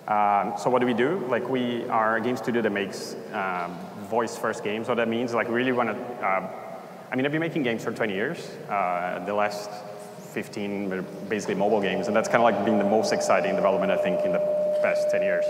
Um, 0.07 0.53
so 0.59 0.69
what 0.69 0.81
do 0.81 0.87
we 0.87 0.93
do? 0.93 1.25
Like 1.29 1.49
we 1.49 1.89
are 1.89 2.19
a 2.19 2.21
game 2.21 2.37
studio 2.37 2.61
that 2.61 2.73
makes 2.73 3.17
um, 3.33 3.75
voice 4.11 4.37
first 4.37 4.63
games. 4.63 4.87
What 4.87 4.97
that 4.97 5.09
means, 5.09 5.33
like 5.33 5.49
we 5.49 5.55
really 5.55 5.73
want 5.73 5.89
to, 5.89 6.27
uh, 6.27 6.64
I 7.11 7.17
mean, 7.17 7.27
I've 7.27 7.33
been 7.33 7.41
making 7.41 7.63
games 7.63 7.85
for 7.85 7.93
20 7.93 8.13
years. 8.13 8.51
Uh, 8.69 9.25
the 9.25 9.35
last 9.35 9.71
15 10.33 10.91
were 10.91 11.03
basically 11.29 11.55
mobile 11.55 11.81
games, 11.81 12.09
and 12.09 12.17
that's 12.17 12.29
kind 12.29 12.39
of 12.39 12.45
like 12.45 12.65
been 12.65 12.79
the 12.79 12.85
most 12.85 13.13
exciting 13.13 13.55
development, 13.55 13.93
I 13.93 13.97
think, 13.97 14.25
in 14.25 14.33
the 14.33 14.41
past 14.83 15.11
10 15.11 15.23
years. 15.23 15.45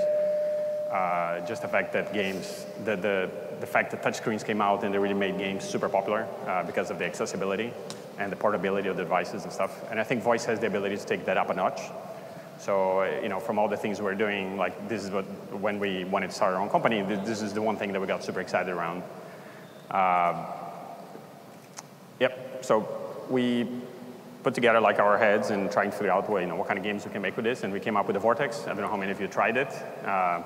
Uh, 0.90 1.44
just 1.46 1.62
the 1.62 1.68
fact 1.68 1.92
that 1.92 2.12
games, 2.12 2.66
the, 2.84 2.94
the, 2.94 3.30
the 3.60 3.66
fact 3.66 3.90
that 3.90 4.02
touchscreens 4.02 4.44
came 4.44 4.60
out 4.60 4.84
and 4.84 4.94
they 4.94 4.98
really 4.98 5.14
made 5.14 5.36
games 5.38 5.64
super 5.64 5.88
popular 5.88 6.28
uh, 6.46 6.62
because 6.62 6.90
of 6.90 6.98
the 6.98 7.04
accessibility 7.04 7.72
and 8.18 8.30
the 8.30 8.36
portability 8.36 8.88
of 8.88 8.96
the 8.96 9.02
devices 9.02 9.42
and 9.42 9.52
stuff. 9.52 9.82
And 9.90 9.98
I 9.98 10.04
think 10.04 10.22
voice 10.22 10.44
has 10.44 10.60
the 10.60 10.68
ability 10.68 10.96
to 10.96 11.04
take 11.04 11.24
that 11.24 11.36
up 11.36 11.50
a 11.50 11.54
notch. 11.54 11.80
So, 12.58 13.02
you 13.22 13.28
know, 13.28 13.40
from 13.40 13.58
all 13.58 13.68
the 13.68 13.76
things 13.76 14.00
we're 14.00 14.14
doing, 14.14 14.56
like 14.56 14.88
this 14.88 15.02
is 15.02 15.10
what, 15.10 15.24
when 15.58 15.80
we 15.80 16.04
wanted 16.04 16.30
to 16.30 16.36
start 16.36 16.54
our 16.54 16.60
own 16.60 16.70
company, 16.70 17.02
this 17.02 17.42
is 17.42 17.52
the 17.52 17.62
one 17.62 17.76
thing 17.76 17.92
that 17.92 18.00
we 18.00 18.06
got 18.06 18.22
super 18.22 18.40
excited 18.40 18.72
around. 18.72 19.02
Uh, 19.90 20.63
yep, 22.20 22.64
so 22.64 22.86
we 23.30 23.66
put 24.42 24.54
together 24.54 24.80
like 24.80 24.98
our 24.98 25.16
heads 25.16 25.50
and 25.50 25.70
trying 25.72 25.90
to 25.90 25.96
figure 25.96 26.12
out 26.12 26.28
what, 26.28 26.42
you 26.42 26.48
know, 26.48 26.56
what 26.56 26.68
kind 26.68 26.78
of 26.78 26.84
games 26.84 27.04
we 27.04 27.12
can 27.12 27.22
make 27.22 27.36
with 27.36 27.44
this, 27.44 27.62
and 27.62 27.72
we 27.72 27.80
came 27.80 27.96
up 27.96 28.06
with 28.06 28.14
the 28.14 28.20
Vortex. 28.20 28.64
I 28.64 28.68
don't 28.68 28.80
know 28.80 28.88
how 28.88 28.96
many 28.96 29.10
of 29.10 29.20
you 29.20 29.28
tried 29.28 29.56
it. 29.56 29.72
Uh, 30.04 30.42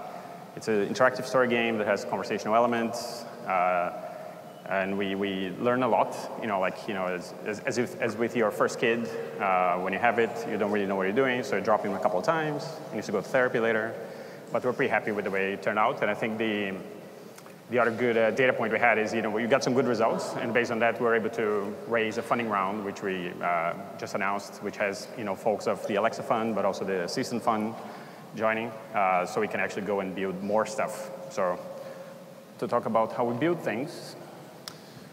it's 0.57 0.69
an 0.69 0.89
interactive 0.89 1.25
story 1.25 1.49
game 1.49 1.79
that 1.79 1.87
has 1.87 2.05
conversational 2.05 2.55
elements. 2.55 3.25
Uh, 3.47 4.05
and 4.69 4.99
we, 4.99 5.15
we 5.15 5.51
learn 5.61 5.83
a 5.83 5.89
lot, 5.89 6.15
you 6.43 6.47
know, 6.47 6.61
like, 6.61 6.87
you 6.87 6.93
know, 6.93 7.07
as, 7.07 7.33
as, 7.47 7.61
as, 7.61 7.79
if, 7.79 8.01
as 8.03 8.17
with 8.17 8.37
your 8.37 8.51
first 8.51 8.79
kid, 8.79 9.09
uh, 9.41 9.79
when 9.79 9.95
you 9.95 9.99
have 9.99 10.19
it, 10.19 10.31
you 10.49 10.59
don't 10.59 10.71
really 10.71 10.87
know 10.87 10.95
what 10.95 11.05
you're 11.05 11.13
doing, 11.13 11.43
so 11.43 11.57
you 11.57 11.63
drop 11.63 11.83
him 11.83 11.95
a 11.95 11.99
couple 11.99 12.19
of 12.19 12.25
times, 12.27 12.67
you 12.91 12.97
need 12.97 13.05
to 13.05 13.13
go 13.13 13.21
to 13.21 13.27
therapy 13.27 13.61
later. 13.61 13.95
But 14.53 14.65
we're 14.65 14.75
pretty 14.75 14.91
happy 14.91 15.11
with 15.11 15.25
the 15.25 15.31
way 15.31 15.55
it 15.55 15.63
turned 15.63 15.79
out, 15.79 16.03
and 16.03 16.11
I 16.11 16.15
think 16.15 16.37
the, 16.37 16.75
the 17.71 17.79
other 17.79 17.91
good 17.91 18.17
uh, 18.17 18.31
data 18.31 18.53
point 18.53 18.73
we 18.73 18.79
had 18.79 18.99
is, 18.99 19.13
you 19.13 19.21
know, 19.21 19.31
we 19.31 19.47
got 19.47 19.63
some 19.63 19.75
good 19.75 19.87
results, 19.87 20.35
and 20.41 20.55
based 20.55 20.71
on 20.71 20.79
that, 20.79 20.99
we 20.99 21.07
were 21.07 21.15
able 21.15 21.31
to 21.31 21.75
raise 21.87 22.17
a 22.17 22.23
funding 22.23 22.49
round, 22.49 22.85
which 22.85 23.03
we 23.03 23.31
uh, 23.43 23.75
just 23.99 24.15
announced, 24.15 24.63
which 24.63 24.77
has, 24.77 25.09
you 25.19 25.25
know, 25.25 25.35
folks 25.35 25.67
of 25.67 25.87
the 25.87 25.97
Alexa 25.97 26.23
Fund, 26.23 26.55
but 26.55 26.65
also 26.65 26.85
the 26.85 27.07
Season 27.07 27.41
Fund 27.41 27.75
joining, 28.35 28.71
uh, 28.95 29.27
so 29.27 29.41
we 29.41 29.49
can 29.49 29.61
actually 29.61 29.83
go 29.83 30.01
and 30.01 30.15
build 30.15 30.43
more 30.43 30.65
stuff. 30.65 31.11
So 31.31 31.59
to 32.59 32.67
talk 32.67 32.87
about 32.87 33.13
how 33.13 33.25
we 33.25 33.37
build 33.39 33.61
things, 33.61 34.17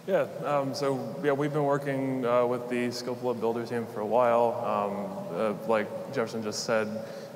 yeah, 0.08 0.28
um, 0.46 0.76
so 0.76 1.16
yeah, 1.24 1.32
we've 1.32 1.52
been 1.52 1.64
working 1.64 2.26
uh, 2.26 2.46
with 2.46 2.70
the 2.70 2.90
Skillflow 2.90 3.40
Builder 3.40 3.66
team 3.66 3.88
for 3.88 4.02
a 4.02 4.06
while. 4.06 4.54
Um, 4.64 5.36
uh, 5.36 5.68
like 5.68 6.14
Jefferson 6.14 6.44
just 6.44 6.64
said, 6.64 6.88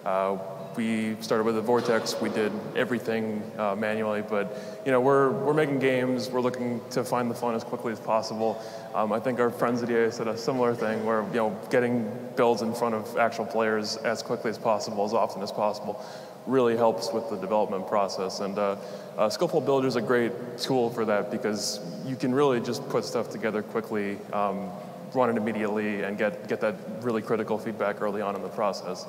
uh, 0.06 0.38
we 0.80 1.18
started 1.20 1.44
with 1.44 1.58
a 1.58 1.62
Vortex. 1.62 2.22
We 2.22 2.30
did 2.30 2.54
everything 2.74 3.44
uh, 3.58 3.76
manually, 3.76 4.22
but 4.22 4.82
you 4.86 4.94
know 4.94 5.02
we're 5.02 5.30
we're 5.30 5.54
making 5.54 5.80
games. 5.80 6.30
We're 6.30 6.40
looking 6.40 6.80
to 6.92 7.04
find 7.04 7.30
the 7.30 7.36
fun 7.36 7.54
as 7.54 7.66
quickly 7.66 7.92
as 7.92 8.00
possible. 8.00 8.64
Um, 8.96 9.12
I 9.12 9.20
think 9.20 9.42
our 9.42 9.50
friends 9.50 9.84
at 9.84 9.90
EA 9.90 10.10
said 10.10 10.30
a 10.30 10.38
similar 10.38 10.74
thing, 10.74 11.06
where 11.06 11.24
you 11.34 11.42
know 11.42 11.60
getting 11.70 12.10
builds 12.38 12.62
in 12.62 12.74
front 12.74 12.96
of 12.96 13.18
actual 13.18 13.46
players 13.46 13.98
as 13.98 14.24
quickly 14.24 14.52
as 14.52 14.58
possible, 14.58 15.04
as 15.04 15.14
often 15.14 15.42
as 15.42 15.52
possible, 15.52 16.02
really 16.48 16.78
helps 16.78 17.12
with 17.12 17.30
the 17.30 17.36
development 17.36 17.86
process. 17.86 18.40
And 18.40 18.58
uh, 18.58 18.78
uh, 19.18 19.28
Skillflow 19.28 19.66
Builder 19.66 19.88
is 19.88 19.98
a 19.98 20.02
great 20.02 20.32
tool 20.58 20.92
for 20.92 21.04
that 21.04 21.30
because 21.30 21.82
you 22.06 22.16
can 22.16 22.34
really 22.34 22.62
just 22.62 22.88
put 22.88 23.04
stuff 23.04 23.30
together 23.30 23.64
quickly, 23.64 24.18
um, 24.32 24.70
run 25.14 25.30
it 25.30 25.36
immediately, 25.36 26.04
and 26.04 26.18
get, 26.18 26.48
get 26.48 26.62
that 26.62 26.76
really 27.02 27.22
critical 27.22 27.58
feedback 27.58 28.02
early 28.02 28.22
on 28.22 28.34
in 28.38 28.42
the 28.42 28.48
process. 28.48 29.06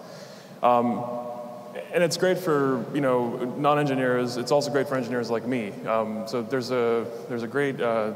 Um, 0.64 1.29
and 1.92 2.04
it's 2.04 2.16
great 2.16 2.38
for 2.38 2.84
you 2.94 3.00
know 3.00 3.44
non-engineers. 3.58 4.36
It's 4.36 4.52
also 4.52 4.70
great 4.70 4.88
for 4.88 4.96
engineers 4.96 5.30
like 5.30 5.46
me. 5.46 5.72
Um, 5.86 6.26
so 6.26 6.42
there's 6.42 6.70
a 6.70 7.06
there's 7.28 7.42
a 7.42 7.48
great 7.48 7.80
uh, 7.80 8.14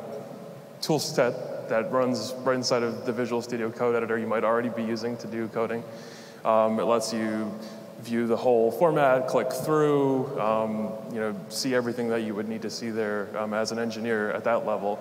tool 0.80 0.98
set 0.98 1.68
that 1.68 1.90
runs 1.90 2.34
right 2.38 2.56
inside 2.56 2.82
of 2.82 3.06
the 3.06 3.12
Visual 3.12 3.40
Studio 3.42 3.70
Code 3.70 3.96
Editor 3.96 4.18
you 4.18 4.26
might 4.26 4.44
already 4.44 4.68
be 4.68 4.82
using 4.82 5.16
to 5.18 5.26
do 5.26 5.48
coding. 5.48 5.82
Um, 6.44 6.78
it 6.78 6.84
lets 6.84 7.12
you 7.12 7.50
view 8.00 8.26
the 8.26 8.36
whole 8.36 8.70
format, 8.70 9.26
click 9.28 9.50
through, 9.50 10.38
um, 10.38 10.92
you 11.10 11.20
know, 11.20 11.34
see 11.48 11.74
everything 11.74 12.08
that 12.10 12.22
you 12.22 12.34
would 12.34 12.48
need 12.48 12.60
to 12.62 12.68
see 12.68 12.90
there 12.90 13.28
um, 13.38 13.54
as 13.54 13.72
an 13.72 13.78
engineer 13.78 14.30
at 14.32 14.44
that 14.44 14.66
level. 14.66 14.98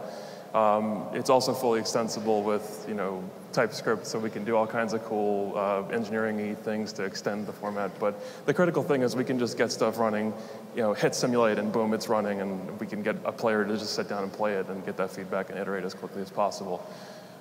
Um, 0.54 1.08
it's 1.14 1.30
also 1.30 1.54
fully 1.54 1.82
extensible 1.82 2.44
with, 2.44 2.86
you 2.88 2.94
know, 2.94 3.24
TypeScript, 3.54 4.06
so 4.06 4.20
we 4.20 4.30
can 4.30 4.44
do 4.44 4.58
all 4.58 4.68
kinds 4.68 4.94
of 4.94 5.04
cool 5.06 5.54
uh, 5.56 5.84
engineering 5.90 6.56
things 6.58 6.92
to 6.94 7.04
extend 7.04 7.48
the 7.48 7.54
format. 7.54 7.98
But 8.00 8.20
the 8.46 8.54
critical 8.54 8.84
thing 8.84 9.02
is 9.02 9.16
we 9.16 9.24
can 9.24 9.40
just 9.40 9.58
get 9.58 9.72
stuff 9.72 10.00
running, 10.00 10.34
you 10.76 10.82
know, 10.82 10.94
hit 10.94 11.16
simulate 11.16 11.60
and 11.60 11.72
boom, 11.72 11.94
it's 11.94 12.10
running, 12.10 12.42
and 12.42 12.80
we 12.80 12.88
can 12.88 13.04
get 13.04 13.16
a 13.26 13.32
player 13.32 13.64
to 13.64 13.78
just 13.78 13.94
sit 13.94 14.10
down 14.10 14.24
and 14.24 14.34
play 14.34 14.56
it 14.56 14.68
and 14.68 14.86
get 14.86 14.98
that 14.98 15.12
feedback 15.12 15.50
and 15.50 15.60
iterate 15.60 15.84
as 15.84 15.94
quickly 15.94 16.22
as 16.22 16.30
possible. 16.30 16.86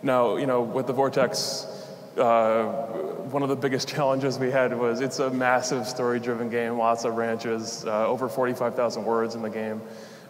Now, 0.02 0.36
you 0.36 0.46
know, 0.46 0.62
with 0.62 0.86
the 0.86 0.92
Vortex, 0.92 1.66
uh, 2.18 2.64
one 3.30 3.42
of 3.42 3.48
the 3.48 3.56
biggest 3.56 3.88
challenges 3.94 4.38
we 4.38 4.50
had 4.50 4.76
was 4.76 5.00
it's 5.00 5.18
a 5.18 5.30
massive 5.30 5.86
story-driven 5.86 6.50
game, 6.50 6.76
lots 6.76 7.04
of 7.04 7.16
ranches, 7.16 7.84
uh, 7.86 8.06
over 8.06 8.28
45,000 8.28 9.04
words 9.04 9.34
in 9.34 9.42
the 9.42 9.50
game. 9.50 9.80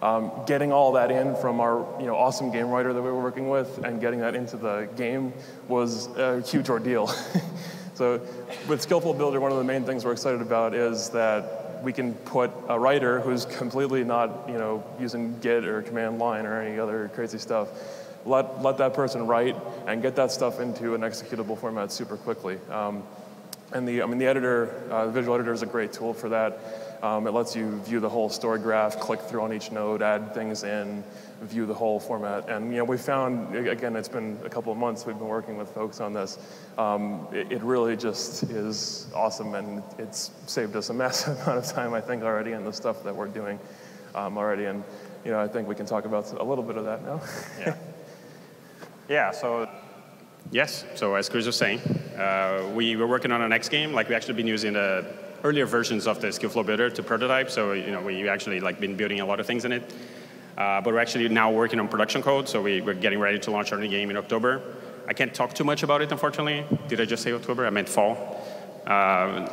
Um, 0.02 0.32
getting 0.46 0.72
all 0.72 0.92
that 0.92 1.12
in 1.12 1.36
from 1.36 1.60
our 1.60 1.86
you 2.00 2.06
know, 2.06 2.16
awesome 2.16 2.50
game 2.50 2.68
writer 2.68 2.92
that 2.92 3.00
we 3.00 3.08
were 3.08 3.22
working 3.22 3.48
with 3.48 3.84
and 3.84 4.00
getting 4.00 4.20
that 4.20 4.34
into 4.34 4.56
the 4.56 4.88
game 4.96 5.32
was 5.68 6.08
a 6.16 6.40
huge 6.42 6.68
ordeal. 6.68 7.06
so 7.94 8.20
with 8.68 8.86
Skillflow 8.86 9.16
Builder, 9.16 9.40
one 9.40 9.52
of 9.52 9.58
the 9.58 9.64
main 9.64 9.84
things 9.84 10.04
we're 10.04 10.12
excited 10.12 10.42
about 10.42 10.74
is 10.74 11.10
that 11.10 11.82
we 11.84 11.92
can 11.92 12.14
put 12.14 12.50
a 12.68 12.78
writer 12.78 13.20
who's 13.20 13.44
completely 13.44 14.02
not 14.02 14.48
you 14.48 14.58
know, 14.58 14.84
using 14.98 15.38
Git 15.38 15.64
or 15.64 15.82
command 15.82 16.18
line 16.18 16.46
or 16.46 16.60
any 16.60 16.80
other 16.80 17.10
crazy 17.14 17.38
stuff 17.38 17.68
let, 18.24 18.62
let 18.62 18.78
that 18.78 18.94
person 18.94 19.26
write 19.26 19.56
and 19.86 20.02
get 20.02 20.16
that 20.16 20.30
stuff 20.30 20.60
into 20.60 20.94
an 20.94 21.00
executable 21.02 21.58
format 21.58 21.92
super 21.92 22.16
quickly. 22.16 22.58
Um, 22.70 23.02
and 23.72 23.88
the, 23.88 24.02
I 24.02 24.06
mean, 24.06 24.18
the 24.18 24.26
editor, 24.26 24.74
uh, 24.90 25.06
the 25.06 25.12
visual 25.12 25.34
editor 25.34 25.52
is 25.52 25.62
a 25.62 25.66
great 25.66 25.92
tool 25.92 26.12
for 26.14 26.28
that. 26.28 26.91
Um, 27.02 27.26
it 27.26 27.32
lets 27.32 27.56
you 27.56 27.80
view 27.80 27.98
the 27.98 28.08
whole 28.08 28.28
story 28.28 28.60
graph, 28.60 29.00
click 29.00 29.20
through 29.20 29.42
on 29.42 29.52
each 29.52 29.72
node, 29.72 30.02
add 30.02 30.32
things 30.34 30.62
in, 30.62 31.02
view 31.42 31.66
the 31.66 31.74
whole 31.74 31.98
format. 31.98 32.48
And 32.48 32.70
you 32.70 32.78
know, 32.78 32.84
we 32.84 32.96
found, 32.96 33.56
again, 33.56 33.96
it's 33.96 34.08
been 34.08 34.38
a 34.44 34.48
couple 34.48 34.70
of 34.70 34.78
months 34.78 35.04
we've 35.04 35.18
been 35.18 35.26
working 35.26 35.56
with 35.56 35.68
folks 35.70 36.00
on 36.00 36.12
this. 36.12 36.38
Um, 36.78 37.26
it, 37.32 37.50
it, 37.50 37.62
really 37.62 37.96
just 37.96 38.44
is 38.44 39.08
awesome, 39.16 39.54
and 39.54 39.82
it's 39.98 40.30
saved 40.46 40.76
us 40.76 40.90
a 40.90 40.94
massive 41.04 41.40
amount 41.40 41.58
of 41.58 41.66
time, 41.66 41.92
I 41.92 42.00
think, 42.00 42.22
already 42.22 42.52
in 42.52 42.64
the 42.64 42.72
stuff 42.72 43.02
that 43.02 43.14
we're 43.14 43.26
doing 43.26 43.58
um, 44.14 44.38
already. 44.38 44.66
And 44.66 44.84
you 45.24 45.32
know, 45.32 45.40
I 45.40 45.48
think 45.48 45.66
we 45.66 45.74
can 45.74 45.86
talk 45.86 46.04
about 46.04 46.30
a 46.32 46.44
little 46.44 46.64
bit 46.64 46.76
of 46.76 46.84
that 46.84 47.04
now. 47.04 47.20
yeah. 47.58 47.76
Yeah, 49.08 49.32
so 49.32 49.68
yes, 50.52 50.86
so 50.94 51.16
as 51.16 51.28
Chris 51.28 51.44
was 51.44 51.56
saying, 51.56 51.80
uh, 52.16 52.70
we 52.74 52.94
were 52.94 53.06
working 53.06 53.32
on 53.32 53.42
our 53.42 53.48
next 53.48 53.68
game. 53.68 53.92
Like 53.92 54.08
we 54.08 54.14
actually 54.14 54.34
been 54.34 54.46
using 54.46 54.74
the 54.74 55.04
earlier 55.44 55.66
versions 55.66 56.06
of 56.06 56.20
the 56.20 56.28
Skillflow 56.28 56.64
Builder 56.64 56.90
to 56.90 57.02
prototype. 57.02 57.50
So 57.50 57.72
you 57.72 57.90
know 57.90 58.00
we 58.00 58.28
actually 58.28 58.60
like 58.60 58.80
been 58.80 58.96
building 58.96 59.20
a 59.20 59.26
lot 59.26 59.40
of 59.40 59.46
things 59.46 59.64
in 59.64 59.72
it. 59.72 59.92
Uh, 60.56 60.80
but 60.80 60.92
we're 60.92 61.00
actually 61.00 61.28
now 61.28 61.50
working 61.50 61.80
on 61.80 61.88
production 61.88 62.22
code, 62.22 62.48
so 62.48 62.60
we, 62.60 62.80
are 62.82 62.94
getting 62.94 63.18
ready 63.18 63.38
to 63.38 63.50
launch 63.50 63.72
our 63.72 63.78
new 63.78 63.88
game 63.88 64.10
in 64.10 64.16
October. 64.16 64.60
I 65.08 65.14
can't 65.14 65.32
talk 65.32 65.54
too 65.54 65.64
much 65.64 65.82
about 65.82 66.02
it, 66.02 66.12
unfortunately. 66.12 66.64
Did 66.88 67.00
I 67.00 67.06
just 67.06 67.22
say 67.22 67.32
October? 67.32 67.66
I 67.66 67.70
meant 67.70 67.88
fall. 67.88 68.46
Uh, 68.86 69.48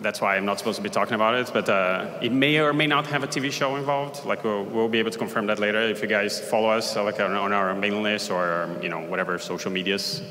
that's 0.00 0.20
why 0.20 0.36
I'm 0.36 0.44
not 0.44 0.58
supposed 0.58 0.76
to 0.76 0.82
be 0.82 0.88
talking 0.88 1.14
about 1.14 1.34
it. 1.34 1.50
But 1.52 1.68
uh, 1.68 2.18
it 2.22 2.32
may 2.32 2.58
or 2.60 2.72
may 2.72 2.86
not 2.86 3.06
have 3.08 3.22
a 3.22 3.26
TV 3.26 3.50
show 3.52 3.76
involved. 3.76 4.24
Like 4.24 4.44
we'll, 4.44 4.64
we'll 4.64 4.88
be 4.88 4.98
able 4.98 5.10
to 5.10 5.18
confirm 5.18 5.46
that 5.46 5.58
later 5.58 5.80
if 5.82 6.02
you 6.02 6.08
guys 6.08 6.40
follow 6.40 6.70
us, 6.70 6.96
uh, 6.96 7.04
like 7.04 7.20
on, 7.20 7.32
on 7.32 7.52
our 7.52 7.74
mailing 7.74 8.02
list 8.02 8.30
or 8.30 8.74
you 8.82 8.88
know 8.88 9.00
whatever 9.00 9.38
social 9.38 9.70
medias. 9.70 10.22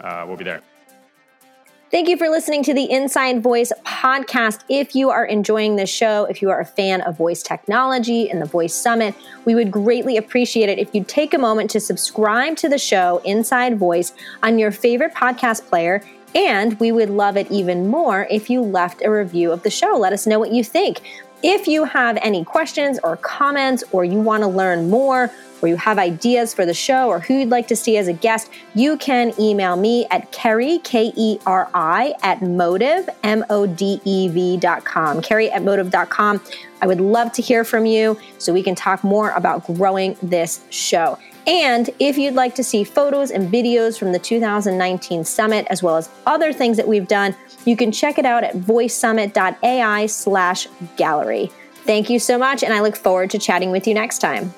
Uh, 0.00 0.24
we'll 0.26 0.36
be 0.36 0.44
there. 0.44 0.73
Thank 1.90 2.08
you 2.08 2.16
for 2.16 2.28
listening 2.28 2.64
to 2.64 2.74
the 2.74 2.90
Inside 2.90 3.40
Voice 3.42 3.70
podcast. 3.84 4.60
If 4.68 4.96
you 4.96 5.10
are 5.10 5.24
enjoying 5.24 5.76
this 5.76 5.90
show, 5.90 6.24
if 6.24 6.42
you 6.42 6.50
are 6.50 6.58
a 6.58 6.64
fan 6.64 7.02
of 7.02 7.16
voice 7.16 7.42
technology 7.42 8.28
and 8.28 8.42
the 8.42 8.46
Voice 8.46 8.74
Summit, 8.74 9.14
we 9.44 9.54
would 9.54 9.70
greatly 9.70 10.16
appreciate 10.16 10.68
it 10.68 10.78
if 10.78 10.92
you'd 10.92 11.06
take 11.06 11.34
a 11.34 11.38
moment 11.38 11.70
to 11.70 11.80
subscribe 11.80 12.56
to 12.56 12.68
the 12.68 12.78
show 12.78 13.18
Inside 13.24 13.78
Voice 13.78 14.12
on 14.42 14.58
your 14.58 14.72
favorite 14.72 15.14
podcast 15.14 15.66
player 15.66 16.02
And 16.34 16.78
we 16.80 16.90
would 16.90 17.10
love 17.10 17.36
it 17.36 17.50
even 17.50 17.88
more 17.88 18.26
if 18.30 18.50
you 18.50 18.60
left 18.60 19.02
a 19.04 19.10
review 19.10 19.52
of 19.52 19.62
the 19.62 19.70
show. 19.70 19.96
Let 19.96 20.12
us 20.12 20.26
know 20.26 20.38
what 20.38 20.52
you 20.52 20.64
think. 20.64 21.00
If 21.42 21.68
you 21.68 21.84
have 21.84 22.18
any 22.22 22.44
questions 22.44 22.98
or 23.04 23.18
comments, 23.18 23.84
or 23.92 24.04
you 24.04 24.18
want 24.18 24.42
to 24.42 24.48
learn 24.48 24.90
more, 24.90 25.30
or 25.64 25.68
you 25.68 25.76
have 25.76 25.98
ideas 25.98 26.52
for 26.52 26.66
the 26.66 26.74
show, 26.74 27.08
or 27.08 27.20
who 27.20 27.38
you'd 27.38 27.48
like 27.48 27.66
to 27.68 27.76
see 27.76 27.96
as 27.96 28.06
a 28.06 28.12
guest, 28.12 28.50
you 28.74 28.98
can 28.98 29.32
email 29.40 29.76
me 29.76 30.06
at 30.10 30.30
Keri, 30.30 30.78
K 30.80 31.10
E 31.16 31.38
R 31.46 31.70
I, 31.72 32.12
at 32.22 32.40
modev, 32.40 33.08
M 33.22 33.42
O 33.48 33.66
D 33.66 33.98
E 34.04 34.28
V 34.28 34.58
dot 34.58 34.84
com. 34.84 35.22
Keri 35.22 35.50
at 35.50 35.62
modev 35.62 35.90
dot 35.90 36.10
com. 36.10 36.38
I 36.82 36.86
would 36.86 37.00
love 37.00 37.32
to 37.32 37.42
hear 37.42 37.64
from 37.64 37.86
you 37.86 38.18
so 38.36 38.52
we 38.52 38.62
can 38.62 38.74
talk 38.74 39.02
more 39.02 39.30
about 39.30 39.66
growing 39.66 40.18
this 40.22 40.62
show. 40.68 41.18
And 41.46 41.88
if 41.98 42.18
you'd 42.18 42.34
like 42.34 42.54
to 42.56 42.64
see 42.64 42.84
photos 42.84 43.30
and 43.30 43.50
videos 43.50 43.98
from 43.98 44.12
the 44.12 44.18
2019 44.18 45.24
summit, 45.24 45.66
as 45.70 45.82
well 45.82 45.96
as 45.96 46.10
other 46.26 46.52
things 46.52 46.76
that 46.76 46.86
we've 46.86 47.08
done, 47.08 47.34
you 47.64 47.74
can 47.74 47.90
check 47.90 48.18
it 48.18 48.26
out 48.26 48.44
at 48.44 48.54
voicesummit.ai 48.54 50.06
slash 50.06 50.68
gallery. 50.96 51.50
Thank 51.84 52.10
you 52.10 52.18
so 52.18 52.38
much, 52.38 52.62
and 52.62 52.72
I 52.72 52.80
look 52.80 52.96
forward 52.96 53.30
to 53.30 53.38
chatting 53.38 53.70
with 53.70 53.86
you 53.86 53.94
next 53.94 54.18
time. 54.18 54.52